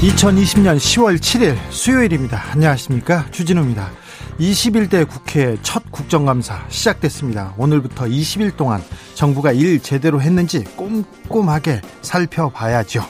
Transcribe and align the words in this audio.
2020년 0.00 0.78
10월 0.78 1.18
7일 1.18 1.58
수요일입니다. 1.68 2.42
안녕하십니까. 2.52 3.26
주진우입니다. 3.32 3.90
21대 4.38 5.06
국회 5.06 5.58
첫 5.62 5.82
국정감사 5.90 6.64
시작됐습니다. 6.70 7.52
오늘부터 7.58 8.06
20일 8.06 8.56
동안 8.56 8.82
정부가 9.12 9.52
일 9.52 9.78
제대로 9.82 10.22
했는지 10.22 10.64
꼼꼼하게 10.64 11.82
살펴봐야죠. 12.00 13.04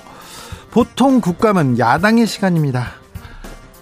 보통 0.73 1.21
국감은 1.21 1.79
야당의 1.79 2.27
시간입니다. 2.27 2.95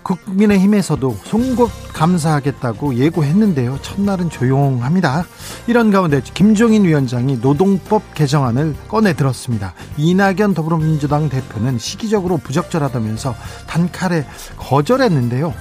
국민의힘에서도 0.03 1.19
송곳 1.25 1.71
감사하겠다고 1.99 2.95
예고했는데요. 2.95 3.79
첫날은 3.83 4.31
조용합니다. 4.31 5.25
이런 5.67 5.91
가운데 5.91 6.21
김종인 6.23 6.85
위원장이 6.85 7.39
노동법 7.39 8.15
개정안을 8.15 8.77
꺼내 8.87 9.15
들었습니다. 9.15 9.75
이낙연 9.97 10.55
더불어민주당 10.55 11.29
대표는 11.29 11.79
시기적으로 11.79 12.37
부적절하다면서 12.37 13.35
단칼에 13.67 14.25
거절했는데요. 14.57 15.53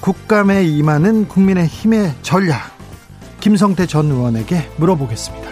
국감에 0.00 0.64
임하는 0.64 1.26
국민의 1.26 1.66
힘의 1.66 2.14
전략 2.20 2.76
김성태 3.40 3.86
전 3.86 4.10
의원에게 4.10 4.70
물어보겠습니다. 4.76 5.46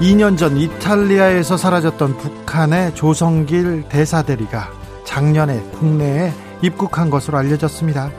2년 0.00 0.36
전 0.36 0.56
이탈리아에서 0.56 1.56
사라졌던 1.56 2.16
북한의 2.16 2.94
조성길 2.94 3.84
대사대리가 3.88 4.79
작년에 5.10 5.60
국내에 5.72 6.32
입국한 6.62 7.10
것으로 7.10 7.36
알려졌습니다. 7.36 8.12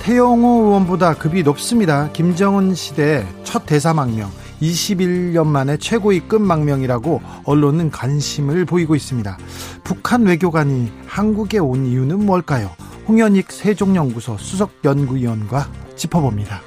태영호 0.00 0.64
의원보다 0.64 1.14
급이 1.14 1.44
높습니다. 1.44 2.10
김정은 2.12 2.74
시대 2.74 3.24
첫 3.44 3.64
대사망명, 3.64 4.28
21년 4.60 5.46
만에 5.46 5.76
최고위급 5.76 6.42
망명이라고 6.42 7.22
언론은 7.44 7.92
관심을 7.92 8.64
보이고 8.64 8.96
있습니다. 8.96 9.38
북한 9.84 10.24
외교관이 10.24 10.90
한국에 11.06 11.58
온 11.58 11.86
이유는 11.86 12.26
뭘까요? 12.26 12.70
홍현익 13.06 13.52
세종연구소 13.52 14.36
수석연구위원과 14.36 15.68
짚어봅니다. 15.94 16.60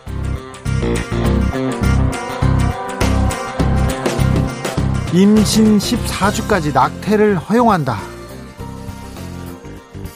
임신 5.14 5.78
14주까지 5.80 6.74
낙태를 6.74 7.38
허용한다. 7.38 8.15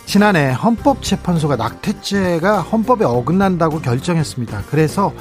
지난해 0.10 0.52
헌법재판소가 0.54 1.56
낙태죄가 1.56 2.62
헌법에 2.62 3.06
어긋난다고 3.06 3.80
결정했습니다. 3.80 4.64
그래서 4.68 5.14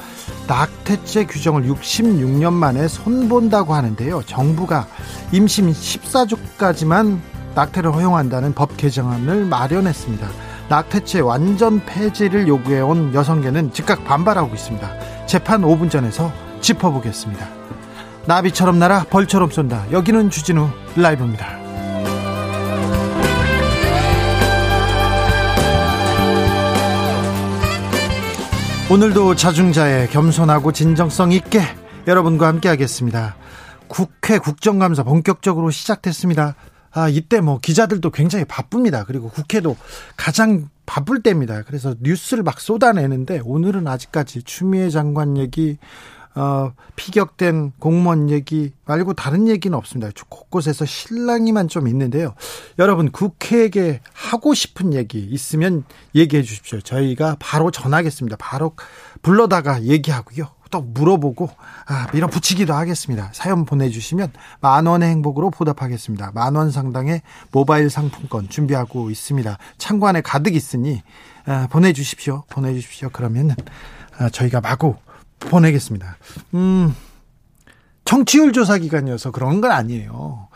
낙태죄 0.47 1.25
규정을 1.25 1.65
66년 1.65 2.53
만에 2.53 2.87
손본다고 2.87 3.75
하는데요. 3.75 4.23
정부가 4.25 4.87
임신 5.31 5.71
14주까지만 5.71 7.19
낙태를 7.53 7.93
허용한다는 7.93 8.55
법 8.55 8.77
개정안을 8.77 9.45
마련했습니다. 9.45 10.27
낙태죄 10.69 11.19
완전 11.19 11.85
폐지를 11.85 12.47
요구해온 12.47 13.13
여성계는 13.13 13.73
즉각 13.73 14.03
반발하고 14.05 14.55
있습니다. 14.55 15.27
재판 15.27 15.61
5분 15.61 15.91
전에서 15.91 16.33
짚어보겠습니다. 16.61 17.47
나비처럼 18.25 18.79
날아 18.79 19.05
벌처럼 19.11 19.51
쏜다. 19.51 19.91
여기는 19.91 20.31
주진우 20.31 20.67
라이브입니다. 20.95 21.58
오늘도 28.91 29.35
자중자의 29.35 30.09
겸손하고 30.09 30.71
진정성 30.71 31.31
있게 31.31 31.61
여러분과 32.07 32.47
함께 32.47 32.69
하겠습니다. 32.69 33.35
국회 33.87 34.39
국정감사 34.39 35.03
본격적으로 35.03 35.69
시작됐습니다. 35.69 36.55
아, 36.89 37.07
이때 37.07 37.39
뭐 37.39 37.59
기자들도 37.59 38.09
굉장히 38.09 38.45
바쁩니다. 38.45 39.03
그리고 39.05 39.29
국회도 39.29 39.77
가장 40.17 40.69
바쁠 40.87 41.21
때입니다. 41.21 41.61
그래서 41.67 41.93
뉴스를 42.01 42.41
막 42.41 42.59
쏟아내는데 42.59 43.41
오늘은 43.45 43.87
아직까지 43.87 44.41
추미애 44.41 44.89
장관 44.89 45.37
얘기, 45.37 45.77
어, 46.35 46.71
피격된 46.95 47.73
공무원 47.79 48.29
얘기 48.29 48.71
말고 48.85 49.13
다른 49.13 49.47
얘기는 49.47 49.75
없습니다. 49.77 50.11
곳곳에서 50.29 50.85
실랑이만 50.85 51.67
좀 51.67 51.87
있는데요. 51.87 52.33
여러분 52.77 53.11
국회에게 53.11 54.01
하고 54.13 54.53
싶은 54.53 54.93
얘기 54.93 55.19
있으면 55.19 55.83
얘기해 56.15 56.43
주십시오. 56.43 56.79
저희가 56.81 57.37
바로 57.39 57.71
전하겠습니다. 57.71 58.37
바로 58.39 58.75
불러다가 59.21 59.83
얘기하고요. 59.83 60.47
또 60.71 60.81
물어보고 60.81 61.49
아, 61.87 62.07
밀어붙이기도 62.13 62.73
하겠습니다. 62.75 63.31
사연 63.33 63.65
보내주시면 63.65 64.31
만 64.61 64.85
원의 64.85 65.09
행복으로 65.09 65.49
보답하겠습니다. 65.49 66.31
만 66.35 66.55
원 66.55 66.69
상당의 66.69 67.23
모바일 67.51 67.89
상품권 67.89 68.49
준비하고 68.49 69.09
있습니다. 69.09 69.57
창고 69.79 70.07
안에 70.07 70.21
가득 70.21 70.53
있으니 70.55 71.01
아, 71.47 71.67
보내주십시오. 71.71 72.43
보내주십시오. 72.49 73.09
그러면 73.11 73.55
아, 74.19 74.29
저희가 74.29 74.61
마구 74.61 74.95
보내겠습니다. 75.39 76.17
음, 76.53 76.95
청취율 78.05 78.53
조사 78.53 78.77
기간이어서 78.77 79.31
그런 79.31 79.61
건 79.61 79.71
아니에요. 79.71 80.49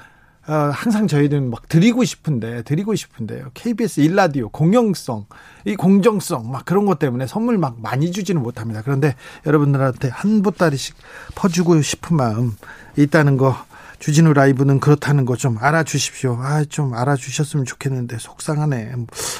어, 0.45 0.53
항상 0.73 1.07
저희는 1.07 1.49
막 1.49 1.69
드리고 1.69 2.03
싶은데, 2.03 2.63
드리고 2.63 2.95
싶은데요. 2.95 3.51
KBS 3.53 4.01
일라디오 4.01 4.49
공영성, 4.49 5.25
이 5.65 5.75
공정성, 5.75 6.51
막 6.51 6.65
그런 6.65 6.85
것 6.85 6.99
때문에 6.99 7.27
선물 7.27 7.57
막 7.57 7.79
많이 7.79 8.11
주지는 8.11 8.41
못합니다. 8.41 8.81
그런데 8.81 9.15
여러분들한테 9.45 10.09
한 10.09 10.41
보따리씩 10.41 10.95
퍼주고 11.35 11.81
싶은 11.81 12.17
마음 12.17 12.55
있다는 12.97 13.37
거 13.37 13.55
주진우 14.03 14.33
라이브는 14.33 14.81
그렇다는 14.81 15.23
거 15.25 15.37
좀 15.37 15.57
알아주십시오. 15.59 16.37
아, 16.41 16.63
좀 16.65 16.93
알아주셨으면 16.93 17.65
좋겠는데 17.65 18.17
속상하네. 18.19 18.91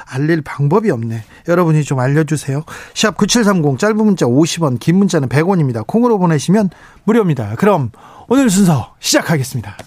알릴 0.06 0.42
방법이 0.42 0.90
없네. 0.90 1.24
여러분이 1.50 1.84
좀 1.84 2.00
알려주세요. 2.00 2.64
샵 2.94 3.16
9730 3.18 3.78
짧은 3.78 3.98
문자 3.98 4.26
50원, 4.26 4.80
긴 4.80 4.98
문자는 4.98 5.28
100원입니다. 5.30 5.86
콩으로 5.86 6.18
보내시면 6.18 6.70
무료입니다. 7.04 7.56
그럼 7.58 7.92
오늘 8.28 8.50
순서 8.50 8.96
시작하겠습니다. 9.00 9.78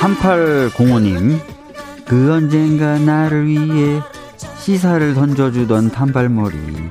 3805님, 0.00 1.40
그 2.06 2.32
언젠가 2.32 2.98
나를 2.98 3.46
위해 3.46 4.00
시사를 4.58 5.14
던져주던 5.14 5.90
단발머리. 5.90 6.90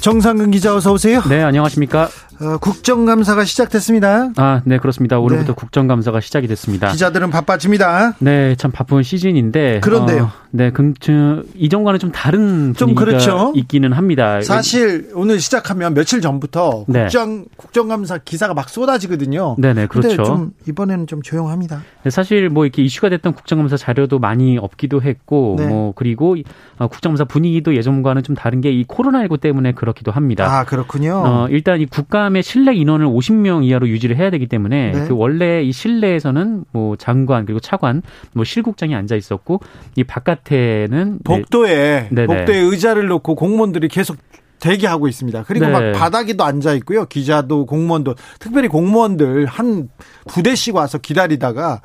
정상근 0.00 0.50
기자 0.50 0.74
어서 0.74 0.92
오세요. 0.92 1.22
네, 1.28 1.42
안녕하십니까? 1.42 2.08
어, 2.42 2.56
국정감사가 2.56 3.44
시작됐습니다. 3.44 4.30
아, 4.36 4.62
네, 4.64 4.78
그렇습니다. 4.78 5.18
오늘부터 5.18 5.52
네. 5.52 5.54
국정감사가 5.54 6.20
시작이 6.20 6.46
됐습니다. 6.46 6.90
기자들은 6.90 7.28
바빠집니다. 7.30 8.14
네, 8.18 8.54
참 8.56 8.70
바쁜 8.70 9.02
시즌인데. 9.02 9.80
그런데요. 9.80 10.24
어, 10.24 10.30
네, 10.50 10.70
그, 10.70 10.94
저, 11.00 11.42
이전과는 11.54 12.00
좀 12.00 12.12
다른 12.12 12.72
좀 12.74 12.94
그렇죠. 12.94 13.52
있기는 13.54 13.92
합니다. 13.92 14.40
사실 14.40 15.10
오늘 15.14 15.38
시작하면 15.38 15.92
며칠 15.92 16.22
전부터 16.22 16.86
네. 16.88 17.02
국정 17.02 17.44
국정감사 17.56 18.18
기사가 18.24 18.54
막 18.54 18.70
쏟아지거든요. 18.70 19.56
네, 19.58 19.74
네, 19.74 19.86
그렇죠. 19.86 20.22
좀 20.22 20.52
이번에는 20.66 21.06
좀 21.06 21.20
조용합니다. 21.20 21.82
네, 22.04 22.10
사실 22.10 22.48
뭐 22.48 22.64
이렇게 22.64 22.82
이슈가 22.82 23.10
됐던 23.10 23.34
국정감사 23.34 23.76
자료도 23.76 24.18
많이 24.18 24.56
없기도 24.56 25.02
했고, 25.02 25.56
네. 25.58 25.66
뭐 25.66 25.92
그리고 25.94 26.36
어, 26.78 26.88
국정감사 26.88 27.24
분위기도 27.24 27.76
예전과는 27.76 28.22
좀 28.22 28.34
다른 28.34 28.62
게 28.62 28.70
이 28.70 28.84
코로나19 28.84 29.40
때문에 29.40 29.72
그렇기도 29.72 30.12
합니다. 30.12 30.46
아, 30.60 30.64
그렇군요. 30.64 31.22
어, 31.26 31.46
일단 31.50 31.80
이 31.80 31.86
국 31.86 32.08
감의 32.30 32.42
실내 32.42 32.72
인원을 32.74 33.06
50명 33.06 33.64
이하로 33.64 33.88
유지를 33.88 34.16
해야 34.16 34.30
되기 34.30 34.46
때문에 34.46 34.92
네. 34.92 35.08
그 35.08 35.14
원래 35.14 35.62
이 35.62 35.72
실내에서는 35.72 36.64
뭐 36.72 36.96
장관 36.96 37.44
그리고 37.44 37.60
차관, 37.60 38.02
뭐 38.32 38.44
실국장이 38.44 38.94
앉아 38.94 39.16
있었고 39.16 39.60
이 39.96 40.04
바깥에는 40.04 41.18
복도에 41.24 42.08
네. 42.10 42.26
복도에 42.26 42.56
의자를 42.56 43.08
놓고 43.08 43.34
공무원들이 43.34 43.88
계속 43.88 44.16
대기하고 44.60 45.08
있습니다. 45.08 45.44
그리고 45.46 45.66
네. 45.66 45.72
막 45.72 45.92
바닥에도 45.98 46.44
앉아 46.44 46.74
있고요. 46.74 47.06
기자도 47.06 47.66
공무원도 47.66 48.14
특별히 48.38 48.68
공무원들 48.68 49.46
한 49.46 49.88
부대씩 50.28 50.74
와서 50.74 50.98
기다리다가 50.98 51.80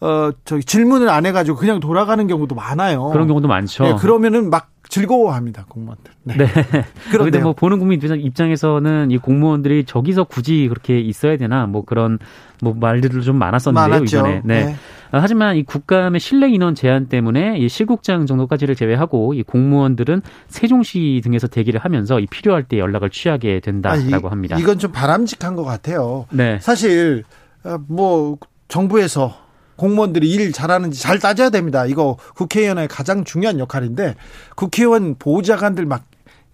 어, 0.00 0.30
저기 0.44 0.62
질문을 0.64 1.08
안 1.08 1.24
해가지고 1.24 1.56
그냥 1.56 1.80
돌아가는 1.80 2.26
경우도 2.26 2.54
많아요. 2.54 3.08
그런 3.10 3.26
경우도 3.28 3.48
많죠. 3.48 3.84
네, 3.84 3.94
그러면은 3.94 4.50
막 4.50 4.70
즐거워합니다 4.88 5.66
공무원들. 5.68 6.12
네. 6.24 6.36
네. 6.36 6.46
그런데 7.10 7.40
뭐 7.40 7.52
보는 7.52 7.78
국민 7.78 8.00
입장에서는 8.02 9.10
이 9.10 9.18
공무원들이 9.18 9.84
저기서 9.84 10.24
굳이 10.24 10.66
그렇게 10.68 10.98
있어야 11.00 11.36
되나 11.36 11.66
뭐 11.66 11.84
그런 11.84 12.18
뭐 12.62 12.74
말들도 12.74 13.20
좀 13.20 13.36
많았었는데요 13.36 13.88
많았죠. 13.88 14.04
이전에. 14.04 14.42
네. 14.44 14.64
네. 14.64 14.76
아, 15.12 15.18
하지만 15.20 15.56
이 15.56 15.62
국감의 15.62 16.20
실내 16.20 16.48
인원 16.48 16.74
제한 16.74 17.06
때문에 17.06 17.58
이 17.58 17.68
실국장 17.68 18.26
정도까지를 18.26 18.74
제외하고 18.74 19.34
이 19.34 19.42
공무원들은 19.42 20.22
세종시 20.48 21.20
등에서 21.22 21.46
대기를 21.46 21.80
하면서 21.80 22.18
이 22.20 22.26
필요할 22.26 22.64
때 22.64 22.78
연락을 22.78 23.10
취하게 23.10 23.60
된다라고 23.60 24.26
아, 24.26 24.28
이, 24.28 24.30
합니다. 24.30 24.58
이건 24.58 24.78
좀 24.78 24.92
바람직한 24.92 25.54
것 25.54 25.64
같아요. 25.64 26.26
네. 26.30 26.58
사실 26.60 27.24
어, 27.64 27.78
뭐 27.88 28.38
정부에서 28.68 29.45
공무원들이 29.76 30.30
일 30.30 30.52
잘하는지 30.52 31.00
잘 31.00 31.18
따져야 31.18 31.50
됩니다. 31.50 31.86
이거 31.86 32.16
국회의원의 32.34 32.88
가장 32.88 33.24
중요한 33.24 33.58
역할인데 33.58 34.14
국회의원 34.54 35.16
보좌관들 35.18 35.86
막 35.86 36.04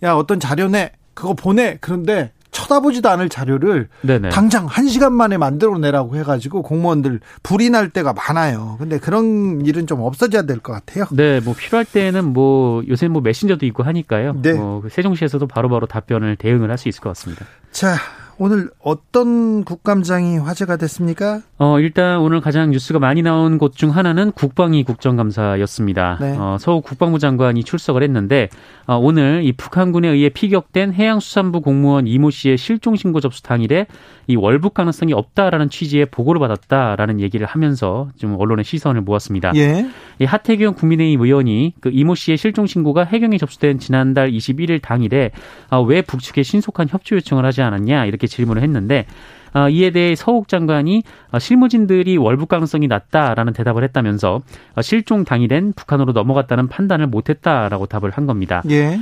야 0.05 0.15
어떤 0.15 0.41
자료 0.41 0.69
내 0.69 0.91
그거 1.15 1.33
보내 1.35 1.79
그런데 1.81 2.33
쳐다보지도 2.51 3.09
않을 3.09 3.29
자료를 3.29 3.89
네네. 4.03 4.29
당장 4.31 4.67
한 4.67 4.87
시간 4.89 5.13
만에 5.15 5.39
만들어내라고 5.39 6.17
해가지고 6.17 6.63
공무원들 6.63 7.21
불이 7.43 7.71
날 7.71 7.89
때가 7.89 8.13
많아요. 8.13 8.77
근데 8.79 8.99
그런 8.99 9.65
일은 9.65 9.87
좀 9.87 10.01
없어져야 10.01 10.43
될 10.43 10.59
것 10.59 10.73
같아요. 10.73 11.07
네, 11.13 11.41
뭐 11.41 11.55
필요할 11.55 11.85
때는 11.87 12.33
뭐 12.33 12.83
요새 12.89 13.09
뭐 13.09 13.23
메신저도 13.23 13.65
있고 13.67 13.85
하니까요. 13.85 14.35
네. 14.43 14.53
뭐 14.55 14.83
세종시에서도 14.91 15.47
바로바로 15.47 15.87
답변을 15.87 16.37
대응을 16.37 16.69
할 16.69 16.77
수 16.79 16.89
있을 16.89 17.01
것 17.01 17.11
같습니다. 17.11 17.47
자, 17.71 17.95
오늘 18.39 18.71
어떤 18.83 19.63
국감장이 19.65 20.37
화제가 20.39 20.77
됐습니까? 20.77 21.43
어, 21.63 21.79
일단 21.79 22.19
오늘 22.19 22.41
가장 22.41 22.71
뉴스가 22.71 22.99
많이 22.99 23.23
나온 23.23 23.57
곳 23.57 23.77
중 23.77 23.91
하나는 23.91 24.33
국방위 24.33 24.83
국정감사였습니다. 24.83 26.19
네. 26.21 26.37
어, 26.37 26.57
서울 26.59 26.83
국방부 26.83 27.21
장관이 27.21 27.63
출석을 27.63 28.03
했는데 28.03 28.49
어, 28.87 28.97
오늘 28.97 29.43
이 29.45 29.53
북한군에 29.53 30.09
의해 30.09 30.29
피격된 30.29 30.93
해양수산부 30.93 31.61
공무원 31.61 32.09
이모 32.09 32.31
씨의 32.31 32.59
실종 32.59 32.97
신고 32.97 33.21
접수 33.21 33.45
당일에 33.45 33.87
이 34.27 34.35
월북 34.35 34.75
가능성이 34.75 35.13
없다라는 35.13 35.71
취지의 35.71 36.07
보고를 36.07 36.41
받았다라는 36.41 37.21
얘기를 37.21 37.47
하면서 37.47 38.09
좀 38.17 38.35
언론의 38.39 38.65
시선을 38.65 39.03
모았습니다. 39.03 39.53
예. 39.55 39.87
이 40.19 40.25
하태경 40.25 40.75
국민의힘 40.75 41.21
의원이 41.21 41.75
그 41.81 41.91
이모 41.93 42.17
씨의 42.17 42.39
실종 42.39 42.67
신고가 42.67 43.05
해경에 43.05 43.39
접수된 43.39 43.79
지난달 43.79 44.33
21일 44.33 44.83
당일에 44.83 45.31
아, 45.71 45.79
왜 45.79 46.03
북측에 46.03 46.43
신속한 46.43 46.89
협조 46.91 47.17
요청을 47.17 47.45
하지 47.45 47.63
않았냐 47.63 48.07
이렇게 48.07 48.27
질문을 48.27 48.63
했는데 48.63 49.07
어, 49.07 49.42
이에 49.71 49.91
대해 49.91 50.15
서욱 50.15 50.49
장관이 50.49 51.03
어, 51.31 51.39
실무진들이 51.39 52.17
월북 52.17 52.49
가능성이 52.49 52.89
낮다라는 52.89 53.53
대답을 53.53 53.85
했다면서 53.85 54.41
어, 54.75 54.83
실종 54.83 55.25
당일엔 55.25 55.75
북한으로 55.75 56.13
넘어갔다는 56.13 56.69
판단을 56.69 57.07
못했다라고 57.07 57.87
답을 57.87 58.11
한 58.11 58.27
겁니다. 58.27 58.63
예. 58.71 58.99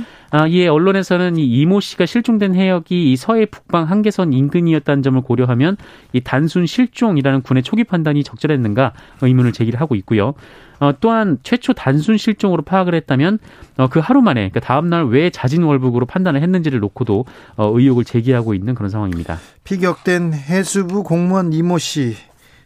이에 0.49 0.67
언론에서는 0.67 1.35
이 1.37 1.45
이모 1.45 1.81
씨가 1.81 2.05
실종된 2.05 2.55
해역이 2.55 3.11
이 3.11 3.15
서해 3.17 3.45
북방 3.45 3.89
한계선 3.89 4.33
인근이었다는 4.33 5.03
점을 5.03 5.21
고려하면 5.21 5.77
이 6.13 6.21
단순 6.21 6.65
실종이라는 6.65 7.41
군의 7.41 7.63
초기 7.63 7.83
판단이 7.83 8.23
적절했는가 8.23 8.93
의문을 9.21 9.51
제기를 9.51 9.79
하고 9.81 9.95
있고요. 9.95 10.33
어, 10.79 10.93
또한 10.99 11.37
최초 11.43 11.73
단순 11.73 12.17
실종으로 12.17 12.63
파악을 12.63 12.95
했다면 12.95 13.37
어, 13.77 13.87
그 13.87 13.99
하루 13.99 14.21
만에 14.21 14.49
그러니까 14.49 14.61
다음 14.61 14.89
날 14.89 15.11
왜 15.11 15.29
자진 15.29 15.63
월북으로 15.63 16.05
판단을 16.05 16.41
했는지를 16.41 16.79
놓고도 16.79 17.25
어, 17.57 17.71
의혹을 17.77 18.05
제기하고 18.05 18.53
있는 18.53 18.73
그런 18.75 18.89
상황입니다. 18.89 19.37
피격된 19.63 20.33
해수부 20.33 21.03
공무원 21.03 21.53
이모 21.53 21.77
씨 21.77 22.15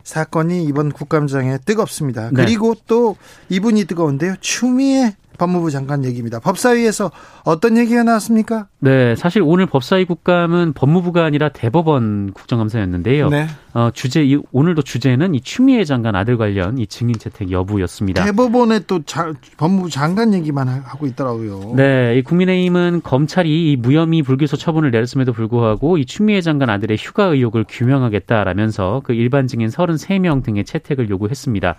사건이 0.03 0.63
이번 0.65 0.91
국감장에 0.91 1.57
뜨겁습니다. 1.65 2.29
네. 2.29 2.43
그리고 2.43 2.75
또 2.87 3.17
이분이 3.49 3.85
뜨거운데요. 3.85 4.35
추미애 4.39 5.15
법무부 5.37 5.71
장관 5.71 6.05
얘기입니다. 6.05 6.39
법사위에서 6.39 7.11
어떤 7.43 7.77
얘기가 7.77 8.03
나왔습니까? 8.03 8.67
네, 8.79 9.15
사실 9.15 9.41
오늘 9.43 9.65
법사위 9.65 10.05
국감은 10.05 10.73
법무부가 10.73 11.23
아니라 11.23 11.49
대법원 11.49 12.33
국정감사였는데요. 12.33 13.29
네. 13.29 13.47
어, 13.73 13.89
주제 13.93 14.23
이, 14.23 14.39
오늘도 14.51 14.83
주제는 14.83 15.35
이 15.35 15.41
추미애 15.41 15.83
장관 15.83 16.15
아들 16.15 16.37
관련 16.37 16.77
이 16.77 16.87
증인 16.87 17.17
채택 17.17 17.51
여부였습니다. 17.51 18.23
대법원에 18.23 18.81
또 18.87 19.03
자, 19.03 19.33
법무부 19.57 19.89
장관 19.89 20.33
얘기만 20.33 20.67
하고 20.67 21.05
있더라고요. 21.07 21.73
네, 21.75 22.17
이 22.17 22.21
국민의힘은 22.21 23.01
검찰이 23.03 23.71
이 23.71 23.75
무혐의 23.75 24.21
불기소 24.21 24.57
처분을 24.57 24.91
내렸음에도 24.91 25.33
불구하고 25.33 25.97
이 25.97 26.05
추미애 26.05 26.41
장관 26.41 26.69
아들의 26.69 26.97
휴가 26.97 27.25
의혹을 27.25 27.65
규명하겠다라면서 27.67 29.01
그 29.03 29.13
일반 29.13 29.47
증인 29.47 29.67
33명 29.69 30.43
등의 30.43 30.63
채택을 30.63 31.09
요구했습니다. 31.09 31.75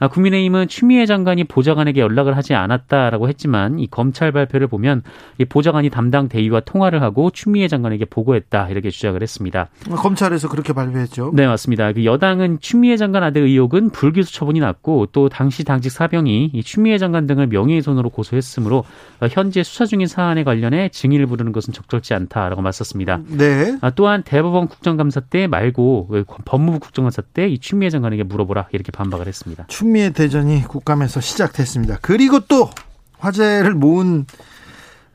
아, 0.00 0.08
국민의힘은 0.08 0.66
추미애 0.68 1.06
장관이 1.06 1.44
보좌관에게 1.44 2.00
연락을 2.00 2.36
하지 2.36 2.54
않았다라고 2.54 3.28
했지만 3.28 3.78
이 3.78 3.86
검찰 3.86 4.32
발표를 4.32 4.66
보면 4.66 5.02
이 5.38 5.44
보좌관이 5.44 5.90
담당 5.90 6.28
대위와 6.28 6.60
통화를 6.60 7.02
하고 7.02 7.30
추미애 7.30 7.68
장관에게 7.68 8.06
보고했다 8.06 8.70
이렇게 8.70 8.88
주장을 8.90 9.20
했습니다. 9.20 9.68
검찰에서 9.90 10.48
그렇게 10.48 10.72
발표했죠. 10.72 11.32
네 11.34 11.46
맞습니다. 11.46 11.92
그 11.92 12.06
여당은 12.06 12.60
추미애 12.60 12.96
장관 12.96 13.22
아들 13.22 13.42
의혹은 13.42 13.90
불기소 13.90 14.32
처분이 14.32 14.58
났고 14.60 15.06
또 15.12 15.28
당시 15.28 15.64
당직 15.64 15.90
사병이 15.90 16.50
이 16.54 16.62
추미애 16.62 16.96
장관 16.96 17.26
등을 17.26 17.48
명예훼손으로 17.48 18.08
고소했으므로 18.08 18.84
현재 19.30 19.62
수사 19.62 19.84
중인 19.84 20.06
사안에 20.06 20.44
관련해 20.44 20.88
증인을 20.88 21.26
부르는 21.26 21.52
것은 21.52 21.74
적절치 21.74 22.14
않다라고 22.14 22.62
맞섰습니다. 22.62 23.20
네. 23.28 23.76
아, 23.82 23.90
또한 23.90 24.22
대법원 24.22 24.68
국정감사 24.68 25.20
때 25.20 25.46
말고 25.46 26.06
그 26.08 26.24
법무부 26.46 26.78
국정감사 26.80 27.20
때 27.34 27.50
이 27.50 27.58
추미애 27.58 27.90
장관에게 27.90 28.22
물어보라 28.22 28.68
이렇게 28.72 28.92
반박을 28.92 29.26
했습니다. 29.26 29.66
한미의 29.90 30.12
대전이 30.12 30.62
국감에서 30.68 31.20
시작됐습니다. 31.20 31.98
그리고 32.00 32.40
또 32.40 32.70
화제를 33.18 33.74
모은 33.74 34.24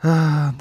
아, 0.02 0.54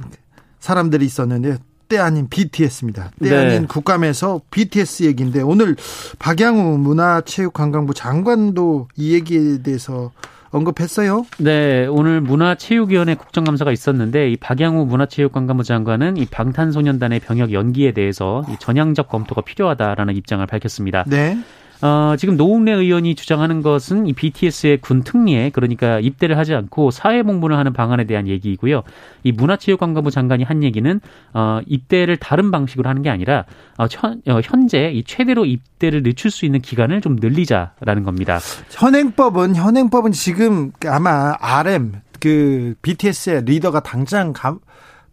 사람들이 0.60 1.04
있었는데 1.04 1.58
때 1.88 1.98
아닌 1.98 2.28
BTS입니다. 2.28 3.10
때 3.22 3.30
네. 3.30 3.36
아닌 3.36 3.66
국감에서 3.66 4.40
BTS 4.50 5.02
얘기인데 5.04 5.42
오늘 5.42 5.76
박양우 6.18 6.78
문화체육관광부 6.78 7.94
장관도 7.94 8.88
이 8.96 9.14
얘기에 9.14 9.62
대해서 9.62 10.12
언급했어요? 10.50 11.26
네, 11.38 11.86
오늘 11.86 12.20
문화체육위원회 12.20 13.16
국정감사가 13.16 13.72
있었는데 13.72 14.30
이 14.30 14.36
박양우 14.36 14.86
문화체육관광부 14.86 15.64
장관은 15.64 16.16
이 16.16 16.26
방탄소년단의 16.26 17.18
병역 17.20 17.52
연기에 17.52 17.92
대해서 17.92 18.44
이 18.48 18.56
전향적 18.60 19.08
검토가 19.08 19.40
필요하다라는 19.40 20.14
입장을 20.14 20.46
밝혔습니다. 20.46 21.04
네. 21.08 21.36
어, 21.84 22.16
지금 22.16 22.38
노웅래 22.38 22.72
의원이 22.72 23.14
주장하는 23.14 23.60
것은 23.60 24.06
이 24.06 24.14
BTS의 24.14 24.78
군 24.78 25.02
특례 25.02 25.50
그러니까 25.50 26.00
입대를 26.00 26.38
하지 26.38 26.54
않고 26.54 26.90
사회 26.90 27.22
봉분을 27.22 27.58
하는 27.58 27.74
방안에 27.74 28.04
대한 28.04 28.26
얘기이고요. 28.26 28.82
이 29.22 29.32
문화체육관광부 29.32 30.10
장관이 30.10 30.44
한 30.44 30.62
얘기는 30.62 30.98
어, 31.34 31.60
입대를 31.66 32.16
다른 32.16 32.50
방식으로 32.50 32.88
하는 32.88 33.02
게 33.02 33.10
아니라 33.10 33.44
어, 33.76 33.86
현, 33.90 34.22
어, 34.28 34.40
현재 34.42 34.92
이 34.92 35.04
최대로 35.04 35.44
입대를 35.44 36.02
늦출 36.02 36.30
수 36.30 36.46
있는 36.46 36.62
기간을 36.62 37.02
좀 37.02 37.16
늘리자라는 37.20 38.02
겁니다. 38.04 38.38
현행법은 38.70 39.54
현행법은 39.54 40.12
지금 40.12 40.72
아마 40.86 41.34
RM 41.38 42.00
그 42.18 42.74
BTS의 42.80 43.42
리더가 43.44 43.80
당장 43.80 44.32
가, 44.32 44.56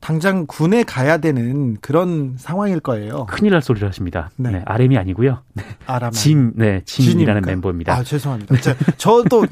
당장 0.01 0.48
군에 0.48 0.84
가야 0.84 1.20
되는 1.20 1.77
그런 1.79 2.34
상황일 2.38 2.79
거예요. 2.79 3.27
큰일 3.27 3.51
날 3.51 3.62
소리를 3.62 3.88
하십니다. 3.88 4.31
네. 4.36 4.50
네 4.50 4.62
RM이 4.65 4.98
아니고요. 4.98 5.38
네. 5.53 5.63
아람. 5.86 6.12
진, 6.12 6.53
네, 6.55 6.81
진이라는 6.86 7.43
멤버입니다. 7.46 7.93
아, 7.93 8.03
죄송합니다. 8.03 8.58
제, 8.58 8.75
저도 8.98 9.46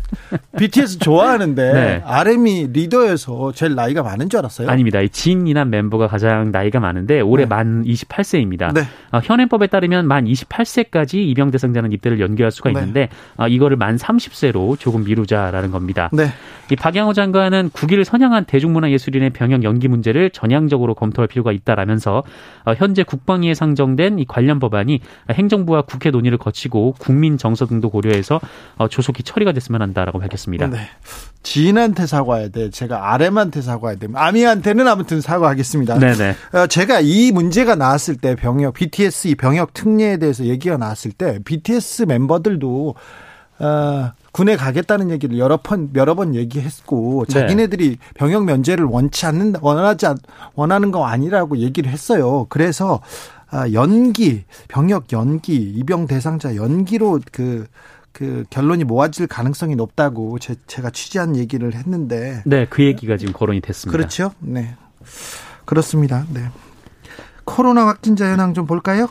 BTS 0.57 0.97
좋아하는데 0.97 1.61
네. 1.71 2.01
RM이 2.03 2.69
리더여서 2.73 3.51
제일 3.53 3.75
나이가 3.75 4.01
많은 4.01 4.27
줄 4.29 4.39
알았어요. 4.39 4.67
아닙니다. 4.67 5.01
이 5.01 5.09
진이란 5.09 5.69
멤버가 5.69 6.07
가장 6.07 6.51
나이가 6.51 6.79
많은데 6.79 7.21
올해 7.21 7.43
네. 7.43 7.47
만 7.47 7.83
28세입니다. 7.83 8.73
네. 8.73 8.81
어, 9.11 9.19
현행법에 9.23 9.67
따르면 9.67 10.07
만 10.07 10.25
28세까지 10.25 11.13
입영 11.13 11.51
대상자는 11.51 11.91
입대를 11.91 12.19
연기할 12.19 12.51
수가 12.51 12.71
네. 12.71 12.79
있는데 12.79 13.09
어, 13.37 13.47
이거를 13.47 13.77
만 13.77 13.97
30세로 13.97 14.79
조금 14.79 15.03
미루자라는 15.03 15.69
겁니다. 15.69 16.09
네. 16.11 16.29
이 16.71 16.75
박양호 16.75 17.13
장관은 17.13 17.69
국위를 17.71 18.03
선양한 18.03 18.45
대중문화예술인의 18.45 19.31
병역 19.31 19.63
연기 19.63 19.87
문제를 19.87 20.31
전향적으로 20.39 20.95
검토할 20.95 21.27
필요가 21.27 21.51
있다라면서 21.51 22.23
어, 22.65 22.73
현재 22.77 23.03
국방위에 23.03 23.53
상정된 23.53 24.19
이 24.19 24.25
관련 24.25 24.59
법안이 24.59 25.01
행정부와 25.29 25.81
국회 25.81 26.11
논의를 26.11 26.37
거치고 26.37 26.95
국민 26.97 27.37
정서 27.37 27.65
등도 27.65 27.89
고려해서 27.89 28.39
어, 28.77 28.87
조속히 28.87 29.23
처리가 29.23 29.51
됐으면 29.51 29.81
한다라고 29.81 30.19
밝혔습니다. 30.19 30.67
네. 30.67 30.79
지인한테 31.43 32.05
사과해야 32.05 32.49
돼. 32.49 32.69
제가 32.69 33.13
아렘한테 33.13 33.61
사과해야 33.61 33.97
돼. 33.97 34.07
아미한테는 34.13 34.87
아무튼 34.87 35.19
사과하겠습니다. 35.19 35.99
네네. 35.99 36.35
어, 36.53 36.67
제가 36.67 37.01
이 37.01 37.31
문제가 37.31 37.75
나왔을 37.75 38.15
때 38.15 38.35
병역 38.35 38.73
BTS 38.73 39.35
병역 39.35 39.73
특례에 39.73 40.17
대해서 40.17 40.45
얘기가 40.45 40.77
나왔을 40.77 41.11
때 41.11 41.39
BTS 41.43 42.03
멤버들도 42.03 42.95
어, 43.59 44.11
군에 44.31 44.55
가겠다는 44.55 45.11
얘기를 45.11 45.37
여러 45.37 45.57
번 45.57 45.89
여러 45.95 46.15
번 46.15 46.35
얘기했고 46.35 47.25
네. 47.27 47.33
자기네들이 47.33 47.97
병역 48.15 48.45
면제를 48.45 48.85
원치 48.85 49.25
않는 49.25 49.55
원하지 49.61 50.05
않, 50.07 50.17
원하는 50.55 50.91
거 50.91 51.05
아니라고 51.05 51.57
얘기를 51.57 51.91
했어요. 51.91 52.45
그래서 52.49 53.01
아, 53.49 53.69
연기 53.73 54.45
병역 54.67 55.11
연기 55.11 55.55
입영 55.55 56.07
대상자 56.07 56.55
연기로 56.55 57.19
그그 57.31 58.45
결론이 58.49 58.83
모아질 58.83 59.27
가능성이 59.27 59.75
높다고 59.75 60.39
제, 60.39 60.55
제가 60.67 60.91
취재한 60.91 61.35
얘기를 61.35 61.73
했는데 61.73 62.43
네, 62.45 62.65
그 62.69 62.83
얘기가 62.83 63.17
지금 63.17 63.33
거론이 63.33 63.61
됐습니다. 63.61 63.97
그렇죠. 63.97 64.31
네. 64.39 64.75
그렇습니다. 65.65 66.25
네. 66.31 66.49
코로나 67.43 67.87
확진자 67.87 68.31
현황 68.31 68.53
좀 68.53 68.65
볼까요? 68.65 69.09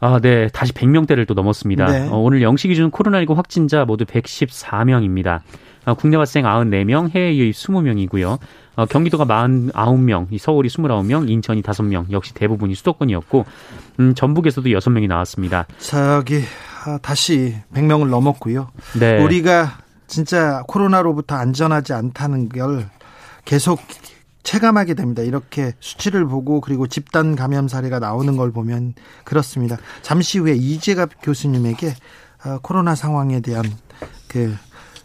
아, 0.00 0.18
네. 0.20 0.48
다시 0.48 0.72
100명대를 0.72 1.26
또 1.26 1.34
넘었습니다. 1.34 1.86
네. 1.86 2.08
어, 2.08 2.16
오늘 2.16 2.40
0시 2.40 2.68
기준 2.68 2.90
코로나19 2.90 3.34
확진자 3.34 3.84
모두 3.84 4.04
114명입니다. 4.04 5.40
어, 5.84 5.94
국내 5.94 6.16
발생 6.16 6.44
94명, 6.44 7.10
해외 7.14 7.36
유입 7.36 7.54
20명이고요. 7.54 8.38
어, 8.76 8.86
경기도가 8.86 9.24
49명, 9.24 10.38
서울이 10.38 10.68
29명, 10.68 11.28
인천이 11.28 11.62
5명, 11.62 12.10
역시 12.12 12.32
대부분이 12.34 12.74
수도권이었고, 12.74 13.44
음, 14.00 14.14
전북에서도 14.14 14.68
6명이 14.68 15.06
나왔습니다. 15.06 15.66
저기, 15.78 16.42
아, 16.84 16.98
다시 17.02 17.56
100명을 17.74 18.08
넘었고요. 18.08 18.70
네. 18.98 19.22
우리가 19.22 19.78
진짜 20.06 20.62
코로나로부터 20.66 21.36
안전하지 21.36 21.92
않다는 21.92 22.48
걸 22.48 22.88
계속 23.44 23.80
체감하게 24.42 24.94
됩니다. 24.94 25.22
이렇게 25.22 25.72
수치를 25.80 26.26
보고 26.26 26.60
그리고 26.60 26.86
집단 26.86 27.36
감염 27.36 27.68
사례가 27.68 27.98
나오는 27.98 28.36
걸 28.36 28.52
보면 28.52 28.94
그렇습니다. 29.24 29.76
잠시 30.02 30.38
후에 30.38 30.54
이재갑 30.54 31.22
교수님에게 31.22 31.94
어, 32.46 32.58
코로나 32.62 32.94
상황에 32.94 33.40
대한 33.40 33.64
그 34.28 34.54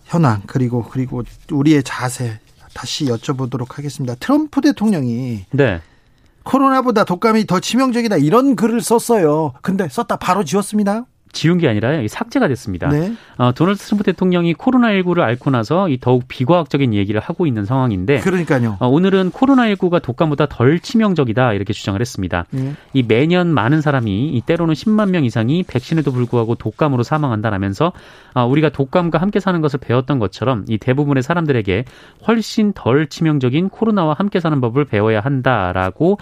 현황 0.06 0.44
그리고 0.48 0.84
그리고 0.84 1.24
우리의 1.51 1.84
자세 1.84 2.39
다시 2.74 3.06
여쭤보도록 3.06 3.75
하겠습니다. 3.75 4.15
트럼프 4.15 4.62
대통령이 4.62 5.46
네. 5.51 5.82
코로나보다 6.44 7.04
독감이 7.04 7.48
더 7.48 7.60
치명적이다 7.60 8.18
이런 8.18 8.56
글을 8.56 8.82
썼어요. 8.82 9.54
근데 9.62 9.89
썼다 9.89 10.18
바로 10.18 10.44
지웠습니다. 10.44 11.06
지운 11.36 11.60
게 11.60 11.68
아니라 11.68 11.92
삭제가 12.08 12.48
됐습니다. 12.48 12.88
네. 12.88 13.13
어, 13.38 13.51
도널드 13.51 13.80
트럼프 13.80 14.04
대통령이 14.04 14.56
코로나19를 14.56 15.20
앓고 15.20 15.51
나서 15.51 15.89
이 15.89 16.00
더욱 16.00 16.24
비과학적인 16.27 16.94
얘기를 16.94 17.20
하고 17.22 17.46
있는 17.46 17.65
상황인데 17.65 18.22
그러니까요. 18.22 18.77
어, 18.80 18.88
오늘은 18.88 19.32
코로나19가 19.32 20.01
독감보다 20.01 20.48
덜 20.48 20.80
치명적이다 20.80 21.54
이렇게 21.54 21.74
주장을 21.74 22.00
했습니다. 22.00 22.46
네. 22.51 22.74
이 22.94 23.04
매년 23.04 23.54
많은 23.54 23.82
사람이 23.82 24.30
이 24.30 24.42
때로는 24.42 24.74
10만 24.74 25.10
명 25.10 25.25
이상이 25.25 25.63
백신에도 25.63 26.12
불구하고 26.12 26.56
독감으로 26.56 27.04
사망한다라면서 27.04 27.92
어, 28.34 28.46
우리가 28.46 28.70
독감과 28.70 29.20
함께 29.20 29.39
사는 29.39 29.60
것을 29.62 29.80
배웠던 29.80 30.20
것처럼 30.20 30.65
이 30.70 30.77
대부분의 30.77 31.22
사람들에게 31.22 31.84
훨씬 32.27 32.72
덜 32.74 33.08
치명적인 33.08 33.70
코로나와 33.70 34.15
함께 34.18 34.39
사는 34.39 34.60
법을 34.62 34.86
배워야 34.86 35.20
한다라고 35.20 36.18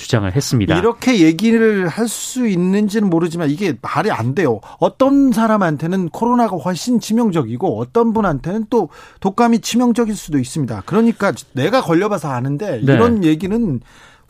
주장을 0.00 0.34
했습니다. 0.34 0.78
이렇게 0.78 1.20
얘기를 1.20 1.88
할 1.88 2.10
수 2.10 2.46
있는지는 2.48 3.08
모르지만 3.08 3.50
이게 3.50 3.76
말이 3.80 4.10
안 4.10 4.34
돼요. 4.34 4.60
어떤 4.78 5.32
사람한테는 5.32 6.08
코로나가 6.10 6.56
훨씬 6.56 6.98
치명적이고 7.00 7.78
어떤 7.78 8.12
분한테는 8.12 8.66
또 8.68 8.88
독감이 9.20 9.60
치명적일 9.60 10.16
수도 10.16 10.38
있습니다. 10.38 10.82
그러니까 10.86 11.32
내가 11.52 11.80
걸려봐서 11.80 12.28
아는데 12.28 12.80
네. 12.84 12.92
이런 12.92 13.24
얘기는 13.24 13.80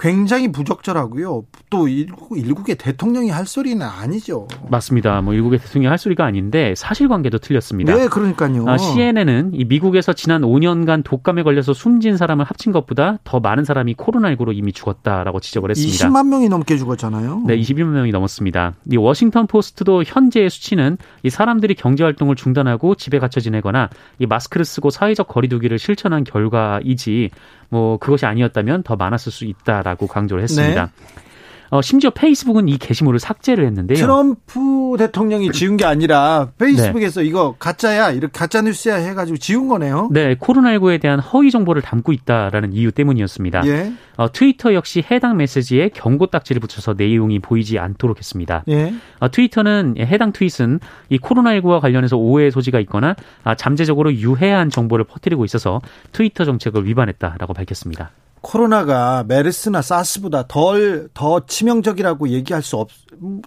굉장히 0.00 0.50
부적절하고요. 0.50 1.44
또 1.68 1.86
일국, 1.86 2.38
일국의 2.38 2.76
대통령이 2.76 3.28
할 3.28 3.44
소리는 3.44 3.84
아니죠. 3.84 4.48
맞습니다. 4.70 5.20
뭐 5.20 5.34
일국의 5.34 5.58
대통령이 5.58 5.90
할 5.90 5.98
소리가 5.98 6.24
아닌데 6.24 6.72
사실관계도 6.74 7.36
틀렸습니다. 7.38 7.94
네, 7.94 8.08
그러니까요. 8.08 8.66
아, 8.66 8.78
CNN은 8.78 9.50
이 9.52 9.66
미국에서 9.66 10.14
지난 10.14 10.40
5년간 10.40 11.04
독감에 11.04 11.42
걸려서 11.42 11.74
숨진 11.74 12.16
사람을 12.16 12.46
합친 12.46 12.72
것보다 12.72 13.18
더 13.24 13.40
많은 13.40 13.64
사람이 13.64 13.94
코로나19로 13.96 14.56
이미 14.56 14.72
죽었다라고 14.72 15.38
지적을 15.40 15.70
했습니다. 15.70 16.08
20만 16.08 16.28
명이 16.28 16.48
넘게 16.48 16.78
죽었잖아요. 16.78 17.42
네, 17.46 17.58
21만 17.58 17.88
명이 17.88 18.10
넘었습니다. 18.10 18.76
이 18.90 18.96
워싱턴 18.96 19.46
포스트도 19.46 20.04
현재의 20.06 20.48
수치는 20.48 20.96
이 21.24 21.28
사람들이 21.28 21.74
경제 21.74 22.04
활동을 22.04 22.36
중단하고 22.36 22.94
집에 22.94 23.18
갇혀 23.18 23.40
지내거나 23.40 23.90
이 24.18 24.24
마스크를 24.24 24.64
쓰고 24.64 24.88
사회적 24.88 25.28
거리두기를 25.28 25.78
실천한 25.78 26.24
결과이지 26.24 27.28
뭐 27.70 27.96
그것이 27.98 28.26
아니었다면 28.26 28.82
더 28.82 28.96
많았을 28.96 29.32
수 29.32 29.44
있다라고 29.46 30.06
강조를 30.06 30.42
했습니다. 30.42 30.86
네. 30.86 31.29
어, 31.70 31.80
심지어 31.82 32.10
페이스북은 32.10 32.68
이 32.68 32.78
게시물을 32.78 33.20
삭제를 33.20 33.64
했는데요. 33.66 33.98
트럼프 33.98 34.96
대통령이 34.98 35.52
지운 35.52 35.76
게 35.76 35.84
아니라 35.84 36.48
페이스북에서 36.58 37.20
네. 37.20 37.26
이거 37.26 37.54
가짜야, 37.58 38.10
이렇게 38.10 38.32
가짜 38.36 38.60
뉴스야 38.60 38.96
해가지고 38.96 39.38
지운 39.38 39.68
거네요. 39.68 40.08
네, 40.10 40.34
코로나19에 40.34 41.00
대한 41.00 41.20
허위 41.20 41.50
정보를 41.50 41.80
담고 41.80 42.12
있다라는 42.12 42.72
이유 42.72 42.90
때문이었습니다. 42.90 43.66
예. 43.66 43.92
어, 44.16 44.30
트위터 44.32 44.74
역시 44.74 45.04
해당 45.10 45.36
메시지에 45.36 45.90
경고 45.90 46.26
딱지를 46.26 46.60
붙여서 46.60 46.94
내용이 46.96 47.38
보이지 47.38 47.78
않도록 47.78 48.18
했습니다. 48.18 48.64
예. 48.68 48.92
어, 49.20 49.30
트위터는 49.30 49.94
해당 49.98 50.32
트윗은 50.32 50.80
이 51.08 51.18
코로나19와 51.18 51.80
관련해서 51.80 52.16
오해의 52.16 52.50
소지가 52.50 52.80
있거나 52.80 53.14
아, 53.44 53.54
잠재적으로 53.54 54.12
유해한 54.14 54.70
정보를 54.70 55.04
퍼뜨리고 55.04 55.44
있어서 55.44 55.80
트위터 56.12 56.44
정책을 56.44 56.84
위반했다라고 56.86 57.54
밝혔습니다. 57.54 58.10
코로나가 58.40 59.24
메르스나 59.24 59.82
사스보다 59.82 60.46
덜, 60.48 61.08
더 61.14 61.44
치명적이라고 61.46 62.28
얘기할 62.30 62.62
수 62.62 62.76
없, 62.76 62.88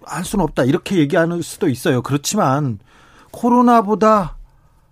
할 0.06 0.24
수는 0.24 0.44
없다. 0.44 0.64
이렇게 0.66 0.98
얘기하는 0.98 1.42
수도 1.42 1.68
있어요. 1.68 2.02
그렇지만 2.02 2.80
코로나보다 3.32 4.38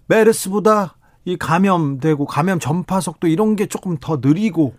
메르스보다 0.07 0.95
이 1.25 1.37
감염되고 1.37 2.25
감염 2.25 2.59
전파 2.59 2.99
속도 2.99 3.27
이런 3.27 3.55
게 3.55 3.67
조금 3.67 3.97
더 3.97 4.17
느리고 4.21 4.73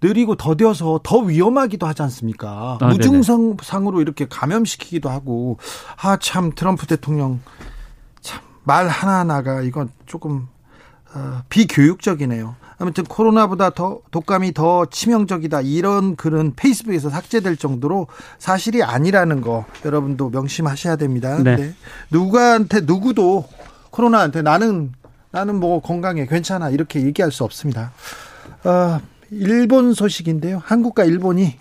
느리고 0.00 0.36
더뎌서 0.36 1.00
더 1.02 1.18
위험하기도 1.18 1.86
하지 1.86 2.02
않습니까? 2.02 2.78
아, 2.80 2.86
무증상으로 2.88 4.00
이렇게 4.00 4.26
감염시키기도 4.28 5.08
하고 5.10 5.58
아 5.96 6.16
참 6.18 6.52
트럼프 6.54 6.86
대통령 6.86 7.40
참 8.20 8.40
말 8.64 8.86
하나하나가 8.86 9.60
이건 9.62 9.90
조금 10.06 10.46
어, 11.14 11.42
비교육적이네요. 11.48 12.54
아무튼 12.82 13.04
코로나보다 13.04 13.70
더 13.70 14.00
독감이 14.10 14.54
더 14.54 14.86
치명적이다 14.86 15.60
이런 15.60 16.16
글은 16.16 16.54
페이스북에서 16.56 17.10
삭제될 17.10 17.56
정도로 17.56 18.08
사실이 18.40 18.82
아니라는 18.82 19.40
거 19.40 19.64
여러분도 19.84 20.30
명심하셔야 20.30 20.96
됩니다. 20.96 21.40
네. 21.40 21.54
네. 21.54 21.74
누구한테 22.10 22.80
누구도 22.80 23.44
코로나한테 23.90 24.42
나는 24.42 24.90
나는 25.30 25.60
뭐 25.60 25.80
건강해 25.80 26.26
괜찮아 26.26 26.70
이렇게 26.70 27.02
얘기할 27.02 27.30
수 27.30 27.44
없습니다. 27.44 27.92
어, 28.64 29.00
일본 29.30 29.94
소식인데요. 29.94 30.60
한국과 30.64 31.04
일본이 31.04 31.56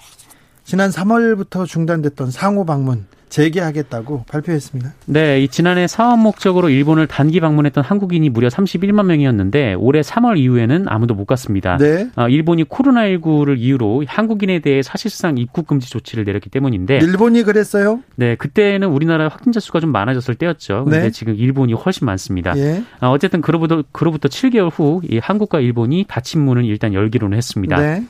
지난 0.64 0.90
3월부터 0.90 1.68
중단됐던 1.68 2.32
상호 2.32 2.66
방문 2.66 3.06
재개하겠다고 3.32 4.26
발표했습니다. 4.30 4.94
네, 5.06 5.42
이 5.42 5.48
지난해 5.48 5.88
사업 5.88 6.20
목적으로 6.20 6.70
일본을 6.70 7.08
단기 7.08 7.40
방문했던 7.40 7.84
한국인이 7.84 8.30
무려 8.30 8.50
31만 8.50 9.06
명이었는데 9.06 9.74
올해 9.76 10.02
3월 10.02 10.38
이후에는 10.38 10.86
아무도 10.88 11.16
못 11.16 11.26
갔습니다. 11.26 11.78
네. 11.78 12.10
아, 12.16 12.28
일본이 12.28 12.66
코로나19를 12.66 13.58
이유로 13.58 14.04
한국인에 14.06 14.60
대해 14.60 14.82
사실상 14.84 15.38
입국 15.38 15.66
금지 15.66 15.90
조치를 15.90 16.26
내렸기 16.26 16.50
때문인데 16.50 16.98
일본이 16.98 17.44
그랬어요? 17.44 18.04
네, 18.16 18.36
그때는 18.36 18.90
우리나라 18.90 19.30
확진자 19.30 19.60
수가 19.60 19.80
좀 19.80 19.92
많아졌을 19.92 20.36
때였죠. 20.36 20.84
근데 20.84 21.04
네. 21.04 21.12
지금 21.12 21.34
일본이 21.36 21.74
훨씬 21.74 22.06
많습니다. 22.06 22.56
예. 22.58 22.84
아, 23.00 23.10
어쨌든 23.10 23.42
그로부터 23.42 23.84
그로부터 23.92 24.28
7개월 24.28 24.70
후이 24.72 25.20
한국과 25.20 25.62
일본이 25.62 26.06
닫힌 26.08 26.42
문을 26.42 26.66
일단 26.66 26.94
열기로는 26.94 27.38
했습니다. 27.38 27.80
네. 27.80 28.04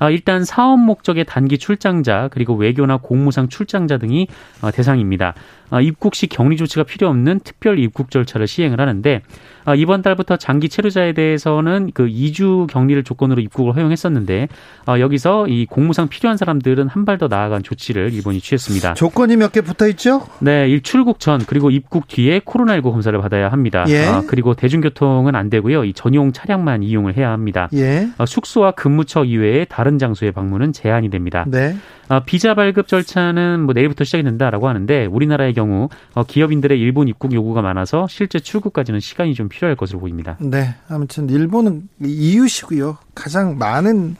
아, 0.00 0.08
일단 0.08 0.44
사업 0.44 0.80
목적의 0.80 1.26
단기 1.26 1.58
출장자 1.58 2.28
그리고 2.32 2.54
외교나 2.54 2.96
공무상 2.96 3.48
출장자 3.48 3.98
등이 3.98 4.28
어, 4.62 4.70
대상입니다. 4.70 5.34
아, 5.68 5.80
입국 5.82 6.14
시 6.14 6.26
격리 6.26 6.56
조치가 6.56 6.84
필요 6.84 7.08
없는 7.08 7.40
특별 7.40 7.78
입국 7.78 8.10
절차를 8.10 8.48
시행을 8.48 8.80
하는데 8.80 9.22
아, 9.59 9.59
이번 9.76 10.02
달부터 10.02 10.36
장기 10.36 10.68
체류자에 10.68 11.12
대해서는 11.12 11.90
그 11.94 12.06
2주 12.06 12.66
격리를 12.68 13.02
조건으로 13.04 13.40
입국을 13.42 13.74
허용했었는데 13.76 14.48
아, 14.86 14.98
여기서 15.00 15.48
이 15.48 15.66
공무상 15.66 16.08
필요한 16.08 16.36
사람들은 16.36 16.88
한 16.88 17.04
발 17.04 17.18
더 17.18 17.28
나아간 17.28 17.62
조치를 17.62 18.12
일본이 18.14 18.40
취했습니다. 18.40 18.94
조건이 18.94 19.36
몇 19.36 19.52
개 19.52 19.60
붙어 19.62 19.88
있죠? 19.88 20.22
네, 20.38 20.80
출국 20.82 21.18
전 21.20 21.40
그리고 21.46 21.70
입국 21.70 22.06
뒤에 22.08 22.38
코로나19 22.40 22.82
검사를 22.92 23.18
받아야 23.20 23.48
합니다. 23.50 23.84
예. 23.88 24.04
아, 24.06 24.22
그리고 24.26 24.54
대중교통은 24.54 25.34
안 25.34 25.50
되고요. 25.50 25.84
이 25.84 25.92
전용 25.92 26.32
차량만 26.32 26.82
이용을 26.82 27.16
해야 27.16 27.30
합니다. 27.30 27.68
예. 27.74 28.08
숙소와 28.26 28.72
근무처 28.72 29.24
이외에 29.24 29.64
다른 29.64 29.98
장소의 29.98 30.32
방문은 30.32 30.72
제한이 30.72 31.10
됩니다. 31.10 31.44
네. 31.48 31.76
비자 32.18 32.54
발급 32.54 32.88
절차는 32.88 33.60
뭐 33.60 33.72
내일부터 33.72 34.02
시작이 34.02 34.24
된다라고 34.24 34.68
하는데 34.68 35.06
우리나라의 35.06 35.54
경우 35.54 35.88
어, 36.14 36.24
기업인들의 36.24 36.78
일본 36.78 37.06
입국 37.06 37.32
요구가 37.32 37.62
많아서 37.62 38.08
실제 38.08 38.40
출국까지는 38.40 38.98
시간이 38.98 39.34
좀 39.34 39.48
필요할 39.48 39.76
것으로 39.76 40.00
보입니다. 40.00 40.36
네, 40.40 40.74
아무튼 40.88 41.28
일본은 41.28 41.88
이웃이고요. 42.02 42.98
가장 43.14 43.58
많은 43.58 44.16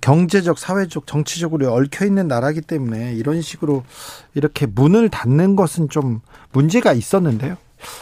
경제적, 0.00 0.58
사회적, 0.58 1.06
정치적으로 1.06 1.72
얽혀 1.72 2.04
있는 2.04 2.28
나라기 2.28 2.60
때문에 2.60 3.14
이런 3.14 3.40
식으로 3.40 3.84
이렇게 4.34 4.66
문을 4.66 5.08
닫는 5.08 5.56
것은 5.56 5.88
좀 5.88 6.20
문제가 6.52 6.92
있었는데요. 6.92 7.56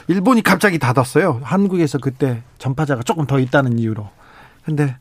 일본이 0.09 0.43
갑자기 0.43 0.79
닫았어요. 0.79 1.41
한국에서 1.43 1.99
그때 1.99 2.43
전파자가 2.59 3.02
조금 3.02 3.26
더 3.26 3.38
있다는 3.38 3.79
이유로. 3.79 4.09
근데 4.64 4.97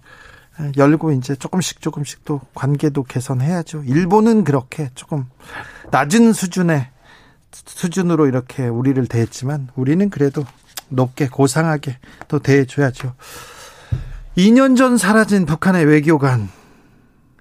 열고 0.77 1.11
이제 1.13 1.35
조금씩 1.35 1.81
조금씩 1.81 2.25
또 2.25 2.41
관계도 2.53 3.03
개선해야죠. 3.03 3.83
일본은 3.85 4.43
그렇게 4.43 4.89
조금 4.95 5.25
낮은 5.91 6.33
수준의 6.33 6.89
수준으로 7.51 8.27
이렇게 8.27 8.67
우리를 8.67 9.05
대했지만 9.07 9.69
우리는 9.75 10.09
그래도 10.09 10.45
높게 10.89 11.27
고상하게 11.27 11.97
또 12.27 12.39
대해줘야죠. 12.39 13.13
2년 14.37 14.77
전 14.77 14.97
사라진 14.97 15.45
북한의 15.45 15.85
외교관 15.85 16.49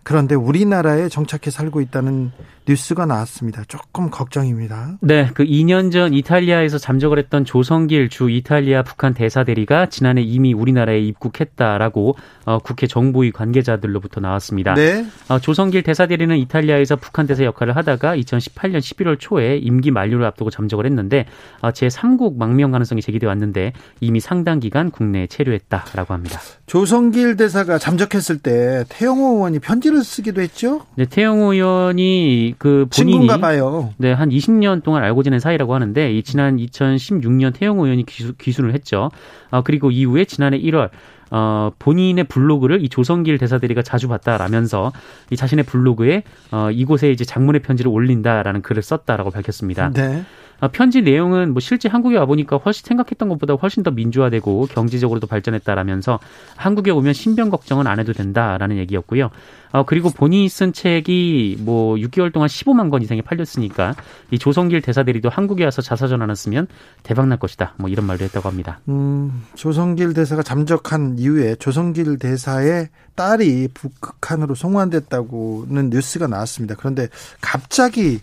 그런데 0.03 0.35
우리나라에 0.35 1.09
정착해 1.09 1.51
살고 1.51 1.81
있다는 1.81 2.33
뉴스가 2.71 3.05
나왔습니다. 3.07 3.65
조금 3.67 4.11
걱정입니다. 4.11 4.99
네, 5.01 5.29
그 5.35 5.45
2년 5.45 5.91
전 5.91 6.15
이탈리아에서 6.15 6.79
잠적을 6.79 7.19
했던 7.19 7.45
조성길 7.45 8.09
주 8.11 8.31
이탈리아 8.31 8.83
북한 8.83 9.13
대사 9.13 9.43
대리가 9.43 9.87
지난해 9.87 10.23
이미 10.23 10.53
우리나라에 10.55 11.01
입국했다라고 11.01 12.17
어, 12.45 12.59
국회 12.59 12.87
정보위 12.87 13.33
관계자들로부터 13.33 14.21
나왔습니다. 14.21 14.75
네. 14.75 15.05
어, 15.29 15.41
조성길 15.41 15.83
대사 15.83 16.07
대리는 16.07 16.37
이탈리아에서 16.37 16.97
북한 16.97 17.27
대사 17.27 17.45
역할을 17.45 17.75
하다가 17.77 18.17
2018년 18.17 18.79
11월 18.79 19.17
초에 19.19 19.57
임기 19.57 19.91
만료를 19.91 20.25
앞두고 20.27 20.51
잠적을 20.51 20.87
했는데 20.87 21.27
어, 21.63 21.73
제 21.73 21.89
3국 21.89 22.37
망명 22.37 22.71
가능성이 22.71 23.03
제기돼 23.03 23.27
왔는데 23.27 23.73
이미 24.01 24.21
상당 24.21 24.61
기간 24.61 24.93
국내에 24.93 25.27
체류했다라고 25.27 26.15
합니다. 26.15 26.41
조성길 26.67 27.37
대사가 27.37 27.79
잠적했을 27.79 28.39
때 28.39 28.85
태영호 28.89 29.35
의원이 29.35 29.59
편지를 29.59 30.05
쓰기도 30.05 30.41
했죠? 30.41 30.87
네, 30.95 31.05
태영호 31.05 31.55
의원이 31.55 32.55
그 32.61 32.87
본인이 32.95 33.27
봐요. 33.27 33.95
네, 33.97 34.13
한 34.13 34.29
20년 34.29 34.83
동안 34.83 35.03
알고 35.03 35.23
지낸 35.23 35.41
사이라고 35.41 35.75
하는데 35.75 36.13
이 36.13 36.23
지난 36.23 36.59
2016년 36.59 37.55
태영호 37.55 37.87
의원이 37.87 38.05
기수, 38.05 38.35
기순을 38.35 38.75
했죠. 38.75 39.11
아, 39.51 39.63
그리고 39.63 39.91
이후에 39.91 40.27
지난해 40.27 40.61
1월 40.61 40.91
어, 41.31 41.71
본인의 41.79 42.25
블로그를 42.25 42.85
이 42.85 42.91
조성길 42.91 43.39
대사대리가 43.39 43.81
자주 43.81 44.09
봤다라면서 44.09 44.93
이 45.31 45.37
자신의 45.37 45.65
블로그에 45.65 46.23
어, 46.51 46.71
이곳에 46.71 47.11
이제 47.11 47.25
장문의 47.25 47.63
편지를 47.63 47.91
올린다라는 47.91 48.61
글을 48.61 48.83
썼다라고 48.83 49.31
밝혔습니다. 49.31 49.91
네. 49.93 50.23
아, 50.61 50.69
편지 50.69 51.03
내용은 51.03 51.53
뭐 51.53 51.61
실제 51.61 51.89
한국에 51.89 52.17
와보니까 52.19 52.59
훨씬 52.59 52.87
생각했던 52.87 53.29
것보다 53.31 53.55
훨씬 53.55 53.83
더 53.83 53.91
민주화되고 53.91 54.67
경제적으로도 54.67 55.27
발전했다라면서 55.27 56.21
한국에 56.57 56.91
오면 56.91 57.13
신병 57.13 57.51
걱정은 57.51 57.87
안 57.87 57.99
해도 57.99 58.13
된다라는 58.13 58.77
얘기였고요. 58.79 59.31
어, 59.73 59.85
그리고 59.85 60.11
본인이 60.11 60.49
쓴 60.49 60.73
책이 60.73 61.59
뭐 61.61 61.95
6개월 61.97 62.33
동안 62.33 62.49
15만 62.49 62.91
권 62.91 63.03
이상이 63.03 63.23
팔렸으니까 63.23 63.95
이 64.31 64.39
조성길 64.39 64.83
대사들이도 64.83 65.29
한국에 65.29 65.65
와서 65.65 65.81
자사전 65.81 66.21
하나 66.23 66.35
쓰면 66.35 66.67
대박 67.05 67.29
날 67.29 67.39
것이다. 67.39 67.75
뭐 67.77 67.89
이런 67.89 68.07
말도 68.07 68.25
했다고 68.25 68.49
합니다. 68.49 68.81
음, 68.89 69.45
조성길 69.55 70.13
대사가 70.15 70.43
잠적한 70.43 71.17
이후에 71.19 71.55
조성길 71.57 72.19
대사의 72.19 72.89
딸이 73.15 73.69
북한으로 73.75 74.55
송환됐다고는 74.55 75.91
뉴스가 75.91 76.27
나왔습니다. 76.27 76.75
그런데 76.77 77.09
갑자기 77.41 78.19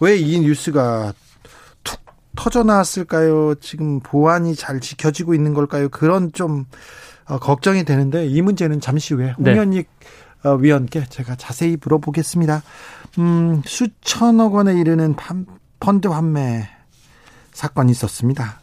왜 0.00 0.16
이 0.16 0.40
뉴스가 0.40 1.12
터져 2.36 2.62
나왔을까요? 2.62 3.54
지금 3.56 4.00
보안이 4.00 4.54
잘 4.54 4.80
지켜지고 4.80 5.34
있는 5.34 5.54
걸까요? 5.54 5.88
그런 5.88 6.32
좀 6.32 6.66
어, 7.24 7.38
걱정이 7.38 7.84
되는데 7.84 8.26
이 8.26 8.40
문제는 8.42 8.80
잠시 8.80 9.14
후에 9.14 9.34
네. 9.38 9.52
홍현익 9.52 9.88
네. 10.44 10.56
위원께 10.60 11.06
제가 11.08 11.34
자세히 11.34 11.76
물어보겠습니다. 11.80 12.62
음, 13.18 13.62
수천억 13.64 14.54
원에 14.54 14.78
이르는 14.78 15.16
펀드 15.80 16.06
환매 16.06 16.68
사건이 17.52 17.90
있었습니다. 17.92 18.60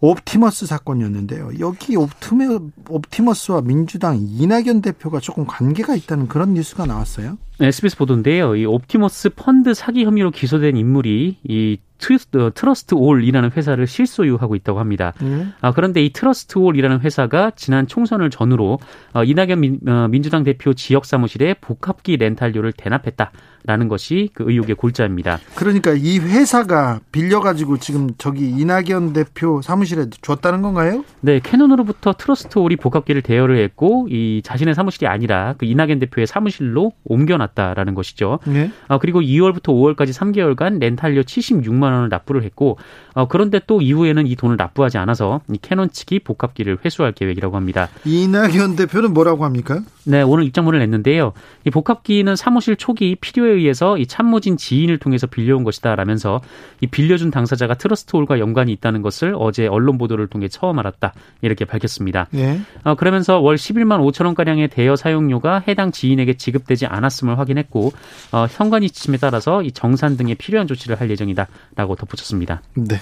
옵티머스 0.00 0.66
사건이었는데요. 0.66 1.50
여기 1.60 1.96
옵티머, 1.96 2.58
옵티머스와 2.88 3.60
민주당 3.60 4.18
이낙연 4.20 4.82
대표가 4.82 5.20
조금 5.20 5.46
관계가 5.46 5.94
있다는 5.94 6.26
그런 6.26 6.54
뉴스가 6.54 6.86
나왔어요. 6.86 7.38
SBS 7.60 7.96
보도인데요. 7.96 8.56
이 8.56 8.64
옵티머스 8.64 9.30
펀드 9.30 9.74
사기 9.74 10.04
혐의로 10.04 10.30
기소된 10.30 10.76
인물이 10.76 11.38
이 11.44 11.78
트러스트, 12.02 12.50
트러스트 12.54 12.94
올이라는 12.94 13.52
회사를 13.52 13.86
실소유하고 13.86 14.56
있다고 14.56 14.80
합니다. 14.80 15.12
음. 15.22 15.52
아, 15.60 15.72
그런데 15.72 16.04
이 16.04 16.12
트러스트 16.12 16.58
올이라는 16.58 17.00
회사가 17.00 17.52
지난 17.54 17.86
총선을 17.86 18.30
전후로 18.30 18.80
어, 19.12 19.24
이낙연 19.24 19.60
민, 19.60 19.78
어, 19.86 20.08
민주당 20.08 20.42
대표 20.42 20.74
지역 20.74 21.04
사무실에 21.04 21.54
복합기 21.54 22.16
렌탈료를 22.16 22.72
대납했다. 22.72 23.30
라는 23.64 23.86
것이 23.86 24.28
그 24.34 24.44
의혹의 24.44 24.74
골자입니다. 24.74 25.38
그러니까 25.54 25.92
이 25.92 26.18
회사가 26.18 26.98
빌려가지고 27.12 27.78
지금 27.78 28.10
저기 28.18 28.50
이낙연 28.50 29.12
대표 29.12 29.62
사무실에 29.62 30.06
줬다는 30.20 30.62
건가요? 30.62 31.04
네, 31.20 31.38
캐논으로부터 31.40 32.12
트러스트 32.12 32.58
올이 32.58 32.74
복합기를 32.74 33.22
대여를 33.22 33.58
했고 33.58 34.08
이 34.10 34.42
자신의 34.42 34.74
사무실이 34.74 35.06
아니라 35.06 35.54
그 35.58 35.66
이낙연 35.66 36.00
대표의 36.00 36.26
사무실로 36.26 36.90
옮겨 37.04 37.36
놨다라는 37.42 37.94
것이죠. 37.94 38.38
네. 38.46 38.70
아, 38.88 38.98
그리고 38.98 39.20
2월부터 39.20 39.68
5월까지 39.68 40.12
3개월간 40.12 40.78
렌탈료 40.78 41.22
76만 41.22 41.82
원을 41.82 42.08
납부를 42.08 42.42
했고 42.44 42.78
어, 43.14 43.28
그런데 43.28 43.60
또 43.66 43.80
이후에는 43.80 44.26
이 44.26 44.36
돈을 44.36 44.56
납부하지 44.56 44.98
않아서 44.98 45.40
이 45.52 45.58
캐논 45.60 45.90
측이 45.90 46.20
복합기를 46.20 46.78
회수할 46.84 47.12
계획이라고 47.12 47.56
합니다. 47.56 47.88
이낙연 48.04 48.76
대표는 48.76 49.12
뭐라고 49.12 49.44
합니까? 49.44 49.80
네, 50.04 50.22
오늘 50.22 50.44
입장문을 50.44 50.78
냈는데요. 50.80 51.32
이 51.64 51.70
복합기는 51.70 52.34
사무실 52.36 52.76
초기 52.76 53.14
필요에 53.14 53.52
의해서 53.52 53.98
이 53.98 54.06
참모진 54.06 54.56
지인을 54.56 54.98
통해서 54.98 55.26
빌려온 55.26 55.62
것이다라면서 55.64 56.40
이 56.80 56.86
빌려준 56.86 57.30
당사자가 57.30 57.74
트러스트홀과 57.74 58.38
연관이 58.38 58.72
있다는 58.72 59.02
것을 59.02 59.34
어제 59.38 59.66
언론 59.66 59.98
보도를 59.98 60.26
통해 60.26 60.48
처음 60.48 60.78
알았다 60.78 61.12
이렇게 61.42 61.64
밝혔습니다. 61.64 62.26
네. 62.30 62.60
어, 62.84 62.94
그러면서 62.94 63.38
월 63.40 63.56
11만 63.56 64.00
5천 64.00 64.26
원 64.26 64.34
가량의 64.34 64.68
대여 64.68 64.96
사용료가 64.96 65.64
해당 65.68 65.92
지인에게 65.92 66.34
지급되지 66.34 66.86
않았음을 66.86 67.31
확인했고 67.38 67.92
어, 68.32 68.46
현관이 68.50 68.90
지침에 68.90 69.18
따라서 69.18 69.62
이 69.62 69.72
정산 69.72 70.16
등의 70.16 70.34
필요한 70.36 70.66
조치를 70.66 71.00
할 71.00 71.10
예정이다라고 71.10 71.96
덧붙였습니다. 71.96 72.62
네. 72.74 72.98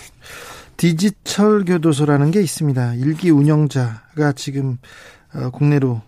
디지털 0.77 1.65
교도소라는 1.65 2.31
게 2.31 2.41
있습니다. 2.41 2.95
일기 2.95 3.31
운영자가 3.31 4.33
지금 4.35 4.79
어, 5.35 5.51
국내로 5.51 6.03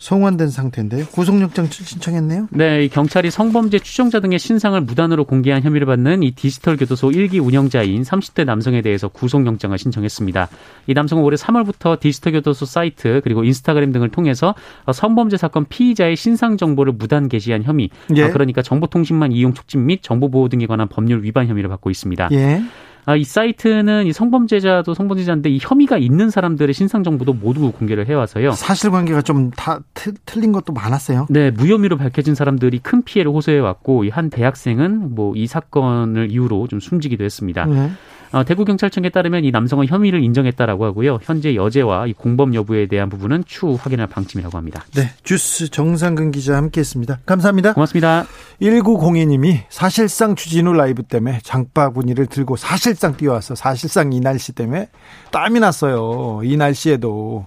송환된 0.00 0.48
상태인데요. 0.48 1.04
구속영장 1.12 1.66
신청했네요. 1.66 2.48
네, 2.52 2.88
경찰이 2.88 3.30
성범죄 3.30 3.80
추정자 3.80 4.20
등의 4.20 4.38
신상을 4.38 4.80
무단으로 4.80 5.24
공개한 5.24 5.62
혐의를 5.62 5.86
받는 5.86 6.22
이 6.22 6.30
디지털 6.30 6.78
교도소 6.78 7.10
1기 7.10 7.44
운영자인 7.44 8.02
30대 8.02 8.46
남성에 8.46 8.80
대해서 8.80 9.08
구속영장을 9.08 9.76
신청했습니다. 9.76 10.48
이 10.86 10.94
남성은 10.94 11.22
올해 11.22 11.36
3월부터 11.36 12.00
디지털 12.00 12.32
교도소 12.32 12.64
사이트 12.64 13.20
그리고 13.22 13.44
인스타그램 13.44 13.92
등을 13.92 14.08
통해서 14.08 14.54
성범죄 14.90 15.36
사건 15.36 15.66
피의자의 15.66 16.16
신상 16.16 16.56
정보를 16.56 16.94
무단 16.94 17.28
게시한 17.28 17.62
혐의, 17.62 17.90
예. 18.16 18.24
아, 18.24 18.30
그러니까 18.30 18.62
정보통신망 18.62 19.32
이용 19.32 19.52
촉진 19.52 19.84
및 19.84 20.02
정보보호 20.02 20.48
등에 20.48 20.64
관한 20.66 20.88
법률 20.88 21.22
위반 21.22 21.46
혐의를 21.46 21.68
받고 21.68 21.90
있습니다. 21.90 22.30
예. 22.32 22.62
아, 23.06 23.16
이 23.16 23.24
사이트는 23.24 24.06
이 24.06 24.12
성범죄자도 24.12 24.94
성범죄자인데 24.94 25.50
이 25.50 25.58
혐의가 25.60 25.98
있는 25.98 26.30
사람들의 26.30 26.72
신상 26.74 27.02
정보도 27.02 27.32
모두 27.32 27.72
공개를 27.72 28.08
해와서요. 28.08 28.52
사실관계가 28.52 29.22
좀 29.22 29.50
다 29.56 29.80
틀린 30.26 30.52
것도 30.52 30.72
많았어요. 30.72 31.26
네, 31.30 31.50
무혐의로 31.50 31.96
밝혀진 31.96 32.34
사람들이 32.34 32.78
큰 32.78 33.02
피해를 33.02 33.32
호소해 33.32 33.58
왔고 33.58 34.04
이한 34.04 34.30
대학생은 34.30 35.14
뭐 35.14 35.30
이 35.36 35.46
사건을 35.46 36.30
이유로 36.30 36.68
좀 36.68 36.80
숨지기도 36.80 37.24
했습니다. 37.24 37.64
네. 37.66 37.90
어, 38.32 38.44
대구 38.44 38.64
경찰청에 38.64 39.08
따르면 39.10 39.44
이 39.44 39.50
남성은 39.50 39.86
혐의를 39.88 40.22
인정했다라고 40.22 40.84
하고요. 40.84 41.18
현재 41.22 41.54
여죄와 41.54 42.06
이 42.06 42.12
공범 42.12 42.54
여부에 42.54 42.86
대한 42.86 43.08
부분은 43.08 43.44
추후 43.46 43.76
확인할 43.80 44.06
방침이라고 44.06 44.56
합니다. 44.56 44.84
네, 44.94 45.10
주스 45.24 45.68
정상근 45.68 46.30
기자 46.30 46.56
함께했습니다. 46.56 47.20
감사합니다. 47.26 47.72
고맙습니다. 47.72 48.26
1902님이 48.62 49.62
사실상 49.68 50.36
주진우 50.36 50.72
라이브 50.72 51.02
때문에 51.02 51.40
장바구니를 51.42 52.26
들고 52.26 52.56
사실상 52.56 53.16
뛰어와서 53.16 53.56
사실상 53.56 54.12
이 54.12 54.20
날씨 54.20 54.52
때문에 54.52 54.88
땀이 55.32 55.58
났어요. 55.58 56.40
이 56.44 56.56
날씨에도 56.56 57.46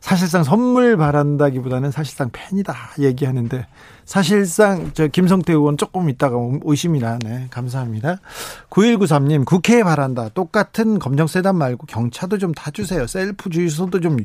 사실상 0.00 0.42
선물 0.42 0.96
바란다기보다는 0.96 1.90
사실상 1.90 2.30
팬이다 2.32 2.74
얘기하는데 2.98 3.66
사실상 4.16 4.90
저 4.92 5.06
김성태 5.06 5.54
의원 5.54 5.78
조금 5.78 6.10
있다가 6.10 6.36
오십니다. 6.36 7.18
네, 7.24 7.46
감사합니다. 7.48 8.18
9193님 8.68 9.46
국회에 9.46 9.82
바란다. 9.82 10.28
똑같은 10.28 10.98
검정 10.98 11.26
세단 11.26 11.56
말고 11.56 11.86
경차도 11.86 12.36
좀 12.36 12.52
타주세요. 12.52 13.06
셀프 13.06 13.48
주유소도 13.48 14.00
좀 14.00 14.18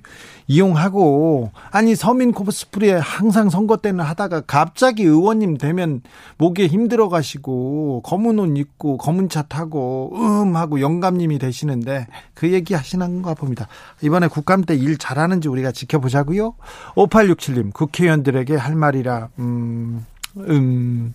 이용하고 0.47 1.51
아니 1.71 1.95
서민 1.95 2.33
코스프레 2.33 2.95
항상 3.01 3.49
선거 3.49 3.77
때는 3.77 4.03
하다가 4.03 4.41
갑자기 4.41 5.03
의원님 5.03 5.57
되면 5.57 6.01
목에 6.37 6.67
힘들어 6.67 7.07
가시고 7.07 8.01
검은 8.03 8.39
옷 8.39 8.57
입고 8.57 8.97
검은 8.97 9.29
차 9.29 9.43
타고 9.43 10.11
음 10.15 10.57
하고 10.57 10.81
영감님이 10.81 11.39
되시는데 11.39 12.07
그 12.33 12.51
얘기 12.51 12.73
하시는가 12.73 13.35
봅니다. 13.35 13.69
이번에 14.01 14.27
국감 14.27 14.65
때 14.65 14.75
일 14.75 14.97
잘하는지 14.97 15.47
우리가 15.47 15.71
지켜보자고요. 15.71 16.55
5867님 16.95 17.71
국회의원들에게 17.73 18.57
할 18.57 18.75
말이라 18.75 19.29
음 19.39 19.76
음, 19.77 20.05
음, 20.37 21.13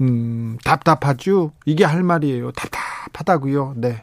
음, 0.00 0.58
답답하죠? 0.64 1.52
이게 1.64 1.84
할 1.84 2.02
말이에요. 2.02 2.52
답답하다고요. 2.52 3.74
네. 3.76 4.02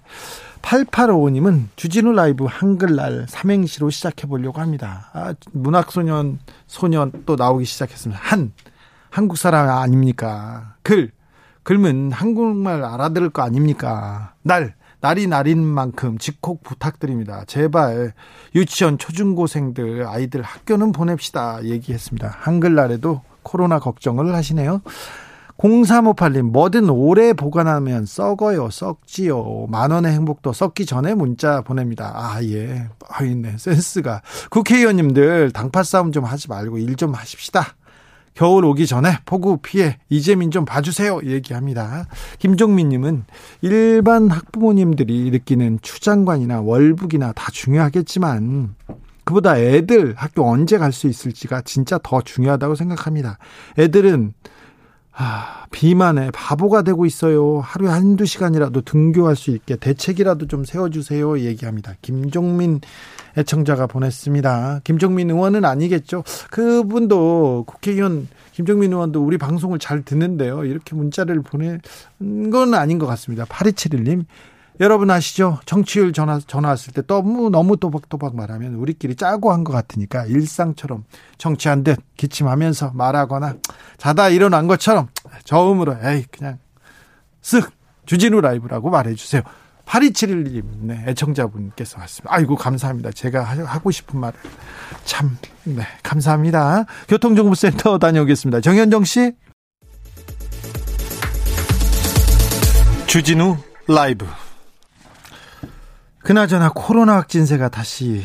8855님은 0.62 1.68
주진우 1.76 2.14
라이브 2.14 2.46
한글날 2.46 3.26
삼행시로 3.28 3.90
시작해 3.90 4.28
보려고 4.28 4.62
합니다. 4.62 5.10
아, 5.14 5.34
문학소년, 5.52 6.40
소년 6.68 7.12
또 7.26 7.36
나오기 7.36 7.66
시작했습니다. 7.66 8.20
한, 8.24 8.54
한국 9.10 9.38
사람 9.38 9.70
아닙니까? 9.70 10.76
글, 10.82 11.12
글은 11.64 12.12
한국말 12.12 12.84
알아들을 12.84 13.30
거 13.30 13.42
아닙니까? 13.42 14.34
날, 14.42 14.76
날이 15.02 15.28
날인 15.28 15.64
만큼 15.64 16.18
직콕 16.18 16.64
부탁드립니다. 16.64 17.44
제발 17.46 18.14
유치원 18.56 18.98
초중고생들 18.98 20.08
아이들 20.08 20.42
학교는 20.42 20.94
보냅시다 20.94 21.66
얘기했습니다. 21.66 22.38
한글날에도 22.40 23.22
코로나 23.44 23.80
걱정을 23.80 24.34
하시네요. 24.34 24.82
0358님, 25.58 26.52
뭐든 26.52 26.90
오래 26.90 27.32
보관하면 27.34 28.06
썩어요, 28.06 28.70
썩지요. 28.70 29.68
만 29.70 29.92
원의 29.92 30.12
행복도 30.12 30.52
썩기 30.52 30.86
전에 30.86 31.14
문자 31.14 31.62
보냅니다. 31.62 32.12
아, 32.16 32.44
예. 32.44 32.88
아, 33.08 33.24
있네. 33.24 33.58
센스가. 33.58 34.24
국회의원님들 34.50 35.52
당파 35.52 35.84
싸움 35.84 36.12
좀 36.12 36.24
하지 36.26 36.50
말고 36.50 36.80
일 36.80 36.96
좀 36.96 37.14
하십시다. 37.14 37.76
겨울 38.36 38.66
오기 38.66 38.88
전에 38.88 39.20
폭우 39.26 39.58
피해 39.62 40.00
이재민 40.10 40.50
좀 40.50 40.66
봐주세요. 40.66 41.22
얘기합니다. 41.24 42.08
김종민님은 42.40 43.26
일반 43.62 44.30
학부모님들이 44.30 45.30
느끼는 45.30 45.80
추장관이나 45.84 46.62
월북이나 46.62 47.32
다 47.34 47.52
중요하겠지만 47.52 48.76
그보다 49.24 49.58
애들 49.58 50.14
학교 50.18 50.50
언제 50.50 50.78
갈 50.78 50.92
수 50.92 51.08
있을지가 51.08 51.62
진짜 51.62 52.00
더 52.04 52.22
중요하다고 52.22 52.76
생각합니다. 52.76 53.38
애들은 53.80 54.34
아, 55.16 55.66
비만에 55.72 56.32
바보가 56.32 56.82
되고 56.82 57.06
있어요. 57.06 57.60
하루에 57.60 57.90
한두 57.90 58.26
시간이라도 58.26 58.82
등교할 58.82 59.36
수 59.36 59.52
있게 59.52 59.76
대책이라도 59.76 60.48
좀 60.48 60.66
세워주세요. 60.66 61.40
얘기합니다. 61.40 61.94
김종민 62.02 62.82
애청자가 63.38 63.86
보냈습니다. 63.88 64.82
김종민 64.84 65.30
의원은 65.30 65.66
아니겠죠. 65.66 66.24
그분도 66.50 67.66
국회의원 67.68 68.28
김종민 68.54 68.92
의원도 68.92 69.24
우리 69.24 69.38
방송을 69.38 69.78
잘 69.78 70.04
듣는데요. 70.04 70.66
이렇게 70.66 70.96
문자를 70.96 71.42
보낸 71.42 71.80
건 72.52 72.74
아닌 72.74 72.98
것 72.98 73.06
같습니다. 73.06 73.46
8271님. 73.46 74.26
여러분 74.80 75.12
아시죠? 75.12 75.60
정치율 75.66 76.14
전화, 76.14 76.40
전화 76.40 76.70
왔을 76.70 76.94
때 76.94 77.02
너무, 77.06 77.50
너무 77.50 77.78
또박또박 77.78 78.36
말하면 78.36 78.74
우리끼리 78.76 79.16
짜고 79.16 79.52
한 79.52 79.64
것 79.64 79.72
같으니까 79.72 80.26
일상처럼 80.26 81.06
정치한 81.38 81.84
듯 81.84 82.00
기침하면서 82.18 82.92
말하거나 82.94 83.56
자다 83.98 84.30
일어난 84.30 84.68
것처럼 84.68 85.08
저음으로 85.46 85.98
에이, 86.04 86.26
그냥 86.32 86.58
쓱 87.42 87.70
주진우 88.06 88.42
라이브라고 88.42 88.90
말해주세요. 88.90 89.44
8271님, 89.86 90.64
네, 90.82 91.04
애청자분께서 91.08 92.00
왔습니다. 92.00 92.34
아이고, 92.34 92.56
감사합니다. 92.56 93.12
제가 93.12 93.44
하고 93.44 93.92
싶은 93.92 94.18
말을. 94.20 94.40
참, 95.04 95.38
네, 95.66 95.84
감사합니다. 96.02 96.86
교통정보센터 97.10 98.00
다녀오겠습니다. 98.00 98.62
정현정 98.62 99.04
씨. 99.04 99.34
주진우 103.08 103.58
라이브. 103.88 104.26
그나저나 106.24 106.72
코로나 106.74 107.18
확진세가 107.18 107.70
다시 107.70 108.22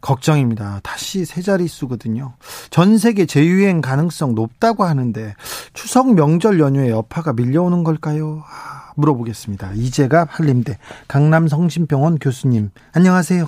걱정입니다. 0.00 0.80
다시 0.82 1.26
세 1.26 1.42
자릿수거든요. 1.42 2.32
전 2.70 2.96
세계 2.96 3.26
재유행 3.26 3.82
가능성 3.82 4.34
높다고 4.34 4.84
하는데 4.84 5.34
추석 5.74 6.14
명절 6.14 6.58
연휴에 6.58 6.88
여파가 6.88 7.34
밀려오는 7.34 7.84
걸까요? 7.84 8.42
아, 8.46 8.92
물어보겠습니다. 8.96 9.72
이재갑 9.74 10.28
한림대 10.30 10.78
강남 11.06 11.48
성심병원 11.48 12.18
교수님 12.18 12.70
안녕하세요. 12.94 13.46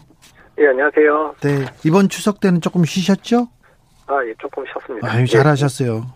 예, 0.59 0.67
안녕하세요. 0.69 1.37
네, 1.41 1.67
이번 1.85 2.11
추석 2.11 2.41
때는 2.41 2.61
조금 2.61 2.85
쉬셨죠? 2.85 3.49
아, 4.07 4.15
예, 4.29 4.35
조금 4.39 4.63
쉬었습니다. 4.67 5.11
아유, 5.11 5.27
잘하셨어요. 5.27 6.07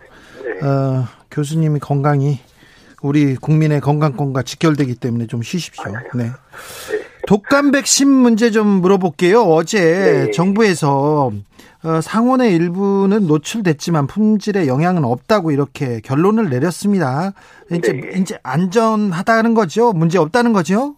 네. 0.43 0.67
어, 0.67 1.05
교수님이 1.31 1.79
건강이 1.79 2.39
우리 3.01 3.35
국민의 3.35 3.81
건강권과 3.81 4.43
직결되기 4.43 4.95
때문에 4.95 5.25
좀 5.25 5.41
쉬십시오. 5.41 5.91
네. 6.13 6.25
네. 6.25 6.31
독감 7.27 7.71
백신 7.71 8.09
문제 8.09 8.51
좀 8.51 8.65
물어볼게요. 8.65 9.41
어제 9.41 9.79
네. 9.79 10.31
정부에서 10.31 11.31
어, 11.83 12.01
상원의 12.01 12.55
일부는 12.55 13.27
노출됐지만 13.27 14.07
품질에 14.07 14.65
영향은 14.67 15.03
없다고 15.03 15.51
이렇게 15.51 15.99
결론을 16.03 16.49
내렸습니다. 16.49 17.33
이제 17.69 17.91
네. 17.91 18.09
이제 18.15 18.39
안전하다는 18.43 19.53
거죠? 19.53 19.91
문제 19.91 20.17
없다는 20.17 20.53
거죠? 20.53 20.95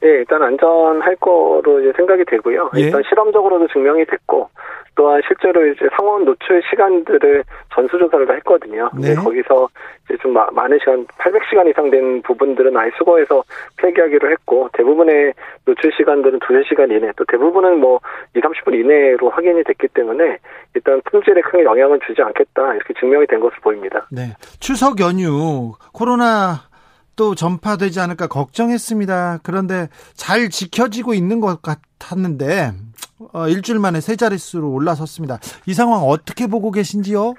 네, 0.00 0.08
일단 0.08 0.42
안전할 0.42 1.16
거로 1.16 1.80
이제 1.80 1.92
생각이 1.96 2.24
되고요. 2.26 2.70
예. 2.76 2.80
일단 2.80 3.02
실험적으로도 3.08 3.66
증명이 3.72 4.06
됐고 4.06 4.48
또한 4.94 5.22
실제로 5.26 5.66
이제 5.66 5.88
상원 5.96 6.24
노출 6.24 6.62
시간들을 6.68 7.44
전수조사를 7.74 8.26
다 8.26 8.34
했거든요. 8.34 8.90
네. 8.94 9.14
거기서 9.14 9.68
이제 10.04 10.16
좀 10.20 10.34
마, 10.34 10.46
많은 10.52 10.78
시간, 10.80 11.06
800시간 11.06 11.68
이상 11.70 11.90
된 11.90 12.20
부분들은 12.22 12.76
아예 12.76 12.90
수거해서 12.98 13.42
폐기하기로 13.78 14.30
했고, 14.30 14.68
대부분의 14.74 15.32
노출 15.64 15.92
시간들은 15.96 16.38
2, 16.38 16.40
3시간 16.40 16.90
이내, 16.90 17.10
또 17.16 17.24
대부분은 17.26 17.80
뭐 17.80 18.00
2, 18.36 18.40
30분 18.40 18.74
이내로 18.74 19.30
확인이 19.30 19.64
됐기 19.64 19.88
때문에 19.88 20.38
일단 20.74 21.00
품질에 21.10 21.40
큰 21.42 21.64
영향을 21.64 21.98
주지 22.06 22.20
않겠다, 22.20 22.74
이렇게 22.74 22.94
증명이 23.00 23.26
된 23.26 23.40
것으로 23.40 23.60
보입니다. 23.62 24.06
네. 24.10 24.34
추석 24.60 25.00
연휴, 25.00 25.72
코로나 25.92 26.72
또 27.16 27.34
전파되지 27.34 28.00
않을까 28.00 28.26
걱정했습니다. 28.26 29.40
그런데 29.42 29.88
잘 30.14 30.48
지켜지고 30.48 31.14
있는 31.14 31.40
것 31.40 31.60
같았는데 31.62 32.72
어, 32.72 32.91
일주일 33.48 33.78
만에 33.78 34.00
세 34.00 34.16
자릿수로 34.16 34.70
올라섰습니다. 34.70 35.38
이 35.66 35.74
상황 35.74 36.02
어떻게 36.02 36.46
보고 36.46 36.70
계신지요? 36.70 37.34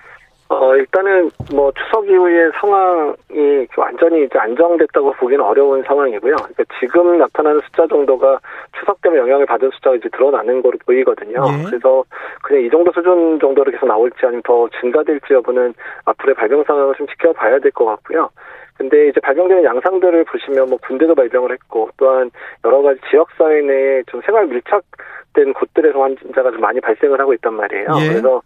어, 0.54 0.76
일단은 0.76 1.30
뭐 1.54 1.72
추석 1.74 2.08
이후에 2.08 2.50
상황이 2.60 3.68
완전히 3.78 4.24
이제 4.26 4.38
안정됐다고 4.40 5.14
보기는 5.14 5.44
어려운 5.44 5.84
상황이고요. 5.84 6.36
그러니까 6.36 6.64
지금 6.80 7.18
나타나는 7.18 7.60
숫자 7.62 7.88
정도가 7.88 8.40
추석 8.80 9.02
때문에 9.02 9.22
영향을 9.22 9.46
받은 9.46 9.70
숫자가 9.72 9.96
이제 9.96 10.10
드러나는 10.10 10.62
거로 10.62 10.78
보이거든요. 10.86 11.44
예. 11.48 11.64
그래서 11.66 12.04
그냥 12.42 12.64
이 12.64 12.70
정도 12.70 12.92
수준 12.92 13.40
정도로 13.40 13.72
계속 13.72 13.86
나올지 13.88 14.18
아니면 14.24 14.42
더 14.44 14.68
증가될지 14.82 15.34
여부는 15.34 15.74
앞으로의 16.06 16.36
발병 16.36 16.64
상황을 16.64 16.96
좀 16.96 17.08
지켜봐야 17.08 17.60
될 17.60 17.72
것 17.72 17.86
같고요. 17.86 18.30
근데 18.78 19.08
이제 19.08 19.20
발병되는 19.20 19.64
양상들을 19.64 20.24
보시면 20.26 20.70
뭐 20.70 20.78
군대도 20.80 21.16
발병을 21.16 21.52
했고 21.52 21.90
또한 21.98 22.32
여러 22.66 22.82
가지 22.82 23.00
지역 23.10 23.30
사회 23.38 23.62
내에 23.62 24.04
좀 24.08 24.22
생활 24.26 24.48
밀착된 24.48 25.54
곳들에서 25.54 26.02
환자가 26.02 26.52
좀 26.52 26.62
많이 26.62 26.80
발생을 26.82 27.20
하고 27.20 27.34
있단 27.36 27.54
말이에요. 27.54 27.88
예. 28.02 28.08
그래서 28.10 28.42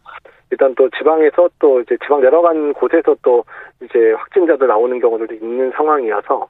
일단 0.51 0.73
또 0.75 0.89
지방에서 0.97 1.49
또 1.59 1.81
이제 1.81 1.97
지방 2.03 2.21
내려간 2.21 2.73
곳에서 2.73 3.15
또 3.21 3.43
이제 3.83 4.13
확진자들 4.17 4.67
나오는 4.67 4.99
경우들도 4.99 5.35
있는 5.35 5.71
상황이어서 5.75 6.47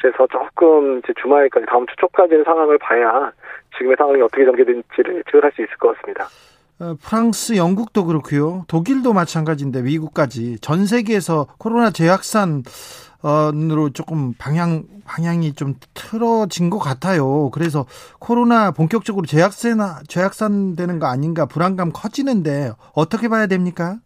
그래서 0.00 0.26
조금 0.28 0.98
이제 0.98 1.12
주말까지 1.20 1.66
다음 1.66 1.86
주 1.86 1.96
초까지는 1.96 2.44
상황을 2.44 2.78
봐야 2.78 3.32
지금의 3.76 3.96
상황이 3.96 4.20
어떻게 4.22 4.44
전개될지를 4.44 5.24
지적할 5.24 5.52
수 5.52 5.62
있을 5.62 5.76
것 5.78 5.96
같습니다. 5.96 6.26
어, 6.80 6.94
프랑스, 7.02 7.56
영국도 7.56 8.06
그렇고요. 8.06 8.64
독일도 8.66 9.12
마찬가지인데 9.12 9.82
미국까지 9.82 10.58
전 10.60 10.86
세계에서 10.86 11.46
코로나 11.58 11.90
재확산 11.90 12.62
으로 13.22 13.90
조금 13.90 14.32
방향 14.34 14.84
방향이 15.04 15.52
좀 15.54 15.74
틀어진 15.92 16.70
것 16.70 16.78
같아요. 16.78 17.50
그래서 17.50 17.84
코로나 18.18 18.70
본격적으로 18.70 19.26
재확산 19.26 19.78
재확산되는 20.08 20.98
거 20.98 21.06
아닌가 21.06 21.46
불안감 21.46 21.90
커지는데 21.92 22.72
어떻게 22.94 23.28
봐야 23.28 23.46
됩니까? 23.46 23.98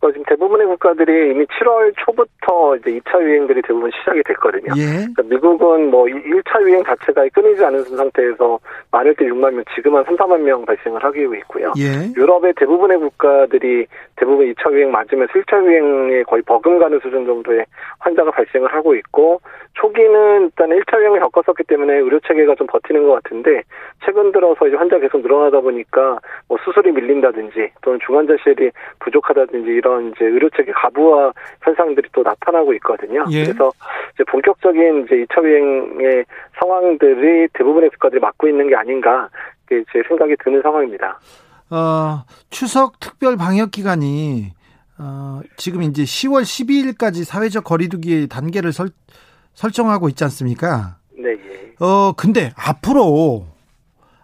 어, 0.00 0.12
지금 0.12 0.24
대부분의 0.24 0.66
국가들이 0.66 1.30
이미 1.30 1.46
7월 1.46 1.92
초부터 1.98 2.76
이제 2.76 3.00
2차 3.00 3.22
유행들이 3.22 3.62
대부분 3.62 3.90
시작이 3.98 4.22
됐거든요. 4.24 4.72
예. 4.76 5.06
그러니까 5.14 5.22
미국은 5.22 5.90
뭐 5.90 6.04
1차 6.04 6.62
유행 6.62 6.84
자체가 6.84 7.26
끊이지 7.32 7.64
않은 7.64 7.84
상태에서 7.84 8.58
많을 8.90 9.14
때 9.14 9.24
6만 9.24 9.54
명, 9.54 9.64
지금은 9.74 10.04
3, 10.04 10.16
4만 10.16 10.40
명 10.40 10.64
발생을 10.66 11.02
하고 11.02 11.34
있고요. 11.36 11.72
예. 11.78 12.12
유럽의 12.14 12.52
대부분의 12.56 12.98
국가들이 12.98 13.86
대부분 14.16 14.52
2차 14.52 14.70
유행 14.72 14.90
맞으면서 14.90 15.32
1차 15.32 15.64
유행에 15.64 16.22
거의 16.24 16.42
버금가는 16.42 17.00
수준 17.00 17.24
정도의 17.24 17.64
환자가 17.98 18.30
발생을 18.32 18.72
하고 18.72 18.94
있고 18.96 19.40
초기는 19.74 20.42
일단 20.44 20.70
1차 20.70 20.98
유행을 20.98 21.20
겪었었기 21.20 21.64
때문에 21.64 21.94
의료 21.94 22.18
체계가 22.20 22.54
좀 22.54 22.66
버티는 22.66 23.06
것 23.06 23.22
같은데 23.22 23.62
최근 24.04 24.32
들어서 24.32 24.66
이제 24.66 24.76
환자 24.76 24.98
계속 24.98 25.20
늘어나다 25.20 25.60
보니까 25.60 26.18
뭐 26.48 26.58
수술이 26.64 26.92
밀린다든지 26.92 27.72
또는 27.82 27.98
중환자실이 28.06 28.70
부족하다든지 29.00 29.70
이런 29.86 30.08
이제 30.08 30.24
의료 30.24 30.50
체계 30.50 30.72
가부화 30.72 31.32
현상들이 31.62 32.08
또 32.12 32.22
나타나고 32.22 32.74
있거든요. 32.74 33.24
예. 33.30 33.44
그래서 33.44 33.70
이제 34.14 34.24
본격적인 34.24 35.04
이제 35.04 35.24
2차 35.24 35.44
유행의 35.44 36.24
상황들이 36.58 37.48
대부분의 37.54 37.90
국가들이 37.90 38.20
맞고 38.20 38.48
있는 38.48 38.68
게 38.68 38.74
아닌가 38.74 39.28
제 39.68 39.84
생각이 40.08 40.34
드는 40.42 40.60
상황입니다. 40.62 41.20
어, 41.70 42.24
추석 42.50 42.98
특별 43.00 43.36
방역 43.36 43.70
기간이 43.70 44.52
어, 44.98 45.40
지금 45.56 45.82
이제 45.82 46.02
10월 46.02 46.42
12일까지 46.42 47.24
사회적 47.24 47.64
거리두기 47.64 48.28
단계를 48.28 48.72
설, 48.72 48.88
설정하고 49.54 50.08
있지 50.08 50.24
않습니까? 50.24 50.96
네. 51.16 51.30
예. 51.30 51.74
어, 51.84 52.12
근데 52.16 52.52
앞으로 52.56 53.46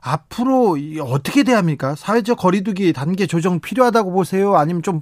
앞으로 0.04 0.76
어떻게 1.00 1.44
돼야 1.44 1.58
합니까? 1.58 1.94
사회적 1.94 2.38
거리두기 2.38 2.92
단계 2.92 3.26
조정 3.26 3.60
필요하다고 3.60 4.12
보세요? 4.12 4.54
아니면 4.54 4.82
좀 4.82 5.00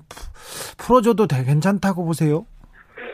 풀어줘도 0.78 1.26
괜찮다고 1.26 2.04
보세요? 2.04 2.44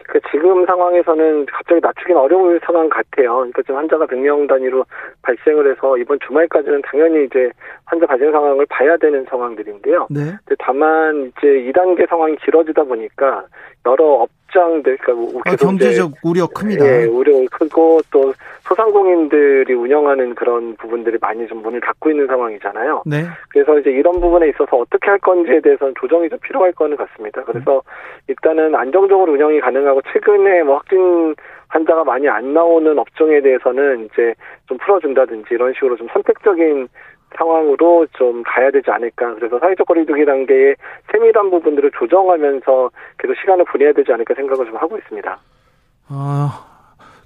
그 0.09 0.21
지금 0.31 0.65
상황에서는 0.67 1.47
갑자기 1.47 1.81
낮추기는 1.83 2.21
어려울 2.21 2.61
상황 2.65 2.89
같아요. 2.89 3.37
그러니까 3.37 3.63
지금 3.63 3.77
환자가 3.77 4.07
100명 4.07 4.49
단위로 4.49 4.85
발생을 5.23 5.71
해서 5.71 5.99
이번 5.99 6.19
주말까지는 6.27 6.83
당연히 6.83 7.25
이제 7.27 7.51
환자 7.85 8.07
발생 8.07 8.31
상황을 8.31 8.67
봐야 8.67 8.97
되는 8.97 9.25
상황들인데요. 9.29 10.07
네. 10.11 10.37
다만 10.59 11.33
이제 11.37 11.47
2단계 11.47 12.09
상황이 12.09 12.37
길어지다 12.37 12.85
보니까 12.85 13.45
여러 13.85 14.23
업 14.23 14.31
그러니까 14.63 15.13
뭐 15.13 15.41
아, 15.45 15.57
경제적 15.57 16.13
우려 16.23 16.47
큽니다. 16.47 16.85
예, 16.85 17.05
우려 17.05 17.33
크고 17.51 18.01
또 18.11 18.33
소상공인들이 18.63 19.73
운영하는 19.73 20.35
그런 20.35 20.75
부분들이 20.77 21.19
많이 21.21 21.47
좀 21.47 21.63
문을 21.63 21.81
닫고 21.81 22.11
있는 22.11 22.27
상황이잖아요. 22.27 23.03
네. 23.07 23.25
그래서 23.49 23.79
이제 23.79 23.91
이런 23.91 24.21
부분에 24.21 24.49
있어서 24.49 24.77
어떻게 24.77 25.09
할 25.09 25.19
건지에 25.19 25.61
대해서는 25.61 25.95
조정이 26.01 26.29
좀 26.29 26.39
필요할 26.41 26.73
거는 26.73 26.97
같습니다. 26.97 27.45
그래서 27.45 27.83
일단은 28.29 28.75
안정적으로 28.75 29.33
운영이 29.33 29.61
가능하고 29.61 30.03
최근에 30.13 30.63
뭐 30.65 30.77
확진 30.77 31.35
환자가 31.69 32.05
많이 32.05 32.29
안 32.29 32.55
나오는 32.55 32.99
업종에 32.99 33.41
대해서는 33.41 34.07
이제 34.07 34.35
좀 34.67 34.79
풀어준다든지 34.79 35.49
이런 35.51 35.73
식으로 35.75 35.97
좀 35.97 36.09
선택적인 36.13 36.89
상황으로 37.37 38.07
좀 38.13 38.43
가야 38.45 38.71
되지 38.71 38.91
않을까. 38.91 39.35
그래서 39.35 39.59
사회적 39.59 39.87
거리두기 39.87 40.25
단계의 40.25 40.77
세밀한 41.13 41.51
부분들을 41.51 41.91
조정하면서 41.99 42.91
계속 43.19 43.35
시간을 43.41 43.65
보내야 43.65 43.93
되지 43.93 44.13
않을까 44.13 44.35
생각을 44.35 44.67
좀 44.67 44.77
하고 44.77 44.97
있습니다. 44.97 45.39
어, 46.09 46.49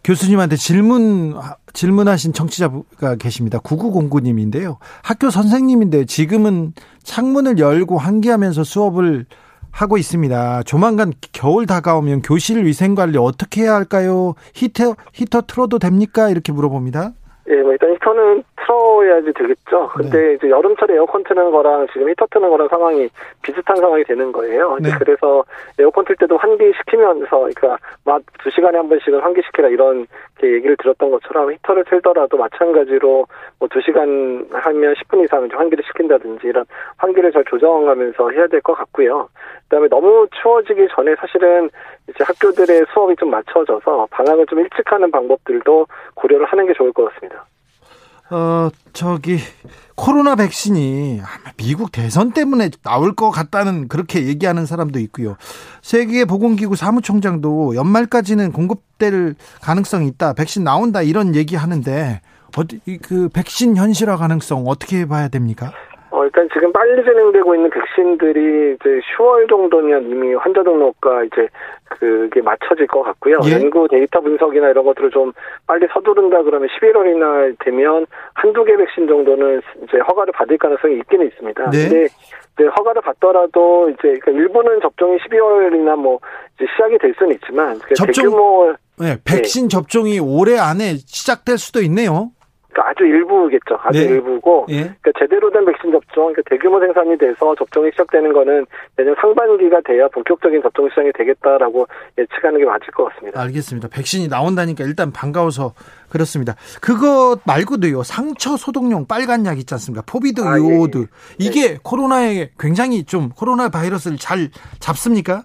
교수님한테 0.03 0.57
질문, 0.57 1.35
질문하신 1.73 2.33
청취자가 2.33 3.17
계십니다. 3.19 3.59
9909님인데요. 3.59 4.77
학교 5.03 5.31
선생님인데 5.31 6.07
지금은 6.07 6.73
창문을 7.03 7.59
열고 7.59 7.99
환기하면서 7.99 8.65
수업을 8.65 9.27
하고 9.71 9.99
있습니다. 9.99 10.65
조만간 10.65 11.13
겨울 11.33 11.67
다가오면 11.67 12.23
교실 12.23 12.65
위생 12.65 12.95
관리 12.95 13.19
어떻게 13.19 13.63
해야 13.63 13.75
할까요? 13.75 14.35
히터, 14.55 14.97
히터 15.13 15.43
틀어도 15.43 15.79
됩니까? 15.79 16.29
이렇게 16.29 16.53
물어봅니다. 16.53 17.13
예, 17.51 17.63
뭐 17.63 17.73
일단 17.73 17.93
히터는 17.95 18.45
틀어야지 18.57 19.33
되겠죠. 19.33 19.89
근데 19.97 20.19
네. 20.19 20.35
이제 20.35 20.49
여름철에 20.49 20.95
에어컨 20.95 21.25
트는 21.25 21.51
거랑 21.51 21.89
지금 21.93 22.09
히터 22.11 22.27
트는 22.31 22.49
거랑 22.49 22.69
상황이 22.69 23.09
비슷한 23.43 23.77
상황이 23.77 24.05
되는 24.05 24.31
거예요. 24.31 24.77
네. 24.81 24.91
그래서 24.99 25.45
에어컨 25.79 26.05
틀 26.05 26.15
때도 26.17 26.37
환기 26.37 26.73
시키면서 26.79 27.27
그러니까 27.29 27.79
막 28.05 28.32
두 28.32 28.51
시간에 28.51 28.79
한 28.79 28.89
번씩은 28.89 29.19
환기 29.21 29.43
시키라 29.47 29.69
이런 29.69 30.07
얘기를 30.43 30.77
들었던 30.77 31.11
것처럼 31.11 31.53
히터를 31.53 31.85
틀더라도 31.87 32.37
마찬가지로 32.37 33.27
뭐 33.59 33.69
두 33.71 33.81
시간 33.83 34.47
하면 34.53 34.95
10분 34.95 35.25
이상 35.25 35.47
이제 35.47 35.57
환기를 35.57 35.85
시킨다든지 35.87 36.47
이런 36.49 36.65
환기를 36.99 37.33
잘 37.33 37.45
조정하면서 37.45 38.31
해야 38.31 38.47
될 38.49 38.61
것 38.61 38.75
같고요. 38.75 39.29
그다음에 39.65 39.89
너무 39.89 40.27
추워지기 40.43 40.89
전에 40.95 41.15
사실은 41.17 41.71
이제 42.09 42.25
학교들의 42.25 42.87
수업이 42.93 43.17
좀 43.17 43.31
맞춰져서 43.31 44.09
방학을 44.11 44.47
좀 44.47 44.59
일찍 44.59 44.91
하는 44.91 45.11
방법들도 45.11 45.87
고려를 46.15 46.47
하는 46.47 46.67
게 46.67 46.73
좋을 46.75 46.93
것 46.93 47.13
같습니다. 47.15 47.40
어, 48.31 48.71
저기, 48.93 49.39
코로나 49.97 50.37
백신이 50.37 51.21
아마 51.21 51.53
미국 51.57 51.93
대선 51.93 52.33
때문에 52.33 52.71
나올 52.83 53.15
것 53.15 53.31
같다는 53.31 53.89
그렇게 53.89 54.27
얘기하는 54.27 54.67
사람도 54.67 54.99
있고요. 55.01 55.37
세계보건기구 55.83 56.77
사무총장도 56.77 57.75
연말까지는 57.75 58.53
공급될 58.53 59.35
가능성이 59.61 60.09
있다. 60.09 60.33
백신 60.35 60.65
나온다. 60.65 61.03
이런 61.03 61.35
얘기 61.35 61.57
하는데, 61.57 62.21
어디, 62.57 62.81
그 63.03 63.29
백신 63.29 63.77
현실화 63.77 64.17
가능성 64.17 64.65
어떻게 64.67 65.07
봐야 65.07 65.29
됩니까? 65.29 65.73
어, 66.21 66.25
일단 66.25 66.49
지금 66.53 66.71
빨리 66.71 67.03
진행되고 67.03 67.55
있는 67.55 67.71
백신들이 67.71 68.75
이제 68.75 69.01
10월 69.17 69.49
정도면 69.49 70.11
이미 70.11 70.35
환자 70.35 70.63
등록과 70.63 71.25
이제 71.25 71.49
그게 71.85 72.43
맞춰질 72.43 72.87
것 72.89 73.03
같고요. 73.03 73.39
예? 73.47 73.53
연구 73.53 73.89
데이터 73.89 74.21
분석이나 74.21 74.69
이런 74.69 74.85
것들을 74.85 75.11
좀 75.11 75.33
빨리 75.67 75.87
서두른다 75.93 76.43
그러면 76.43 76.69
11월이나 76.69 77.57
되면 77.61 78.07
한두 78.35 78.65
개 78.65 78.77
백신 78.77 79.09
정도는 79.09 79.63
이제 79.85 79.99
허가를 79.99 80.33
받을 80.33 80.59
가능성이 80.59 80.99
있기는 80.99 81.27
있습니다. 81.27 81.71
네. 81.71 81.89
근데 81.89 82.05
이제 82.55 82.65
허가를 82.67 83.01
받더라도 83.01 83.89
이제 83.89 84.19
그러니까 84.21 84.31
일부는 84.33 84.81
접종이 84.83 85.17
12월이나 85.19 85.97
뭐 85.97 86.21
이제 86.57 86.67
시작이 86.71 86.99
될 86.99 87.15
수는 87.17 87.35
있지만 87.37 87.79
접종 87.97 88.07
대규모 88.07 88.75
네, 88.99 89.17
백신 89.25 89.65
네. 89.65 89.69
접종이 89.69 90.21
올해 90.21 90.59
안에 90.59 90.97
시작될 91.07 91.57
수도 91.57 91.81
있네요. 91.81 92.31
그러니까 92.73 92.91
아주 92.91 93.05
일부겠죠. 93.05 93.77
아주 93.83 93.99
네. 93.99 94.15
일부고, 94.15 94.67
예. 94.71 94.95
그러니까 95.01 95.13
제대로 95.19 95.51
된 95.51 95.65
백신 95.65 95.93
접종, 95.93 96.33
그러니까 96.33 96.43
대규모 96.49 96.81
생산이 96.81 97.19
돼서 97.19 97.55
접종이 97.57 97.91
시작되는 97.93 98.33
거는 98.33 98.67
내년 98.97 99.15
상반기가 99.21 99.81
돼야 99.85 100.09
본격적인 100.09 100.63
접종 100.63 100.89
시장이 100.89 101.11
되겠다라고 101.13 101.87
예측하는 102.19 102.59
게 102.59 102.65
맞을 102.65 102.87
것 102.95 103.05
같습니다. 103.11 103.41
알겠습니다. 103.41 103.89
백신이 103.89 104.29
나온다니까 104.29 104.85
일단 104.85 105.13
반가워서 105.13 105.75
그렇습니다. 106.09 106.55
그것 106.81 107.41
말고도요, 107.47 108.03
상처 108.03 108.57
소독용 108.57 109.07
빨간 109.07 109.45
약 109.47 109.59
있지 109.59 109.75
않습니까? 109.75 110.05
포비드 110.07 110.41
아, 110.41 110.59
요오드. 110.59 110.99
예, 110.99 111.03
예. 111.03 111.07
이게 111.39 111.69
네. 111.75 111.79
코로나에 111.83 112.51
굉장히 112.59 113.05
좀 113.05 113.31
코로나 113.31 113.69
바이러스를 113.69 114.17
잘 114.19 114.49
잡습니까? 114.79 115.45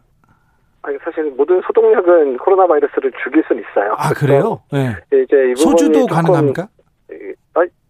아니 0.81 0.97
사실 1.03 1.23
모든 1.35 1.59
소독약은 1.65 2.37
코로나 2.37 2.67
바이러스를 2.67 3.11
죽일 3.23 3.43
수는 3.47 3.63
있어요. 3.63 3.95
아 3.97 4.13
그래요? 4.13 4.61
네. 4.71 4.95
이제 5.11 5.53
소주도 5.55 6.05
가능합니까? 6.05 6.67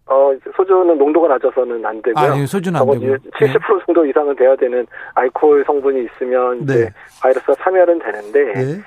어, 0.08 0.32
소주는 0.56 0.98
농도가 0.98 1.28
낮아서는 1.30 1.84
안 1.84 2.02
되고요. 2.02 2.34
아, 2.34 2.40
예, 2.40 2.46
소주는 2.46 2.80
안 2.80 2.86
되고. 2.86 3.18
70% 3.40 3.86
정도 3.86 4.06
이상은 4.06 4.36
돼야 4.36 4.56
되는 4.56 4.86
알코올 5.16 5.64
성분이 5.66 6.06
있으면 6.06 6.66
네. 6.66 6.74
이제 6.74 6.94
바이러스가 7.22 7.56
사멸은 7.56 8.00
되는데 8.00 8.54
네. 8.54 8.82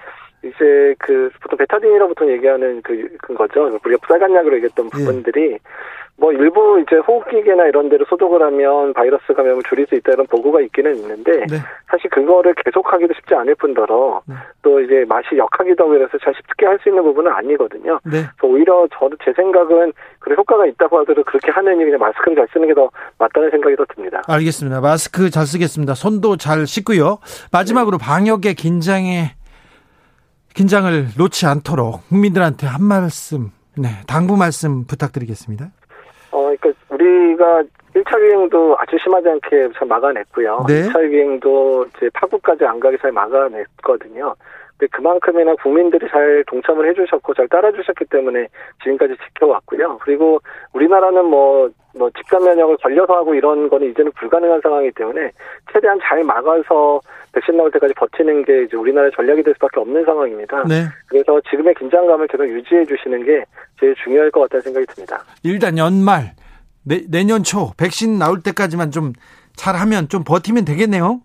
이제 0.45 0.95
그 0.99 1.31
보통 1.43 1.59
베타딘이라고 1.59 2.09
보통 2.15 2.31
얘기하는 2.31 2.81
그, 2.83 3.09
그 3.21 3.35
거죠. 3.35 3.79
우리가 3.85 4.07
빨간약으로 4.07 4.57
얘기했던 4.57 4.87
예. 4.87 4.91
부분들이 4.91 5.51
네. 5.51 5.59
뭐 6.21 6.33
일부 6.33 6.83
이제 6.83 6.97
호흡기계나 6.97 7.67
이런 7.67 7.89
데를 7.89 8.05
소독을 8.09 8.43
하면 8.43 8.93
바이러스 8.93 9.33
감염을 9.33 9.63
줄일 9.69 9.87
수 9.87 9.95
있다 9.95 10.13
이런 10.13 10.27
보고가 10.27 10.61
있기는 10.63 10.97
있는데 10.97 11.47
네. 11.47 11.59
사실 11.89 12.11
그거를 12.11 12.55
계속하기도 12.55 13.15
쉽지 13.15 13.35
않을 13.37 13.55
뿐더러 13.55 14.23
네. 14.27 14.35
또 14.63 14.81
이제 14.81 15.05
맛이 15.09 15.37
역하기도 15.37 15.85
하고 15.85 15.93
그래서 15.93 16.19
잘 16.19 16.35
쉽게 16.35 16.67
할 16.67 16.79
수 16.83 16.89
있는 16.89 17.03
부분은 17.05 17.31
아니거든요. 17.33 18.01
네. 18.05 18.27
그래서 18.37 18.53
오히려 18.53 18.87
저도 18.99 19.17
제 19.25 19.33
생각은 19.33 19.93
그래 20.19 20.35
효과가 20.37 20.67
있다고 20.67 20.99
하더라도 21.01 21.23
그렇게 21.25 21.51
하느니 21.53 21.85
그냥 21.85 21.99
마스크를 22.01 22.37
잘 22.37 22.49
쓰는 22.53 22.67
게 22.69 22.75
더 22.75 22.91
맞다는 23.19 23.51
생각이 23.51 23.75
더 23.77 23.85
듭니다. 23.95 24.23
알겠습니다. 24.29 24.81
마스크 24.81 25.31
잘 25.31 25.47
쓰겠습니다. 25.47 25.95
손도 25.95 26.37
잘 26.37 26.67
씻고요. 26.67 27.19
마지막으로 27.53 27.99
방역의 27.99 28.55
긴장에 28.55 29.35
긴장을 30.55 31.07
놓지 31.17 31.47
않도록 31.47 32.09
국민들한테 32.09 32.67
한 32.67 32.83
말씀, 32.83 33.51
네, 33.77 33.89
당부 34.09 34.37
말씀 34.37 34.85
부탁드리겠습니다. 34.87 35.67
우리가 36.99 37.63
1차 37.95 38.21
유행도 38.21 38.77
아주 38.79 38.97
심하지 39.03 39.29
않게 39.29 39.71
잘 39.79 39.89
막아냈고요. 39.89 40.65
네. 40.69 40.83
2차 40.83 41.03
유행도 41.03 41.87
이제 41.97 42.11
파국까지 42.13 42.65
안 42.65 42.81
가게 42.81 42.97
잘 42.99 43.13
막아냈거든요. 43.13 44.35
근데 44.77 44.91
그만큼이나 44.93 45.55
국민들이 45.57 46.07
잘 46.09 46.45
동참을 46.47 46.89
해주셨고 46.91 47.35
잘 47.35 47.49
따라주셨기 47.49 48.05
때문에 48.05 48.47
지금까지 48.85 49.15
지켜왔고요. 49.27 49.99
그리고 50.03 50.41
우리나라는 50.73 51.25
뭐, 51.25 51.69
뭐 51.97 52.09
집단 52.11 52.45
면역을 52.45 52.77
걸려서 52.77 53.13
하고 53.13 53.35
이런 53.35 53.69
거는 53.69 53.91
이제는 53.91 54.13
불가능한 54.13 54.61
상황이기 54.61 54.93
때문에 54.95 55.33
최대한 55.73 55.99
잘 56.01 56.23
막아서 56.23 57.01
백신 57.33 57.57
나올 57.57 57.73
때까지 57.73 57.93
버티는 57.95 58.45
게 58.45 58.63
이제 58.63 58.77
우리나라의 58.77 59.11
전략이 59.17 59.43
될 59.43 59.53
수밖에 59.55 59.81
없는 59.81 60.05
상황입니다. 60.05 60.63
네. 60.69 60.85
그래서 61.09 61.41
지금의 61.51 61.75
긴장감을 61.75 62.29
계속 62.29 62.49
유지해 62.49 62.85
주시는 62.85 63.25
게 63.25 63.45
제일 63.81 63.97
중요할 63.97 64.31
것 64.31 64.43
같다는 64.43 64.63
생각이 64.63 64.87
듭니다. 64.87 65.25
일단 65.43 65.77
연말 65.77 66.31
내, 66.89 67.05
내년 67.07 67.43
초 67.43 67.73
백신 67.77 68.19
나올 68.19 68.43
때까지만 68.43 68.91
좀 68.91 69.13
잘하면 69.57 70.09
좀 70.09 70.25
버티면 70.25 70.65
되겠네요. 70.65 71.21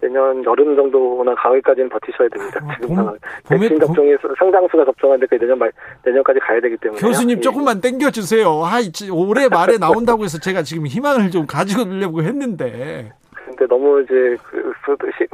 내년 0.00 0.42
여름 0.46 0.74
정도나 0.74 1.34
가을까지는 1.34 1.90
버티셔야 1.90 2.28
됩니다. 2.30 2.60
어, 2.64 2.74
지금 2.80 2.96
봄, 2.96 3.58
백신 3.60 3.78
접종이 3.78 4.16
상당수가 4.38 4.86
접종하는데 4.86 5.38
내년 5.38 5.58
말 5.58 5.70
내년까지 6.06 6.40
가야 6.40 6.58
되기 6.62 6.76
때문에 6.78 6.98
교수님 6.98 7.36
예. 7.36 7.40
조금만 7.42 7.82
땡겨 7.82 8.10
주세요. 8.10 8.48
아, 8.64 8.78
올해 9.12 9.48
말에 9.48 9.76
나온다고 9.76 10.24
해서 10.24 10.38
제가 10.38 10.62
지금 10.62 10.86
희망을 10.86 11.30
좀 11.30 11.46
가지려고 11.46 12.22
했는데. 12.22 13.12
근데 13.50 13.66
너무 13.66 14.02
이제 14.02 14.36
그, 14.44 14.72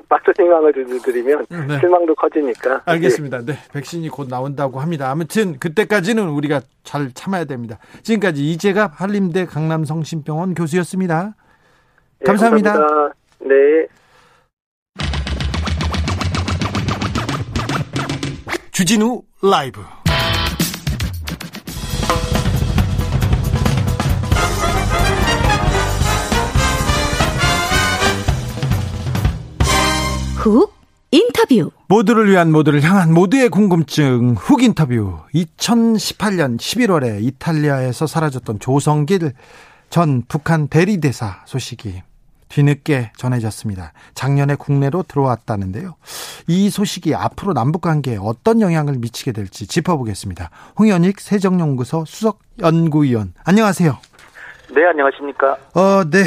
빠져 0.09 0.33
희망을 0.37 0.73
드리면 0.73 1.47
네. 1.49 1.79
실망도 1.81 2.15
커지니까. 2.15 2.83
알겠습니다. 2.85 3.43
네, 3.45 3.55
백신이 3.73 4.09
곧 4.09 4.29
나온다고 4.29 4.81
합니다. 4.81 5.11
아무튼 5.11 5.59
그때까지는 5.59 6.29
우리가 6.29 6.61
잘 6.83 7.13
참아야 7.13 7.45
됩니다. 7.45 7.79
지금까지 8.03 8.43
이재갑 8.51 9.01
한림대 9.01 9.47
강남성심병원 9.47 10.55
교수였습니다. 10.55 11.35
감사합니다. 12.25 12.73
네, 12.73 12.79
감사합니다. 12.79 13.15
네. 13.41 13.87
주진우 18.73 19.23
라이브 19.43 19.81
훅 30.47 30.73
인터뷰 31.11 31.73
모두를 31.89 32.31
위한 32.31 32.53
모두를 32.53 32.81
향한 32.83 33.13
모두의 33.13 33.49
궁금증 33.49 34.35
훅 34.35 34.63
인터뷰 34.63 35.19
2018년 35.35 36.57
11월에 36.59 37.21
이탈리아에서 37.23 38.07
사라졌던 38.07 38.61
조성길 38.61 39.33
전 39.91 40.23
북한 40.29 40.69
대리대사 40.69 41.43
소식이 41.47 42.03
뒤늦게 42.49 43.11
전해졌습니다. 43.17 43.93
작년에 44.15 44.55
국내로 44.55 45.03
들어왔다는데요. 45.09 45.97
이 46.47 46.71
소식이 46.71 47.13
앞으로 47.17 47.53
남북 47.53 47.83
관계에 47.83 48.17
어떤 48.21 48.61
영향을 48.61 48.95
미치게 48.99 49.33
될지 49.33 49.67
짚어보겠습니다. 49.67 50.51
홍현익 50.79 51.19
세정연구소 51.19 52.05
수석 52.07 52.39
연구위원. 52.61 53.35
안녕하세요. 53.45 53.99
네, 54.71 54.85
안녕하십니까? 54.87 55.57
어, 55.75 56.05
네. 56.09 56.25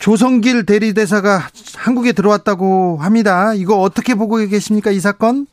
조성길 0.00 0.64
대리대사가 0.66 1.38
한국에 1.78 2.12
들어왔다고 2.12 2.96
합니다. 3.00 3.52
이거 3.54 3.74
어떻게 3.76 4.14
보고 4.14 4.36
계십니까, 4.36 4.90
이 4.90 4.98
사건? 4.98 5.46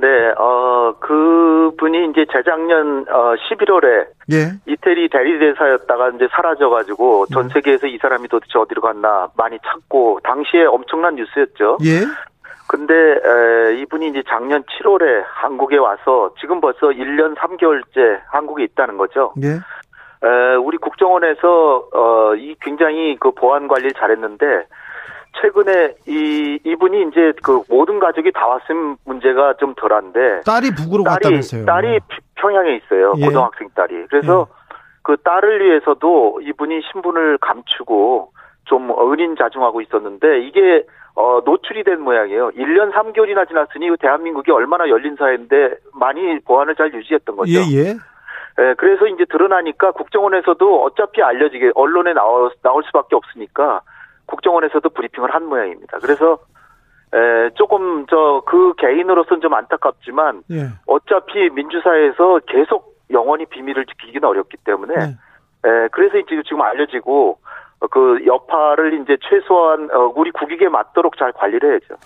네, 0.00 0.08
어, 0.36 0.94
그 0.98 1.70
분이 1.78 2.10
이제 2.10 2.26
재작년, 2.32 3.06
어, 3.08 3.34
11월에. 3.36 4.06
예. 4.32 4.58
이태리 4.66 5.08
대리대사였다가 5.10 6.10
이제 6.16 6.26
사라져가지고 6.32 7.26
전 7.26 7.44
음. 7.44 7.48
세계에서 7.50 7.86
이 7.86 7.98
사람이 7.98 8.26
도대체 8.28 8.58
어디로 8.58 8.82
갔나 8.82 9.28
많이 9.36 9.58
찾고, 9.64 10.20
당시에 10.24 10.64
엄청난 10.64 11.14
뉴스였죠. 11.14 11.78
예. 11.84 12.00
근데, 12.66 12.94
에, 12.94 13.80
이분이 13.80 14.08
이제 14.08 14.24
작년 14.28 14.64
7월에 14.64 15.22
한국에 15.26 15.76
와서 15.76 16.34
지금 16.40 16.60
벌써 16.60 16.88
1년 16.88 17.36
3개월째 17.36 18.22
한국에 18.26 18.64
있다는 18.64 18.96
거죠. 18.96 19.34
예. 19.42 19.60
에, 20.24 20.54
우리 20.56 20.76
국정원에서, 20.78 21.88
어, 21.92 22.34
이 22.36 22.54
굉장히 22.60 23.16
그 23.18 23.32
보안 23.32 23.68
관리를 23.68 23.92
잘했는데, 23.92 24.66
최근에 25.40 25.94
이 26.06 26.58
이분이 26.64 27.08
이제 27.08 27.32
그 27.42 27.62
모든 27.68 27.98
가족이 27.98 28.32
다 28.32 28.46
왔음 28.46 28.96
문제가 29.04 29.54
좀 29.54 29.74
덜한데 29.74 30.42
딸이 30.44 30.74
북으로 30.74 31.04
딸이, 31.04 31.14
갔다면서요. 31.22 31.64
딸이 31.64 32.00
평양에 32.34 32.76
있어요. 32.76 33.14
예. 33.16 33.26
고등학생 33.26 33.68
딸이. 33.74 34.06
그래서 34.10 34.46
예. 34.48 34.54
그 35.02 35.16
딸을 35.24 35.64
위해서도 35.64 36.40
이분이 36.42 36.82
신분을 36.92 37.38
감추고 37.38 38.30
좀 38.66 38.90
은인 38.90 39.36
자중하고 39.36 39.80
있었는데 39.80 40.42
이게 40.42 40.84
어 41.14 41.40
노출이 41.44 41.84
된 41.84 42.00
모양이에요. 42.00 42.50
1년 42.50 42.92
3개월이나 42.92 43.48
지났으니 43.48 43.88
대한민국이 44.00 44.50
얼마나 44.50 44.88
열린 44.88 45.16
사회인데 45.16 45.76
많이 45.94 46.38
보안을 46.40 46.76
잘 46.76 46.92
유지했던 46.92 47.36
거죠. 47.36 47.50
예, 47.52 47.56
예. 47.72 47.94
예, 48.60 48.74
그래서 48.76 49.06
이제 49.06 49.24
드러나니까 49.24 49.92
국정원에서도 49.92 50.84
어차피 50.84 51.22
알려지게 51.22 51.72
언론에 51.74 52.12
나올, 52.12 52.50
나올 52.62 52.82
수밖에 52.84 53.16
없으니까 53.16 53.80
국정원에서도 54.26 54.88
브리핑을 54.90 55.34
한 55.34 55.46
모양입니다. 55.46 55.98
그래서 56.00 56.38
에, 57.14 57.50
조금 57.54 58.06
저 58.06 58.42
그 58.46 58.74
개인으로서는 58.78 59.40
좀 59.40 59.54
안타깝지만 59.54 60.42
예. 60.50 60.68
어차피 60.86 61.48
민주사회에서 61.50 62.40
계속 62.46 62.96
영원히 63.10 63.46
비밀을 63.46 63.86
지키기는 63.86 64.26
어렵기 64.26 64.56
때문에 64.64 64.94
네. 64.94 65.04
에, 65.64 65.88
그래서 65.92 66.18
이제 66.18 66.42
지금 66.44 66.62
알려지고 66.62 67.38
그 67.90 68.24
여파를 68.26 69.02
이제 69.02 69.16
최소한 69.28 69.90
어, 69.90 70.12
우리 70.14 70.30
국익에 70.30 70.68
맞도록 70.68 71.18
잘 71.18 71.32
관리를 71.32 71.70
해야죠. 71.70 71.96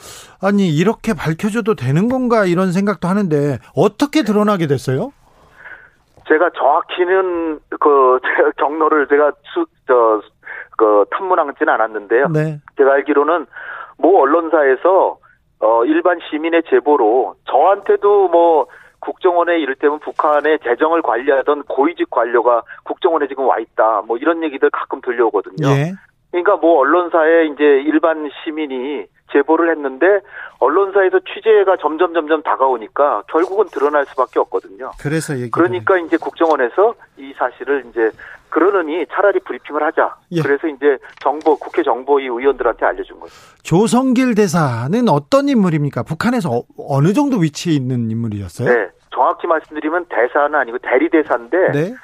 아니 0.43 0.69
이렇게 0.69 1.13
밝혀줘도 1.15 1.75
되는 1.75 2.09
건가 2.09 2.47
이런 2.47 2.73
생각도 2.73 3.09
하는데 3.09 3.59
어떻게 3.75 4.23
드러나게 4.23 4.67
됐어요? 4.67 5.13
제가 6.29 6.51
정확히는 6.51 7.61
그 7.81 8.19
경로를 8.59 9.07
제가 9.09 9.33
수, 9.53 9.67
저, 9.87 10.21
그 10.77 11.05
탐문하지는 11.11 11.73
않았는데요. 11.73 12.29
네. 12.29 12.59
제가 12.77 12.95
알기로는 12.95 13.47
모 13.99 14.21
언론사에서 14.21 15.19
어 15.59 15.85
일반 15.87 16.19
시민의 16.29 16.65
제보로 16.69 17.35
저한테도 17.45 18.29
뭐 18.29 18.67
국정원에 19.01 19.59
이를테면 19.59 20.01
북한의 20.01 20.59
재정을 20.65 21.01
관리하던 21.01 21.63
고위직 21.65 22.11
관료가 22.11 22.63
국정원에 22.85 23.27
지금 23.29 23.47
와 23.47 23.59
있다. 23.59 24.03
뭐 24.07 24.17
이런 24.19 24.43
얘기들 24.43 24.69
가끔 24.71 25.01
들려오거든요. 25.01 25.69
예. 25.69 25.93
그러니까 26.31 26.57
뭐 26.57 26.81
언론사에 26.81 27.47
이제 27.47 27.65
일반 27.87 28.29
시민이 28.45 29.07
제보를 29.33 29.71
했는데 29.71 30.21
언론사에서 30.59 31.21
취재가 31.21 31.77
점점 31.81 32.15
점점 32.15 32.43
다가오니까 32.43 33.25
결국은 33.29 33.67
드러날 33.71 34.07
수밖에 34.07 34.39
없거든요. 34.41 34.91
그래서 35.01 35.37
얘기 35.39 35.51
그러니까 35.51 35.99
이제 35.99 36.17
국정원에서 36.17 36.95
이 37.17 37.33
사실을 37.37 37.85
이제 37.91 38.11
그러느니 38.49 39.05
차라리 39.13 39.41
브리핑을 39.41 39.83
하자. 39.83 40.17
예. 40.33 40.41
그래서 40.41 40.67
이제 40.69 40.99
정보 41.21 41.59
국회 41.59 41.83
정보위 41.83 42.25
의원들한테 42.25 42.87
알려준 42.87 43.21
거죠. 43.21 43.35
조성길 43.63 44.35
대사는 44.35 45.09
어떤 45.09 45.49
인물입니까? 45.49 46.05
북한에서 46.05 46.63
어, 46.79 47.01
느 47.03 47.13
정도 47.13 47.39
위치에 47.39 47.75
있는 47.75 48.11
인물이었어요? 48.11 48.69
네, 48.69 48.89
정확히 49.13 49.47
말씀드리면 49.47 50.07
대사는 50.09 50.55
아니고 50.55 50.79
대리 50.79 51.11
대사인데 51.11 51.73
네. 51.73 51.95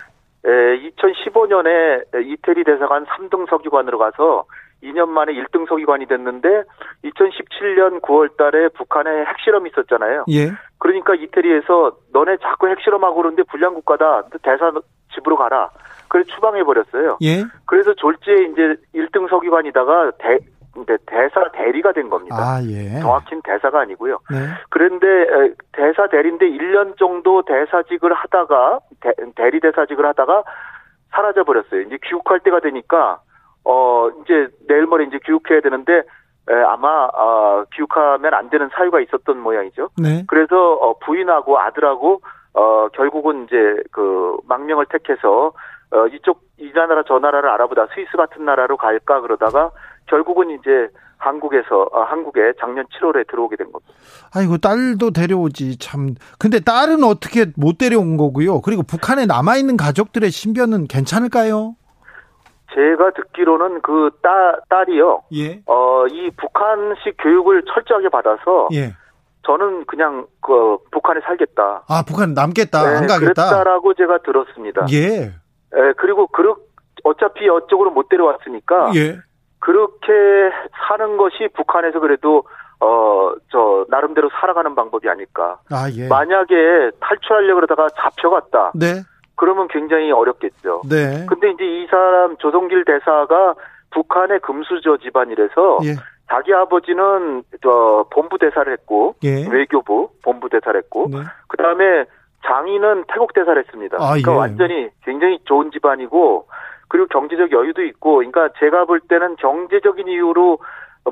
2015년에 0.44 2.04
이태리 2.26 2.64
대사관 2.64 3.06
3등 3.06 3.48
서기관으로 3.48 3.98
가서 3.98 4.44
2년 4.82 5.08
만에 5.08 5.32
1등 5.34 5.68
서기관이 5.68 6.06
됐는데 6.06 6.64
2017년 7.04 8.00
9월 8.00 8.36
달에 8.36 8.68
북한에 8.68 9.24
핵실험이 9.24 9.70
있었잖아요. 9.70 10.24
예. 10.30 10.52
그러니까 10.78 11.14
이태리에서 11.14 11.96
너네 12.12 12.38
자꾸 12.42 12.68
핵실험하고 12.68 13.16
그러는데 13.16 13.42
불량 13.44 13.74
국가다. 13.74 14.24
대사 14.42 14.72
집으로 15.14 15.36
가라. 15.36 15.70
그래서 16.08 16.28
추방해 16.34 16.64
버렸어요. 16.64 17.18
예. 17.22 17.44
그래서 17.66 17.94
졸지에 17.94 18.44
이제 18.52 18.76
1등 18.94 19.28
서기관이다가 19.30 20.12
대, 20.18 20.38
대사 21.06 21.48
대리가 21.52 21.92
된 21.92 22.08
겁니다. 22.10 22.36
아, 22.36 22.60
예. 22.64 23.00
정확히는 23.00 23.42
대사가 23.44 23.80
아니고요. 23.80 24.18
네. 24.30 24.38
그런데 24.70 25.06
대사 25.72 26.08
대리인데 26.08 26.46
1년 26.50 26.98
정도 26.98 27.42
대사직을 27.42 28.12
하다가 28.12 28.80
대, 29.00 29.50
리 29.50 29.60
대사직을 29.60 30.04
하다가 30.06 30.42
사라져 31.10 31.44
버렸어요. 31.44 31.82
이제 31.82 31.98
귀국할 32.02 32.40
때가 32.40 32.60
되니까 32.60 33.20
어 33.64 34.10
이제 34.22 34.48
내일 34.68 34.86
모레 34.86 35.04
이제 35.04 35.18
귀국해야 35.24 35.60
되는데 35.60 36.02
에, 36.48 36.54
아마 36.66 37.08
어, 37.14 37.64
귀국하면 37.74 38.34
안 38.34 38.50
되는 38.50 38.68
사유가 38.74 39.00
있었던 39.00 39.38
모양이죠. 39.38 39.90
네. 39.96 40.24
그래서 40.26 40.72
어, 40.74 40.98
부인하고 40.98 41.58
아들하고 41.58 42.20
어 42.54 42.88
결국은 42.88 43.44
이제 43.44 43.56
그 43.92 44.36
망명을 44.46 44.86
택해서 44.86 45.52
어 45.92 46.06
이쪽 46.08 46.42
이 46.58 46.70
나라 46.72 47.02
저 47.06 47.18
나라를 47.18 47.48
알아보다 47.50 47.86
스위스 47.94 48.16
같은 48.16 48.44
나라로 48.44 48.76
갈까 48.76 49.20
그러다가 49.20 49.70
결국은 50.06 50.50
이제 50.50 50.88
한국에서 51.22 51.88
어, 51.92 52.02
한국에 52.02 52.52
작년 52.60 52.84
7월에 52.86 53.28
들어오게 53.30 53.56
된 53.56 53.70
겁니다. 53.70 53.94
아이고 54.34 54.58
딸도 54.58 55.12
데려오지 55.12 55.78
참. 55.78 56.14
근데 56.38 56.58
딸은 56.58 57.04
어떻게 57.04 57.46
못 57.56 57.78
데려온 57.78 58.16
거고요? 58.16 58.60
그리고 58.60 58.82
북한에 58.82 59.26
남아 59.26 59.56
있는 59.56 59.76
가족들의 59.76 60.30
신변은 60.30 60.88
괜찮을까요? 60.88 61.76
제가 62.74 63.10
듣기로는 63.12 63.82
그 63.82 64.10
딸, 64.22 64.60
딸이요. 64.68 65.22
예. 65.34 65.62
어, 65.66 66.06
이 66.06 66.30
북한식 66.36 67.16
교육을 67.18 67.64
철저하게 67.72 68.08
받아서. 68.08 68.68
예. 68.72 68.94
저는 69.44 69.84
그냥 69.86 70.26
그 70.40 70.78
북한에 70.92 71.20
살겠다. 71.20 71.82
아, 71.88 72.04
북한 72.06 72.32
남겠다. 72.32 72.82
네, 72.82 72.96
안 72.96 73.06
가겠다. 73.06 73.18
그랬다라고 73.18 73.94
제가 73.94 74.18
들었습니다. 74.18 74.86
예. 74.92 75.32
예, 75.74 75.92
그리고 75.96 76.28
그렇 76.28 76.56
어차피 77.04 77.46
이쪽으로 77.46 77.90
못 77.90 78.08
데려왔으니까. 78.08 78.92
예. 78.94 79.18
그렇게 79.58 80.12
사는 80.88 81.16
것이 81.16 81.48
북한에서 81.54 82.00
그래도 82.00 82.44
어, 82.80 83.32
저, 83.50 83.86
나름대로 83.88 84.28
살아가는 84.40 84.74
방법이 84.74 85.08
아닐까. 85.08 85.58
아, 85.70 85.88
예. 85.92 86.08
만약에 86.08 86.90
탈출하려고 87.00 87.60
그러다가 87.60 87.88
잡혀갔다. 87.96 88.72
네. 88.74 89.02
그러면 89.42 89.66
굉장히 89.66 90.12
어렵겠죠. 90.12 90.82
네. 90.88 91.26
근데 91.28 91.50
이제 91.50 91.64
이 91.64 91.88
사람 91.88 92.36
조성길 92.36 92.84
대사가 92.84 93.56
북한의 93.90 94.38
금수저 94.38 94.98
집안이라서 94.98 95.80
예. 95.82 95.96
자기 96.28 96.54
아버지는 96.54 97.42
저 97.60 98.06
본부 98.12 98.38
대사를 98.38 98.72
했고 98.72 99.16
예. 99.24 99.48
외교부 99.50 100.10
본부 100.22 100.48
대사를 100.48 100.78
했고 100.78 101.08
네. 101.10 101.18
그다음에 101.48 102.04
장인은 102.46 103.06
태국 103.12 103.32
대사를 103.32 103.58
했습니다. 103.58 103.96
아, 103.96 104.10
그러니까 104.10 104.32
예. 104.32 104.36
완전히 104.36 104.88
굉장히 105.04 105.40
좋은 105.44 105.72
집안이고 105.72 106.46
그리고 106.86 107.08
경제적 107.08 107.50
여유도 107.50 107.82
있고 107.82 108.18
그러니까 108.18 108.48
제가 108.60 108.84
볼 108.84 109.00
때는 109.00 109.34
경제적인 109.40 110.06
이유로 110.06 110.60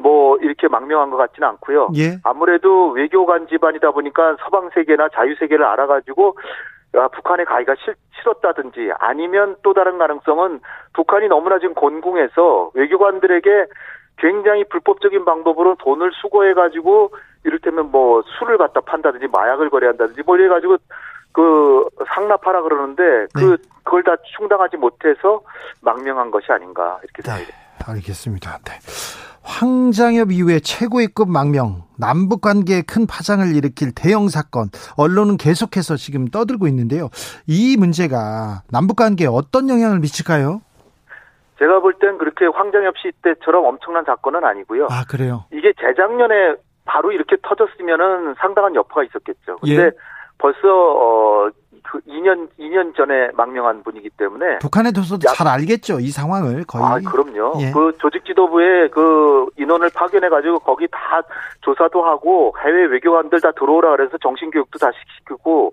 뭐 0.00 0.38
이렇게 0.38 0.68
망명한 0.68 1.10
것 1.10 1.16
같지는 1.16 1.48
않고요. 1.48 1.88
예. 1.96 2.18
아무래도 2.22 2.90
외교관 2.90 3.48
집안이다 3.48 3.90
보니까 3.90 4.36
서방 4.44 4.70
세계나 4.72 5.08
자유 5.08 5.34
세계를 5.34 5.64
알아가지고 5.64 6.36
아, 6.38 6.42
북한에 6.92 7.44
가기가 7.44 7.74
싫, 7.84 7.94
싫었다든지 8.18 8.92
아니면 8.98 9.56
또 9.62 9.72
다른 9.72 9.98
가능성은 9.98 10.60
북한이 10.92 11.28
너무나 11.28 11.58
지금 11.58 11.74
곤궁해서 11.74 12.72
외교관들에게 12.74 13.66
굉장히 14.18 14.64
불법적인 14.64 15.24
방법으로 15.24 15.76
돈을 15.76 16.10
수거해 16.20 16.54
가지고 16.54 17.10
이를테면 17.44 17.90
뭐 17.90 18.22
술을 18.38 18.58
갖다 18.58 18.80
판다든지 18.80 19.28
마약을 19.28 19.70
거래한다든지 19.70 20.22
뭐 20.26 20.36
이래 20.36 20.48
가지고 20.48 20.76
그 21.32 21.86
상납하라 22.14 22.62
그러는데 22.62 23.26
그 23.34 23.56
네. 23.56 23.56
그걸 23.84 24.02
다 24.02 24.16
충당하지 24.36 24.76
못해서 24.76 25.40
망명한 25.80 26.30
것이 26.30 26.50
아닌가 26.52 26.98
이렇게 27.02 27.22
생각이 27.22 27.46
됩니다. 27.46 27.58
네, 27.78 27.92
알겠습니다. 27.92 28.58
네. 28.64 28.72
황장엽 29.64 30.32
이후에 30.32 30.60
최고위급 30.60 31.28
망명, 31.28 31.82
남북 31.98 32.40
관계에 32.40 32.80
큰 32.80 33.06
파장을 33.06 33.44
일으킬 33.54 33.92
대형 33.94 34.28
사건, 34.28 34.68
언론은 34.96 35.36
계속해서 35.36 35.96
지금 35.96 36.28
떠들고 36.28 36.66
있는데요. 36.68 37.10
이 37.46 37.76
문제가 37.76 38.62
남북 38.72 38.96
관계에 38.96 39.28
어떤 39.28 39.68
영향을 39.68 39.98
미칠까요? 40.00 40.62
제가 41.58 41.80
볼 41.80 41.92
땐 42.00 42.16
그렇게 42.16 42.46
황장엽 42.46 42.96
씨 42.96 43.12
때처럼 43.20 43.66
엄청난 43.66 44.02
사건은 44.04 44.42
아니고요. 44.44 44.86
아, 44.88 45.04
그래요? 45.06 45.44
이게 45.52 45.74
재작년에 45.78 46.54
바로 46.86 47.12
이렇게 47.12 47.36
터졌으면은 47.42 48.34
상당한 48.38 48.74
여파가 48.74 49.04
있었겠죠. 49.04 49.58
근데 49.60 49.84
예. 49.84 49.90
벌써 50.38 50.58
어, 50.72 51.50
그 51.90 51.98
2년 52.02 52.48
2년 52.58 52.94
전에 52.94 53.30
망명한 53.34 53.82
분이기 53.82 54.10
때문에 54.10 54.58
북한에 54.60 54.92
대해서도 54.92 55.26
잘 55.34 55.48
알겠죠 55.48 55.98
이 55.98 56.10
상황을 56.10 56.64
거의. 56.64 56.84
아 56.84 56.98
그럼요. 57.00 57.60
예. 57.60 57.72
그 57.72 57.92
조직 57.98 58.24
지도부에 58.24 58.88
그 58.90 59.46
인원을 59.56 59.90
파견해 59.92 60.28
가지고 60.28 60.60
거기 60.60 60.86
다 60.88 61.20
조사도 61.62 62.04
하고 62.04 62.54
해외 62.64 62.84
외교관들 62.84 63.40
다 63.40 63.50
들어오라 63.58 63.96
그래서 63.96 64.16
정신 64.18 64.52
교육도 64.52 64.78
다 64.78 64.90
시키고 65.18 65.72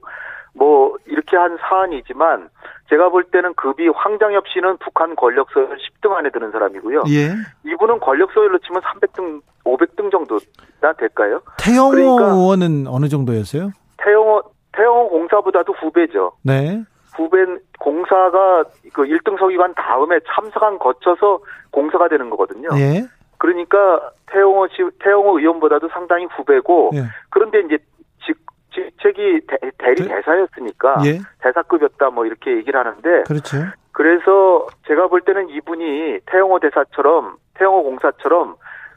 뭐 0.55 0.97
이렇게 1.05 1.37
한 1.37 1.55
사안이지만 1.61 2.49
제가 2.89 3.09
볼 3.09 3.23
때는 3.25 3.53
급이 3.53 3.87
황장엽 3.89 4.45
씨는 4.47 4.77
북한 4.77 5.15
권력 5.15 5.49
서열 5.53 5.77
10등 5.77 6.13
안에 6.13 6.31
드는 6.31 6.51
사람이고요. 6.51 7.03
예. 7.09 7.29
이분은 7.69 7.99
권력 7.99 8.31
서열로 8.31 8.57
치면 8.59 8.81
300등, 8.81 9.41
500등 9.63 10.09
정도나 10.09 10.93
될까요? 10.97 11.41
태영호 11.59 11.91
그러니까 11.91 12.25
의원은 12.33 12.87
어느 12.87 13.07
정도였어요? 13.07 13.71
태영호 13.97 14.41
태영호 14.77 15.09
공사보다도 15.09 15.73
후배죠. 15.73 16.33
네. 16.43 16.83
후배 17.15 17.43
공사가 17.79 18.63
그 18.93 19.03
1등 19.03 19.39
서기관 19.39 19.73
다음에 19.73 20.19
참사관 20.27 20.77
거쳐서 20.77 21.39
공사가 21.71 22.07
되는 22.07 22.29
거거든요. 22.29 22.69
예. 22.77 23.03
그러니까 23.39 24.11
태영호 24.27 24.67
씨, 24.67 24.83
태영호 24.99 25.39
의원보다도 25.39 25.89
상당히 25.89 26.25
후배고 26.25 26.91
예. 26.93 27.03
그런데 27.31 27.61
이제 27.61 27.77
직, 28.23 28.37
직책이 28.71 29.41
대, 29.47 29.57
리그 29.93 30.07
대사였으니까 30.07 31.01
예. 31.05 31.19
대사급이었다 31.41 32.11
뭐 32.11 32.25
이렇게 32.25 32.55
얘기를 32.55 32.79
하는데 32.79 33.23
그렇죠. 33.23 33.57
그래서 33.93 34.67
제가 34.87 35.07
볼 35.07 35.21
때는 35.21 35.49
이분이 35.49 36.19
태영호 36.27 36.59
대사처럼 36.59 37.37
태영호 37.55 37.81
공사처럼 37.83 38.55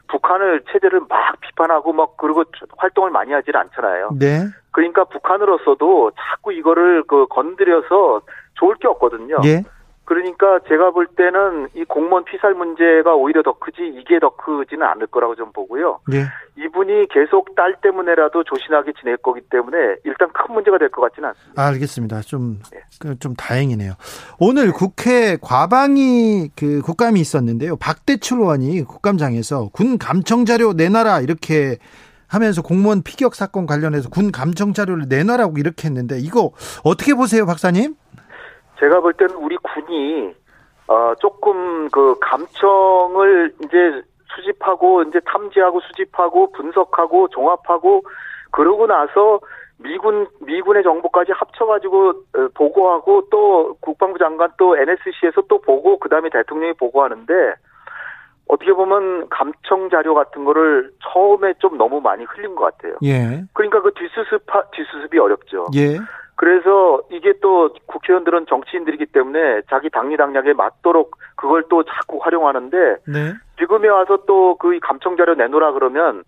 북한을 0.09 0.61
체제를 0.71 1.01
막 1.09 1.39
비판하고 1.39 1.93
막 1.93 2.17
그리고 2.17 2.43
활동을 2.77 3.09
많이 3.09 3.31
하질 3.33 3.57
않잖아요. 3.57 4.11
네. 4.19 4.45
그러니까 4.71 5.03
북한으로서도 5.05 6.11
자꾸 6.15 6.53
이거를 6.53 7.03
그 7.03 7.27
건드려서 7.27 8.21
좋을 8.55 8.75
게 8.75 8.87
없거든요. 8.87 9.37
예. 9.45 9.63
그러니까 10.03 10.59
제가 10.67 10.91
볼 10.91 11.07
때는 11.07 11.69
이 11.73 11.85
공무원 11.85 12.25
피살 12.25 12.53
문제가 12.53 13.15
오히려 13.15 13.43
더 13.43 13.53
크지 13.53 13.93
이게 13.95 14.19
더 14.19 14.35
크지는 14.35 14.85
않을 14.85 15.07
거라고 15.07 15.35
좀 15.35 15.53
보고요. 15.53 15.99
예. 16.11 16.25
이분이 16.61 17.07
계속 17.11 17.55
딸 17.55 17.75
때문에라도 17.81 18.43
조신하게 18.43 18.91
지낼 18.99 19.15
거기 19.17 19.39
때문에 19.41 19.77
일단 20.03 20.29
큰 20.33 20.53
문제가 20.53 20.77
될 20.79 20.89
것 20.89 21.01
같지는 21.01 21.29
않습니다. 21.29 21.61
아, 21.61 21.67
알겠습니다. 21.67 22.21
좀, 22.21 22.59
네. 22.73 22.79
그, 22.99 23.17
좀 23.19 23.35
다행이네요. 23.35 23.93
오늘 24.37 24.73
국회 24.73 25.37
과방위 25.41 26.49
그 26.57 26.81
국감이 26.81 27.19
있었는데요. 27.21 27.77
박대출 27.77 28.39
의원이 28.39 28.83
국감장에서 28.83 29.69
군 29.71 29.97
감청 29.97 30.43
자료 30.43 30.73
내놔라 30.73 31.21
이렇게 31.21 31.77
하면서 32.31 32.61
공무원 32.61 33.03
피격 33.03 33.35
사건 33.35 33.65
관련해서 33.65 34.09
군 34.09 34.31
감청 34.31 34.71
자료를 34.71 35.05
내놔라고 35.09 35.55
이렇게 35.57 35.87
했는데 35.87 36.15
이거 36.17 36.51
어떻게 36.85 37.13
보세요, 37.13 37.45
박사님? 37.45 37.95
제가 38.79 39.01
볼 39.01 39.13
때는 39.13 39.35
우리 39.35 39.57
군이 39.57 40.33
어 40.87 41.13
조금 41.19 41.89
그 41.89 42.15
감청을 42.21 43.53
이제 43.65 44.01
수집하고 44.33 45.03
이제 45.03 45.19
탐지하고 45.25 45.81
수집하고 45.81 46.51
분석하고 46.53 47.27
종합하고 47.27 48.03
그러고 48.51 48.87
나서 48.87 49.39
미군 49.77 50.27
미군의 50.39 50.83
정보까지 50.83 51.33
합쳐가지고 51.33 52.09
어, 52.09 52.47
보고하고 52.53 53.27
또 53.29 53.75
국방부 53.81 54.17
장관 54.19 54.51
또 54.57 54.77
NSC에서 54.77 55.41
또 55.49 55.59
보고 55.59 55.99
그 55.99 56.07
다음에 56.07 56.29
대통령이 56.29 56.73
보고하는데 56.73 57.33
어떻게 58.51 58.73
보면 58.73 59.29
감청 59.29 59.89
자료 59.89 60.13
같은 60.13 60.43
거를 60.43 60.91
처음에 61.01 61.53
좀 61.59 61.77
너무 61.77 62.01
많이 62.01 62.25
흘린 62.25 62.53
것 62.55 62.65
같아요. 62.65 62.97
예. 63.01 63.45
그러니까 63.53 63.81
그 63.81 63.93
뒷수습 63.93 64.45
뒷수습이 64.73 65.17
어렵죠. 65.17 65.67
예. 65.75 65.97
그래서 66.35 67.01
이게 67.09 67.33
또 67.41 67.73
국회의원들은 67.85 68.47
정치인들이기 68.47 69.05
때문에 69.07 69.61
자기 69.69 69.89
당리당략에 69.89 70.51
맞도록 70.53 71.17
그걸 71.37 71.63
또 71.69 71.83
자꾸 71.83 72.19
활용하는데 72.21 72.77
네. 73.07 73.33
지금에 73.57 73.87
와서 73.87 74.17
또 74.27 74.55
그 74.59 74.77
감청 74.81 75.15
자료 75.15 75.33
내놓으라 75.35 75.71
그러면 75.71 76.23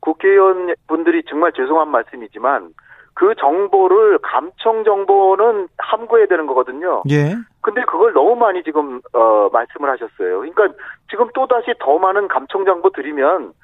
국회의원 0.00 0.74
분들이 0.88 1.22
정말 1.28 1.52
죄송한 1.52 1.88
말씀이지만 1.88 2.70
그 3.18 3.34
정보를 3.34 4.18
감청 4.18 4.84
정보는 4.84 5.66
함구해야 5.76 6.26
되는 6.26 6.46
거거든요. 6.46 7.02
예. 7.10 7.34
근데 7.62 7.82
그걸 7.82 8.12
너무 8.12 8.36
많이 8.36 8.62
지금 8.62 9.00
어 9.12 9.48
말씀을 9.52 9.90
하셨어요. 9.90 10.38
그러니까 10.38 10.68
지금 11.10 11.28
또 11.34 11.48
다시 11.48 11.74
더 11.80 11.98
많은 11.98 12.28
감청 12.28 12.64
정보 12.64 12.90
드리면 12.90 13.54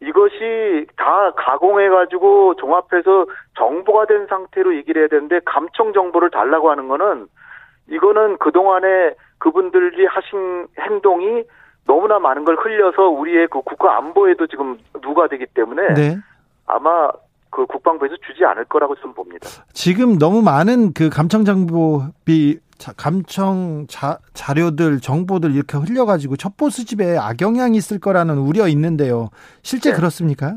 이것이 0.00 0.86
다 0.96 1.30
가공해 1.36 1.90
가지고 1.90 2.54
종합해서 2.56 3.26
정보가 3.58 4.06
된 4.06 4.26
상태로 4.28 4.76
얘기를 4.76 5.02
해야 5.02 5.08
되는데 5.08 5.40
감청 5.44 5.92
정보를 5.92 6.30
달라고 6.30 6.70
하는 6.70 6.88
거는 6.88 7.26
이거는 7.90 8.38
그동안에 8.38 9.14
그분들이 9.36 10.06
하신 10.06 10.68
행동이 10.80 11.44
너무나 11.86 12.18
많은 12.18 12.46
걸 12.46 12.56
흘려서 12.56 13.08
우리의 13.08 13.48
그 13.48 13.60
국가 13.60 13.98
안보에도 13.98 14.46
지금 14.46 14.78
누가 15.02 15.28
되기 15.28 15.44
때문에 15.44 15.92
네. 15.92 16.16
아마 16.66 17.10
그 17.52 17.66
국방부에서 17.66 18.16
주지 18.26 18.44
않을 18.44 18.64
거라고 18.64 18.96
저는 18.96 19.14
봅니다. 19.14 19.46
지금 19.74 20.18
너무 20.18 20.42
많은 20.42 20.94
그 20.94 21.10
감청 21.10 21.44
정보비 21.44 22.58
감청 22.96 23.86
자, 23.88 24.18
자료들 24.32 25.00
정보들 25.00 25.54
이렇게 25.54 25.76
흘려가지고 25.76 26.36
첩보 26.36 26.70
수집에 26.70 27.16
악영향이 27.18 27.76
있을 27.76 28.00
거라는 28.00 28.38
우려 28.38 28.66
있는데요. 28.68 29.28
실제 29.62 29.90
네. 29.90 29.96
그렇습니까? 29.96 30.54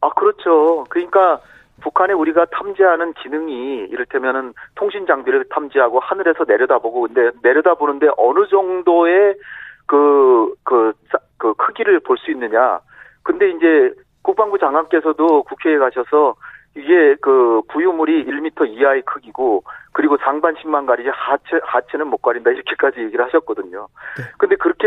아 0.00 0.08
그렇죠. 0.10 0.84
그러니까 0.88 1.40
북한에 1.80 2.14
우리가 2.14 2.46
탐지하는 2.46 3.12
기능이 3.14 3.88
이를테면은 3.90 4.54
통신 4.76 5.06
장비를 5.06 5.46
탐지하고 5.50 5.98
하늘에서 5.98 6.44
내려다보고 6.46 7.08
근데 7.08 7.30
내려다보는데 7.42 8.06
어느 8.16 8.46
정도의 8.48 9.34
그, 9.86 10.54
그, 10.62 10.92
그 11.36 11.52
크기를 11.54 12.00
볼 12.00 12.16
수 12.18 12.30
있느냐. 12.30 12.78
근데 13.22 13.50
이제 13.50 13.92
국방부 14.24 14.58
장관께서도 14.58 15.44
국회에 15.44 15.78
가셔서 15.78 16.34
이게 16.76 17.14
그 17.20 17.62
부유물이 17.68 18.24
1m 18.24 18.68
이하의 18.68 19.02
크기고 19.02 19.62
그리고 19.92 20.16
상반신만 20.16 20.86
가리지 20.86 21.08
하체 21.10 21.60
하체는 21.62 22.08
못 22.08 22.20
가린다 22.20 22.50
이렇게까지 22.50 23.00
얘기를 23.00 23.24
하셨거든요. 23.26 23.86
네. 24.18 24.24
근데 24.38 24.56
그렇게 24.56 24.86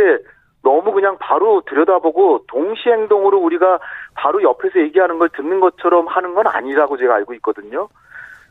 너무 0.64 0.92
그냥 0.92 1.18
바로 1.20 1.62
들여다보고 1.62 2.46
동시 2.48 2.90
행동으로 2.90 3.40
우리가 3.40 3.80
바로 4.16 4.42
옆에서 4.44 4.80
얘기하는 4.80 5.18
걸 5.18 5.30
듣는 5.30 5.62
것처럼 5.62 6.08
하는 6.08 6.34
건 6.34 6.48
아니라고 6.48 6.98
제가 6.98 7.16
알고 7.16 7.34
있거든요. 7.36 7.88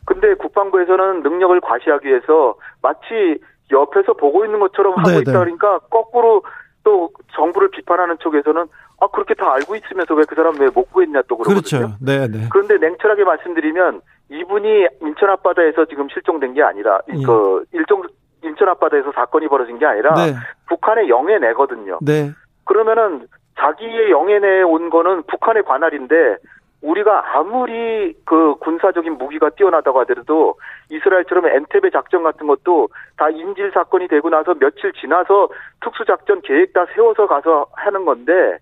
근데 0.05 0.33
국방부에서는 0.35 1.21
능력을 1.21 1.59
과시하기 1.61 2.07
위해서 2.07 2.55
마치 2.81 3.39
옆에서 3.71 4.13
보고 4.13 4.45
있는 4.45 4.59
것처럼 4.61 4.93
하고 4.97 5.09
네네. 5.09 5.19
있다 5.19 5.31
네. 5.31 5.37
그러니까 5.37 5.79
거꾸로 5.91 6.43
또 6.83 7.11
정부를 7.35 7.69
비판하는 7.71 8.17
쪽에서는 8.19 8.65
아 8.99 9.07
그렇게 9.07 9.33
다 9.35 9.53
알고 9.53 9.75
있으면서 9.75 10.15
왜 10.15 10.23
그 10.25 10.35
사람 10.35 10.59
왜 10.59 10.67
못 10.73 10.91
구했냐 10.91 11.21
또 11.27 11.37
그러거든요. 11.37 11.79
그렇죠. 11.87 11.97
네, 12.01 12.27
네. 12.27 12.47
그런데 12.51 12.77
냉철하게 12.77 13.23
말씀드리면 13.23 14.01
이분이 14.29 14.87
인천 15.01 15.29
앞바다에서 15.29 15.85
지금 15.85 16.07
실종된 16.09 16.53
게 16.53 16.63
아니라 16.63 16.99
예. 17.09 17.23
그 17.23 17.63
일종 17.73 18.03
인천 18.43 18.67
앞바다에서 18.69 19.11
사건이 19.13 19.47
벌어진 19.47 19.77
게 19.79 19.85
아니라 19.85 20.13
네. 20.15 20.33
북한의 20.67 21.09
영해 21.09 21.37
내거든요. 21.39 21.99
네. 22.01 22.31
그러면은 22.65 23.27
자기의 23.59 24.11
영해 24.11 24.39
내에 24.39 24.61
온 24.63 24.89
거는 24.89 25.23
북한의 25.27 25.63
관할인데 25.63 26.37
우리가 26.83 27.35
아무리 27.37 28.13
그 28.23 28.55
군사적인 28.59 29.17
무기가 29.17 29.49
뛰어나다고 29.49 29.99
하더라도 30.01 30.55
이스라엘처럼 30.91 31.47
엔테베 31.47 31.89
작전 31.89 32.21
같은 32.23 32.45
것도 32.45 32.89
다 33.17 33.29
인질 33.29 33.71
사건이 33.73 34.07
되고 34.07 34.29
나서 34.29 34.53
며칠 34.53 34.93
지나서 34.93 35.49
특수작전 35.81 36.41
계획 36.41 36.73
다 36.73 36.85
세워서 36.93 37.25
가서 37.25 37.65
하는 37.73 38.05
건데 38.05 38.57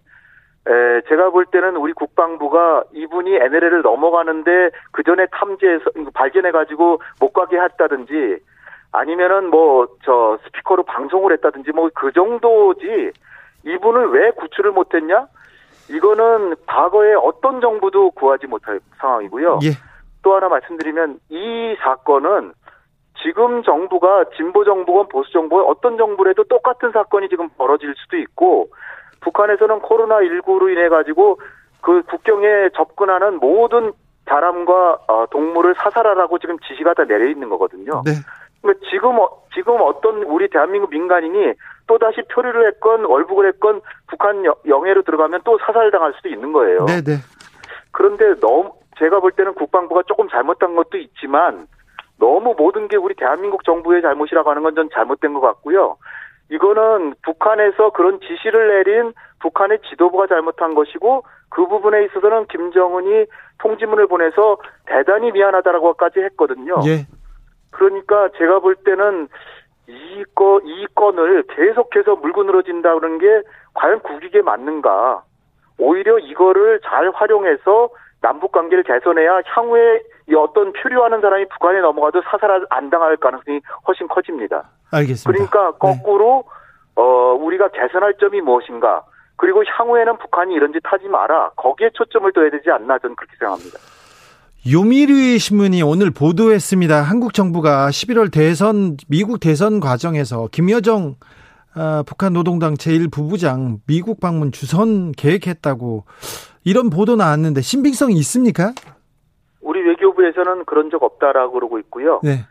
에, 0.68 1.01
제가 1.07 1.30
볼 1.30 1.45
때는 1.45 1.76
우리 1.76 1.93
국방부가 1.93 2.84
이분이 2.93 3.36
NLL을 3.36 3.82
넘어가는데 3.84 4.72
그 4.91 5.03
전에 5.03 5.28
탐지해서 5.32 5.86
발견해가지고 6.13 7.01
못 7.20 7.34
가게 7.34 7.59
했다든지 7.59 8.39
아니면은 8.91 9.49
뭐 9.49 9.88
저 10.05 10.38
스피커로 10.45 10.84
방송을 10.84 11.34
했다든지 11.34 11.72
뭐 11.72 11.89
그 11.93 12.11
정도지 12.11 13.11
이분을 13.63 14.09
왜 14.11 14.32
구출을 14.32 14.72
못했냐? 14.72 15.28
이거는 15.89 16.55
과거에 16.66 17.13
어떤 17.13 17.61
정부도 17.61 18.11
구하지 18.11 18.47
못할 18.47 18.80
상황이고요. 18.97 19.59
예. 19.63 19.70
또 20.24 20.36
하나 20.36 20.49
말씀드리면 20.49 21.20
이 21.30 21.76
사건은 21.80 22.53
지금 23.22 23.63
정부가 23.63 24.26
진보 24.36 24.63
정부건 24.63 25.07
보수 25.09 25.32
정부건 25.32 25.66
어떤 25.68 25.97
정부라도 25.97 26.43
똑같은 26.45 26.91
사건이 26.91 27.30
지금 27.30 27.49
벌어질 27.57 27.93
수도 27.97 28.18
있고 28.18 28.70
북한에서는 29.26 29.80
코로나 29.80 30.19
19로 30.19 30.71
인해 30.71 30.88
가지고 30.88 31.39
그 31.82 32.03
국경에 32.03 32.69
접근하는 32.76 33.39
모든 33.39 33.91
사람과 34.28 34.99
어, 35.07 35.26
동물을 35.30 35.76
사살하라고 35.78 36.39
지금 36.39 36.57
지시가 36.59 36.93
다 36.93 37.05
내려 37.05 37.28
있는 37.28 37.49
거거든요. 37.49 38.01
네. 38.05 38.11
그러니까 38.61 38.86
지금 38.89 39.19
어, 39.19 39.30
지금 39.53 39.78
어떤 39.82 40.23
우리 40.23 40.49
대한민국 40.49 40.89
민간인이 40.89 41.53
또 41.88 41.97
다시 41.97 42.21
표류를 42.32 42.67
했건 42.67 43.05
월북을 43.05 43.47
했건 43.49 43.82
북한 44.07 44.43
영해로 44.67 45.03
들어가면 45.03 45.41
또 45.43 45.59
사살당할 45.59 46.13
수도 46.15 46.30
있는 46.30 46.51
거예요. 46.53 46.86
네네. 46.86 47.01
네. 47.03 47.13
그런데 47.91 48.39
너무 48.39 48.71
제가 48.97 49.19
볼 49.19 49.32
때는 49.32 49.53
국방부가 49.53 50.03
조금 50.07 50.28
잘못한 50.30 50.76
것도 50.76 50.97
있지만 50.97 51.67
너무 52.17 52.55
모든 52.57 52.88
게 52.88 52.97
우리 52.97 53.13
대한민국 53.15 53.63
정부의 53.63 54.01
잘못이라고 54.01 54.49
하는 54.49 54.63
건 54.63 54.73
전 54.73 54.89
잘못된 54.91 55.34
것 55.34 55.41
같고요. 55.41 55.97
이거는 56.49 57.15
북한에서 57.23 57.91
그런 57.91 58.19
지시를 58.19 58.67
내린 58.67 59.13
북한의 59.39 59.79
지도부가 59.89 60.27
잘못한 60.27 60.75
것이고 60.75 61.23
그 61.49 61.67
부분에 61.67 62.05
있어서는 62.05 62.47
김정은이 62.47 63.25
통지문을 63.59 64.07
보내서 64.07 64.57
대단히 64.85 65.31
미안하다라고까지 65.31 66.19
했거든요. 66.19 66.75
예. 66.85 67.07
그러니까 67.71 68.29
제가 68.37 68.59
볼 68.59 68.75
때는 68.75 69.27
이 69.87 70.23
거, 70.33 70.59
이 70.63 70.85
건을 70.95 71.43
계속해서 71.43 72.15
물고 72.15 72.43
늘어진다 72.43 72.93
그런 72.95 73.19
게 73.19 73.41
과연 73.73 73.99
국익에 73.99 74.41
맞는가. 74.41 75.23
오히려 75.77 76.17
이거를 76.17 76.79
잘 76.83 77.09
활용해서 77.09 77.89
남북 78.21 78.51
관계를 78.51 78.83
개선해야 78.83 79.41
향후에 79.45 80.01
이 80.28 80.34
어떤 80.34 80.73
표류하는 80.73 81.21
사람이 81.21 81.45
북한에 81.49 81.80
넘어가도 81.82 82.21
사살 82.30 82.65
안 82.69 82.89
당할 82.89 83.17
가능성이 83.17 83.61
훨씬 83.88 84.07
커집니다. 84.07 84.69
알겠습니다. 84.91 85.32
그러니까 85.32 85.71
네. 85.71 85.78
거꾸로 85.80 86.43
네. 86.45 87.01
어 87.01 87.34
우리가 87.34 87.69
개선할 87.69 88.15
점이 88.19 88.41
무엇인가. 88.41 89.03
그리고 89.38 89.63
향후에는 89.65 90.17
북한이 90.17 90.53
이런 90.53 90.71
짓 90.71 90.80
하지 90.84 91.07
마라. 91.07 91.51
거기에 91.57 91.89
초점을 91.93 92.32
둬야 92.32 92.49
되지 92.49 92.69
않나 92.71 92.97
저는 92.99 93.15
그렇게 93.15 93.36
생각합니다. 93.38 93.80
요미르 94.71 95.38
신문이 95.38 95.84
오늘 95.84 96.09
보도했습니다. 96.09 97.03
한국 97.03 97.34
정부가 97.36 97.89
11월 97.89 98.32
대선 98.32 98.97
미국 99.07 99.39
대선 99.39 99.80
과정에서 99.80 100.47
김여정 100.51 101.15
어, 101.76 102.03
북한 102.07 102.34
노동당 102.34 102.73
제1부부장 102.73 103.80
미국 103.86 104.19
방문 104.19 104.51
주선 104.51 105.11
계획했다고 105.11 106.05
이런 106.63 106.89
보도 106.89 107.15
나왔는데 107.15 107.61
신빙성이 107.61 108.15
있습니까? 108.15 108.73
우리 109.66 109.82
외교부에서는 109.82 110.66
그런 110.66 110.91
적 110.91 111.01
없다라고 111.03 111.53
그러고 111.53 111.80
있고요. 111.80 112.22
네. 112.24 112.45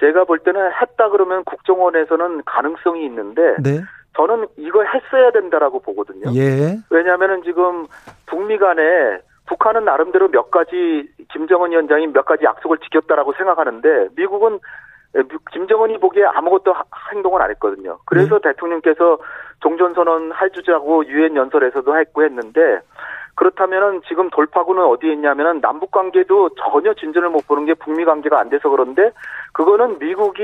제가 0.00 0.24
볼 0.24 0.38
때는 0.38 0.70
했다 0.80 1.08
그러면 1.08 1.42
국정원에서는 1.44 2.42
가능성이 2.44 3.04
있는데 3.06 3.56
네. 3.62 3.80
저는 4.16 4.46
이거 4.58 4.84
했어야 4.84 5.30
된다라고 5.32 5.80
보거든요. 5.80 6.30
예. 6.34 6.76
왜냐하면 6.90 7.42
지금 7.42 7.86
북미 8.26 8.58
간에 8.58 8.82
북한은 9.46 9.86
나름대로 9.86 10.28
몇 10.28 10.50
가지 10.50 11.08
김정은 11.32 11.70
위원장이 11.70 12.08
몇 12.08 12.26
가지 12.26 12.44
약속을 12.44 12.78
지켰다라고 12.78 13.32
생각하는데 13.32 14.08
미국은 14.14 14.60
김정은이 15.52 15.98
보기에 15.98 16.24
아무것도 16.24 16.74
행동을 17.12 17.40
안 17.40 17.50
했거든요. 17.50 17.98
그래서 18.04 18.38
네. 18.40 18.50
대통령께서 18.50 19.18
종전선언 19.60 20.32
해주자고 20.34 21.06
유엔 21.06 21.34
연설에서도 21.34 21.98
했고 21.98 22.24
했는데 22.24 22.80
그렇다면은 23.38 24.02
지금 24.08 24.28
돌파구는 24.30 24.82
어디에 24.82 25.12
있냐면은 25.12 25.60
남북 25.60 25.92
관계도 25.92 26.50
전혀 26.56 26.92
진전을 26.92 27.30
못 27.30 27.46
보는 27.46 27.66
게 27.66 27.74
북미 27.74 28.04
관계가 28.04 28.36
안 28.36 28.48
돼서 28.48 28.68
그런데 28.68 29.12
그거는 29.52 30.00
미국이 30.00 30.42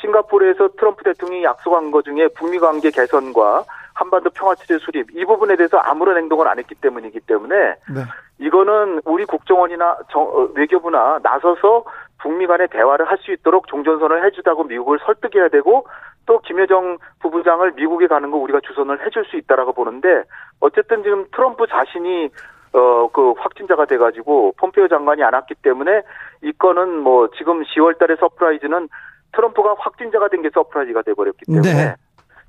싱가포르에서 0.00 0.68
트럼프 0.78 1.02
대통령이 1.02 1.42
약속한 1.42 1.90
것 1.90 2.04
중에 2.04 2.28
북미 2.28 2.60
관계 2.60 2.90
개선과 2.90 3.64
한반도 3.94 4.30
평화 4.30 4.54
체제 4.54 4.78
수립 4.78 5.08
이 5.12 5.24
부분에 5.24 5.56
대해서 5.56 5.78
아무런 5.78 6.18
행동을 6.18 6.46
안 6.46 6.56
했기 6.56 6.76
때문이기 6.76 7.18
때문에 7.18 7.56
네. 7.56 8.04
이거는 8.38 9.02
우리 9.04 9.24
국정원이나 9.24 9.98
정, 10.12 10.22
어, 10.22 10.48
외교부나 10.54 11.18
나서서 11.24 11.84
북미 12.20 12.46
간의 12.46 12.68
대화를 12.68 13.08
할 13.08 13.18
수 13.20 13.32
있도록 13.32 13.66
종전선을 13.68 14.24
해주다고 14.24 14.64
미국을 14.64 14.98
설득해야 15.04 15.48
되고 15.48 15.86
또 16.26 16.38
김여정 16.40 16.96
부부장을 17.20 17.72
미국에 17.72 18.06
가는 18.06 18.30
거 18.30 18.38
우리가 18.38 18.60
주선을 18.60 19.04
해줄 19.04 19.24
수 19.26 19.36
있다라고 19.36 19.72
보는데 19.74 20.22
어쨌든 20.60 21.02
지금 21.02 21.26
트럼프 21.34 21.66
자신이 21.66 22.30
어, 22.72 23.08
그 23.12 23.32
확진자가 23.38 23.84
돼가지고 23.84 24.54
폼페이오 24.56 24.88
장관이 24.88 25.22
안 25.22 25.34
왔기 25.34 25.54
때문에 25.56 26.02
이 26.42 26.52
건은 26.52 27.00
뭐 27.00 27.28
지금 27.36 27.62
10월 27.62 27.98
달에 27.98 28.16
서프라이즈는 28.16 28.88
트럼프가 29.32 29.74
확진자가 29.78 30.28
된 30.28 30.42
게 30.42 30.50
서프라이즈가 30.54 31.02
돼버렸기 31.02 31.44
때문에 31.46 31.72
네. 31.74 31.94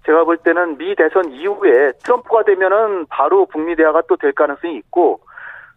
제가 0.05 0.23
볼 0.23 0.37
때는 0.37 0.77
미 0.77 0.95
대선 0.95 1.31
이후에 1.31 1.91
트럼프가 2.03 2.43
되면은 2.43 3.07
바로 3.09 3.45
북미 3.45 3.75
대화가 3.75 4.01
또 4.07 4.15
될 4.15 4.31
가능성이 4.31 4.77
있고 4.77 5.19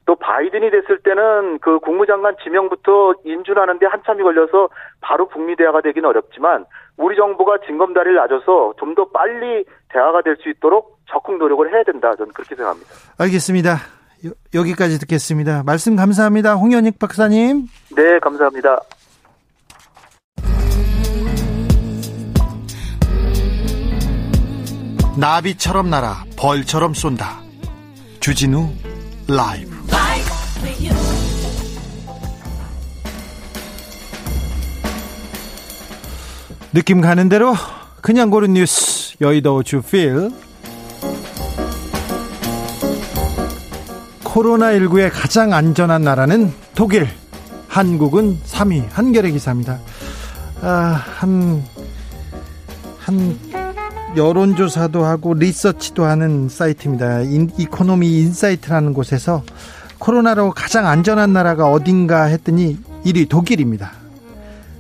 또 0.07 0.15
바이든이 0.17 0.71
됐을 0.71 0.99
때는 1.03 1.59
그 1.61 1.79
국무장관 1.81 2.37
지명부터 2.43 3.15
인준하는데 3.25 3.87
한참이 3.87 4.23
걸려서 4.23 4.69
바로 5.01 5.27
북미 5.29 5.57
대화가 5.57 5.81
되기는 5.81 6.07
어렵지만 6.09 6.67
우리 6.97 7.17
정부가 7.17 7.59
징검다리를 7.67 8.15
놔줘서 8.17 8.75
좀 8.79 8.95
더 8.95 9.07
빨리 9.11 9.65
대화가 9.89 10.23
될 10.23 10.37
수 10.37 10.49
있도록 10.51 10.99
적극 11.11 11.39
노력을 11.39 11.69
해야 11.73 11.83
된다. 11.83 12.15
저는 12.17 12.33
그렇게 12.33 12.55
생각합니다. 12.55 12.91
알겠습니다. 13.19 13.77
여 14.55 14.63
기까지 14.63 14.99
듣겠습니다. 15.01 15.63
말씀 15.65 15.97
감사합니다. 15.97 16.55
홍현익 16.55 16.99
박사님. 16.99 17.67
네, 17.97 18.19
감사합니다. 18.21 18.79
나비처럼 25.19 25.91
날아 25.91 26.25
벌처럼 26.39 26.95
쏜다. 26.95 27.41
주진우 28.21 28.69
라이브. 29.29 29.74
느낌 36.75 37.01
가는 37.01 37.29
대로 37.29 37.55
그냥 38.01 38.31
고른 38.31 38.55
뉴스 38.55 39.15
여의도 39.21 39.63
주필 39.63 40.31
코로나19의 44.25 45.11
가장 45.13 45.53
안전한 45.53 46.03
나라는 46.03 46.53
독일 46.75 47.07
한국은 47.69 48.39
3위 48.45 48.89
한겨레 48.91 49.31
기사입니다. 49.31 49.79
아, 50.63 51.01
한, 51.19 51.63
한 52.99 53.39
여론조사도 54.17 55.05
하고 55.05 55.35
리서치도 55.35 56.05
하는 56.05 56.49
사이트입니다. 56.49 57.21
인, 57.21 57.51
이코노미 57.57 58.21
인사이트라는 58.21 58.95
곳에서 58.95 59.45
코로나로 59.99 60.53
가장 60.53 60.87
안전한 60.87 61.33
나라가 61.33 61.71
어딘가 61.71 62.25
했더니 62.25 62.79
1위 63.05 63.29
독일입니다. 63.29 63.93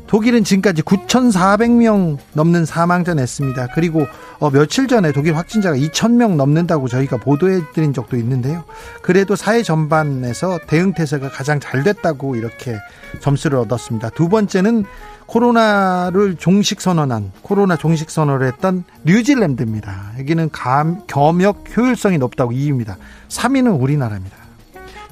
독일은 0.07 0.45
지금까지 0.45 0.83
9,400명 0.83 2.19
넘는 2.35 2.67
사망자 2.67 3.15
냈습니다. 3.15 3.69
그리고 3.75 4.07
어, 4.39 4.49
며칠 4.51 4.87
전에 4.87 5.11
독일 5.11 5.37
확진자가 5.37 5.77
2,000명 5.77 6.37
넘는다고 6.37 6.87
저희가 6.87 7.17
보도해드린 7.17 7.93
적도 7.93 8.17
있는데요. 8.17 8.63
그래도 9.03 9.35
사회 9.35 9.63
전반에서 9.65 10.61
대응 10.69 10.93
태세가 10.93 11.31
가장 11.31 11.59
잘 11.59 11.83
됐다고 11.83 12.37
이렇게 12.37 12.79
점수를 13.21 13.59
얻었습니다. 13.59 14.11
두 14.11 14.29
번째는 14.29 14.85
코로나를 15.27 16.37
종식 16.37 16.81
선언한 16.81 17.33
코로나 17.43 17.77
종식 17.77 18.09
선언을 18.11 18.47
했던 18.47 18.85
뉴질랜드입니다. 19.05 20.13
여기는 20.19 20.51
감, 20.53 21.03
겸역 21.09 21.65
효율성이 21.77 22.19
높다고 22.19 22.53
이유입니다. 22.53 22.99
3위는 23.31 23.81
우리나라입니다. 23.81 24.44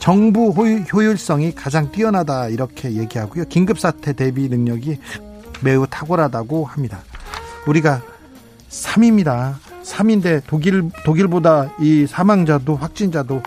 정부 0.02 0.50
효율성이 0.50 1.54
가장 1.54 1.92
뛰어나다 1.92 2.48
이렇게 2.48 2.90
얘기하고요. 2.94 3.44
긴급사태 3.44 4.14
대비 4.14 4.48
능력이 4.48 4.98
매우 5.60 5.86
탁월하다고 5.88 6.64
합니다. 6.64 6.98
우리가 7.68 8.02
3위입니다. 8.68 9.54
3위인데 9.84 10.42
독일 10.48 10.90
독일보다 11.04 11.72
이 11.78 12.08
사망자도 12.08 12.74
확진자도 12.74 13.44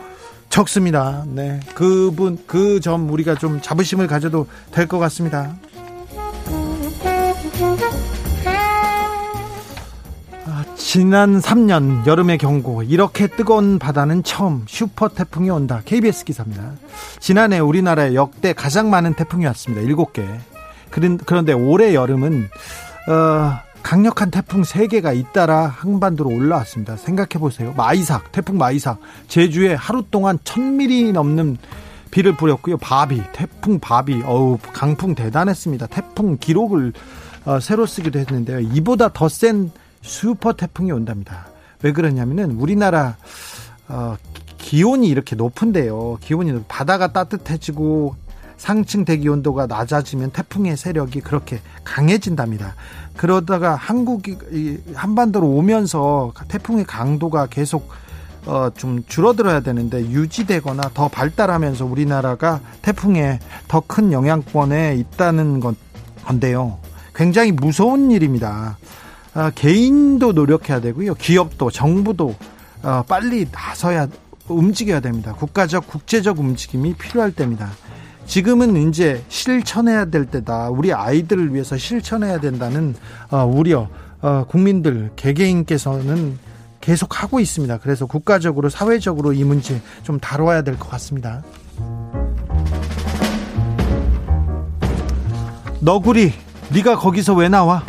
적습니다. 0.48 1.26
네. 1.28 1.60
그분 1.74 2.38
그 2.48 2.80
점 2.80 3.10
우리가 3.10 3.36
좀 3.36 3.60
자부심을 3.62 4.08
가져도 4.08 4.48
될 4.72 4.88
것 4.88 4.98
같습니다. 4.98 5.58
지난 10.88 11.40
3년 11.40 12.06
여름의 12.06 12.38
경고 12.38 12.84
이렇게 12.84 13.26
뜨거운 13.26 13.80
바다는 13.80 14.22
처음 14.22 14.66
슈퍼 14.68 15.08
태풍이 15.10 15.50
온다. 15.50 15.82
KBS 15.84 16.26
기사입니다. 16.26 16.74
지난해 17.20 17.58
우리나라에 17.58 18.14
역대 18.14 18.54
가장 18.54 18.92
많은 18.92 19.16
태풍이 19.16 19.48
왔습니다. 19.48 19.82
7개. 19.82 20.24
그런데 21.26 21.54
올해 21.54 21.96
여름은 21.96 22.50
어, 23.10 23.60
강력한 23.82 24.30
태풍 24.30 24.62
3개가 24.62 25.18
잇따라 25.18 25.66
한반도로 25.66 26.30
올라왔습니다. 26.30 26.98
생각해 26.98 27.40
보세요. 27.40 27.74
마이삭 27.76 28.32
태풍 28.32 28.60
마이삭. 28.60 29.00
제주에 29.28 29.74
하루 29.74 30.04
동안 30.12 30.38
1000mm 30.38 31.14
넘는 31.14 31.58
비를 32.12 32.38
뿌렸고요. 32.38 32.78
바비 32.78 33.24
태풍 33.34 33.80
바비. 33.80 34.22
어우 34.24 34.60
강풍 34.72 35.16
대단했습니다. 35.16 35.88
태풍 35.88 36.38
기록을 36.40 36.94
어, 37.46 37.60
새로 37.60 37.88
쓰기도 37.88 38.20
했는데요. 38.20 38.60
이보다 38.60 39.10
더센 39.12 39.72
슈퍼 40.06 40.54
태풍이 40.54 40.92
온답니다. 40.92 41.48
왜 41.82 41.92
그러냐면은 41.92 42.52
우리나라 42.52 43.18
어, 43.88 44.16
기온이 44.58 45.08
이렇게 45.08 45.36
높은데요. 45.36 46.18
기온이 46.22 46.64
바다가 46.68 47.12
따뜻해지고 47.12 48.16
상층 48.58 49.04
대기 49.04 49.28
온도가 49.28 49.68
낮아지면 49.68 50.32
태풍의 50.32 50.78
세력이 50.78 51.22
그렇게 51.22 51.60
강해진답니다. 51.84 52.76
그러다가 53.18 53.76
한국이 53.76 54.38
한반도로 54.96 55.48
오면서 55.48 56.34
태풍의 56.48 56.86
강도가 56.86 57.48
계속 57.48 57.90
어, 58.46 58.70
좀 58.76 59.04
줄어들어야 59.08 59.62
되는데 59.62 60.02
유지되거나 60.02 60.92
더 60.94 61.08
발달하면서 61.08 61.86
우리나라가 61.86 62.62
태풍에 62.82 63.40
더 63.68 63.82
큰 63.82 64.12
영향권에 64.12 64.96
있다는 64.96 65.60
건, 65.60 65.76
건데요. 66.24 66.78
굉장히 67.16 67.52
무서운 67.52 68.12
일입니다. 68.12 68.78
어, 69.36 69.50
개인도 69.54 70.32
노력해야 70.32 70.80
되고요. 70.80 71.16
기업도 71.16 71.70
정부도 71.70 72.36
어, 72.84 73.04
빨리 73.08 73.46
나서야 73.52 74.08
움직여야 74.48 75.00
됩니다. 75.02 75.34
국가적 75.34 75.88
국제적 75.88 76.40
움직임이 76.40 76.94
필요할 76.94 77.32
때입니다. 77.32 77.70
지금은 78.26 78.88
이제 78.90 79.24
실천해야 79.28 80.06
될 80.06 80.26
때다. 80.26 80.70
우리 80.70 80.94
아이들을 80.94 81.54
위해서 81.54 81.78
실천해야 81.78 82.40
된다는 82.40 82.96
어, 83.30 83.44
우려 83.46 83.88
국민들 84.48 85.12
개개인께서는 85.16 86.40
계속 86.82 87.22
하고 87.22 87.40
있습니다. 87.40 87.78
그래서 87.80 88.08
국가적으로 88.08 88.70
사회적으로 88.70 89.34
이 89.34 89.44
문제 89.44 89.80
좀 90.04 90.20
다뤄야 90.20 90.64
될 90.64 90.78
것 90.80 90.90
같습니다. 90.90 91.44
너구리 95.80 96.34
네가 96.74 96.98
거기서 96.98 97.36
왜 97.36 97.50
나와? 97.50 97.84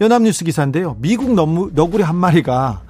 연합뉴스 0.00 0.44
기사인데요. 0.44 0.96
미국 1.00 1.34
너구리 1.34 2.02
한 2.02 2.16
마리가 2.16 2.82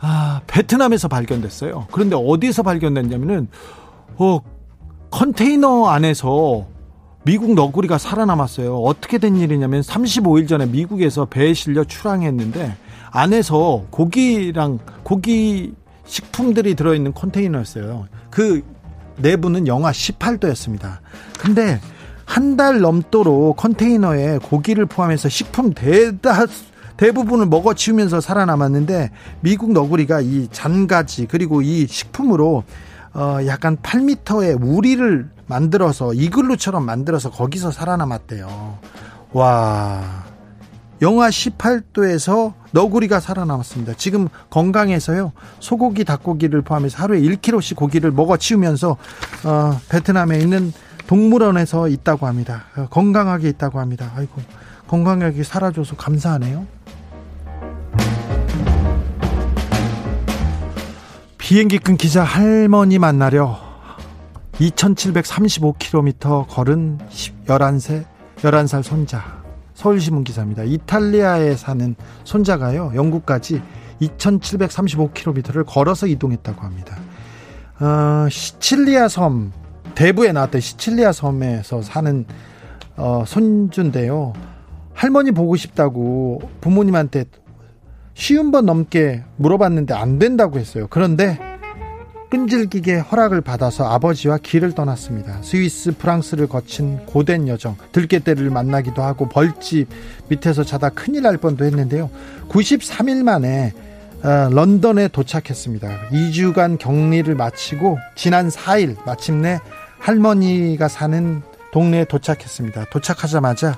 아, 0.00 0.40
베트남에서 0.46 1.08
발견됐어요. 1.08 1.86
그런데 1.92 2.16
어디서 2.16 2.62
발견됐냐면은 2.62 3.48
어, 4.16 4.40
컨테이너 5.10 5.86
안에서 5.88 6.66
미국 7.22 7.54
너구리가 7.54 7.98
살아남았어요. 7.98 8.78
어떻게 8.78 9.18
된 9.18 9.36
일이냐면 9.36 9.82
35일 9.82 10.48
전에 10.48 10.66
미국에서 10.66 11.26
배에 11.26 11.52
실려 11.52 11.84
출항했는데 11.84 12.74
안에서 13.10 13.84
고기랑 13.90 14.78
고기 15.02 15.74
식품들이 16.06 16.74
들어있는 16.74 17.12
컨테이너였어요. 17.12 18.06
그 18.30 18.64
내부는 19.18 19.66
영하 19.66 19.90
18도였습니다. 19.92 20.98
근데 21.38 21.78
한 22.30 22.56
달 22.56 22.80
넘도록 22.80 23.56
컨테이너에 23.56 24.38
고기를 24.38 24.86
포함해서 24.86 25.28
식품 25.28 25.72
대다 25.72 26.46
대부분을 26.96 27.46
먹어 27.46 27.74
치우면서 27.74 28.20
살아남았는데 28.20 29.10
미국 29.40 29.72
너구리가 29.72 30.20
이 30.20 30.46
잔가지 30.52 31.26
그리고 31.26 31.60
이 31.60 31.88
식품으로 31.88 32.62
어 33.14 33.38
약간 33.46 33.76
8미터의 33.78 34.56
우리를 34.62 35.28
만들어서 35.46 36.14
이글루처럼 36.14 36.84
만들어서 36.84 37.30
거기서 37.30 37.72
살아남았대요. 37.72 38.78
와. 39.32 40.24
영하 41.02 41.30
18도에서 41.30 42.52
너구리가 42.72 43.18
살아남았습니다. 43.18 43.94
지금 43.96 44.28
건강해서요. 44.50 45.32
소고기, 45.58 46.04
닭고기를 46.04 46.62
포함해서 46.62 47.02
하루에 47.02 47.20
1kg씩 47.22 47.74
고기를 47.74 48.12
먹어 48.12 48.36
치우면서 48.36 48.96
어 49.44 49.80
베트남에 49.88 50.38
있는 50.38 50.72
동물원에서 51.10 51.88
있다고 51.88 52.28
합니다. 52.28 52.66
어, 52.76 52.86
건강하게 52.88 53.48
있다고 53.48 53.80
합니다. 53.80 54.12
아이고, 54.14 54.40
건강하게 54.86 55.42
살아줘서 55.42 55.96
감사하네요. 55.96 56.68
비행기 61.36 61.78
끊기자 61.78 62.22
할머니 62.22 63.00
만나려 63.00 63.58
2735km 64.52 66.46
걸은 66.46 66.98
11세, 67.10 68.04
11살 68.36 68.84
손자. 68.84 69.42
서울신문 69.74 70.22
기사입니다. 70.22 70.62
이탈리아에 70.62 71.56
사는 71.56 71.96
손자가요, 72.22 72.92
영국까지 72.94 73.60
2735km를 74.00 75.66
걸어서 75.66 76.06
이동했다고 76.06 76.60
합니다. 76.60 76.96
어, 77.80 78.28
시칠리아 78.30 79.08
섬, 79.08 79.50
대부에 80.00 80.32
나왔던 80.32 80.62
시칠리아 80.62 81.12
섬에서 81.12 81.82
사는 81.82 82.24
어, 82.96 83.22
손주인데요. 83.26 84.32
할머니 84.94 85.30
보고 85.30 85.56
싶다고 85.56 86.40
부모님한테 86.62 87.26
쉬운 88.14 88.50
번 88.50 88.64
넘게 88.64 89.24
물어봤는데 89.36 89.92
안 89.92 90.18
된다고 90.18 90.58
했어요. 90.58 90.86
그런데 90.88 91.38
끈질기게 92.30 92.96
허락을 92.96 93.42
받아서 93.42 93.90
아버지와 93.90 94.38
길을 94.38 94.72
떠났습니다. 94.72 95.42
스위스, 95.42 95.94
프랑스를 95.94 96.46
거친 96.46 97.04
고된 97.04 97.46
여정, 97.48 97.76
들깨떼를 97.92 98.48
만나기도 98.48 99.02
하고 99.02 99.28
벌집 99.28 99.86
밑에서 100.28 100.64
자다 100.64 100.88
큰일 100.88 101.24
날 101.24 101.36
뻔도 101.36 101.66
했는데요. 101.66 102.08
93일 102.48 103.22
만에 103.22 103.74
어, 104.22 104.48
런던에 104.50 105.08
도착했습니다. 105.08 106.08
2주간 106.10 106.78
격리를 106.78 107.34
마치고 107.34 107.98
지난 108.14 108.48
4일 108.48 108.96
마침내 109.04 109.60
할머니가 110.00 110.88
사는 110.88 111.42
동네에 111.72 112.04
도착했습니다. 112.06 112.86
도착하자마자 112.90 113.76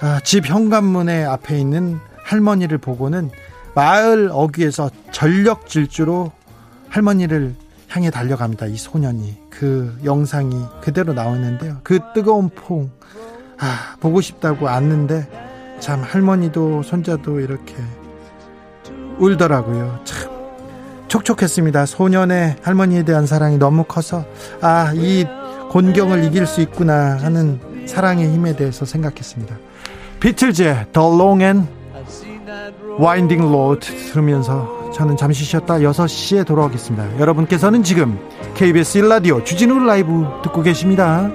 아, 0.00 0.20
집 0.24 0.46
현관문에 0.46 1.24
앞에 1.24 1.58
있는 1.58 1.98
할머니를 2.22 2.78
보고는 2.78 3.30
마을 3.74 4.30
어귀에서 4.32 4.90
전력 5.10 5.66
질주로 5.66 6.32
할머니를 6.88 7.54
향해 7.88 8.10
달려갑니다. 8.10 8.66
이 8.66 8.76
소년이 8.76 9.36
그 9.50 9.98
영상이 10.04 10.64
그대로 10.80 11.12
나오는데요. 11.12 11.78
그 11.82 11.98
뜨거운 12.14 12.48
풍 12.50 12.90
아, 13.58 13.96
보고 14.00 14.20
싶다고 14.20 14.66
왔는데 14.66 15.76
참 15.80 16.02
할머니도 16.02 16.82
손자도 16.82 17.40
이렇게 17.40 17.74
울더라고요. 19.18 20.00
참 20.04 20.39
촉촉했습니다. 21.10 21.86
소년의 21.86 22.56
할머니에 22.62 23.02
대한 23.02 23.26
사랑이 23.26 23.58
너무 23.58 23.84
커서 23.84 24.24
아, 24.62 24.92
이 24.94 25.26
곤경을 25.70 26.24
이길 26.24 26.46
수 26.46 26.60
있구나 26.60 27.18
하는 27.20 27.60
사랑의 27.86 28.32
힘에 28.32 28.54
대해서 28.56 28.84
생각했습니다. 28.84 29.56
비틀즈의 30.20 30.86
The 30.92 31.08
Long 31.08 31.42
and 31.42 31.68
Winding 32.98 33.44
Road 33.44 33.86
들으면서 34.12 34.90
저는 34.94 35.16
잠시 35.16 35.44
쉬었다 35.44 35.78
6시에 35.78 36.46
돌아오겠습니다. 36.46 37.18
여러분께서는 37.18 37.82
지금 37.82 38.18
KBS 38.54 39.00
1라디오 39.00 39.44
주진우 39.44 39.84
라이브 39.84 40.26
듣고 40.42 40.62
계십니다. 40.62 41.30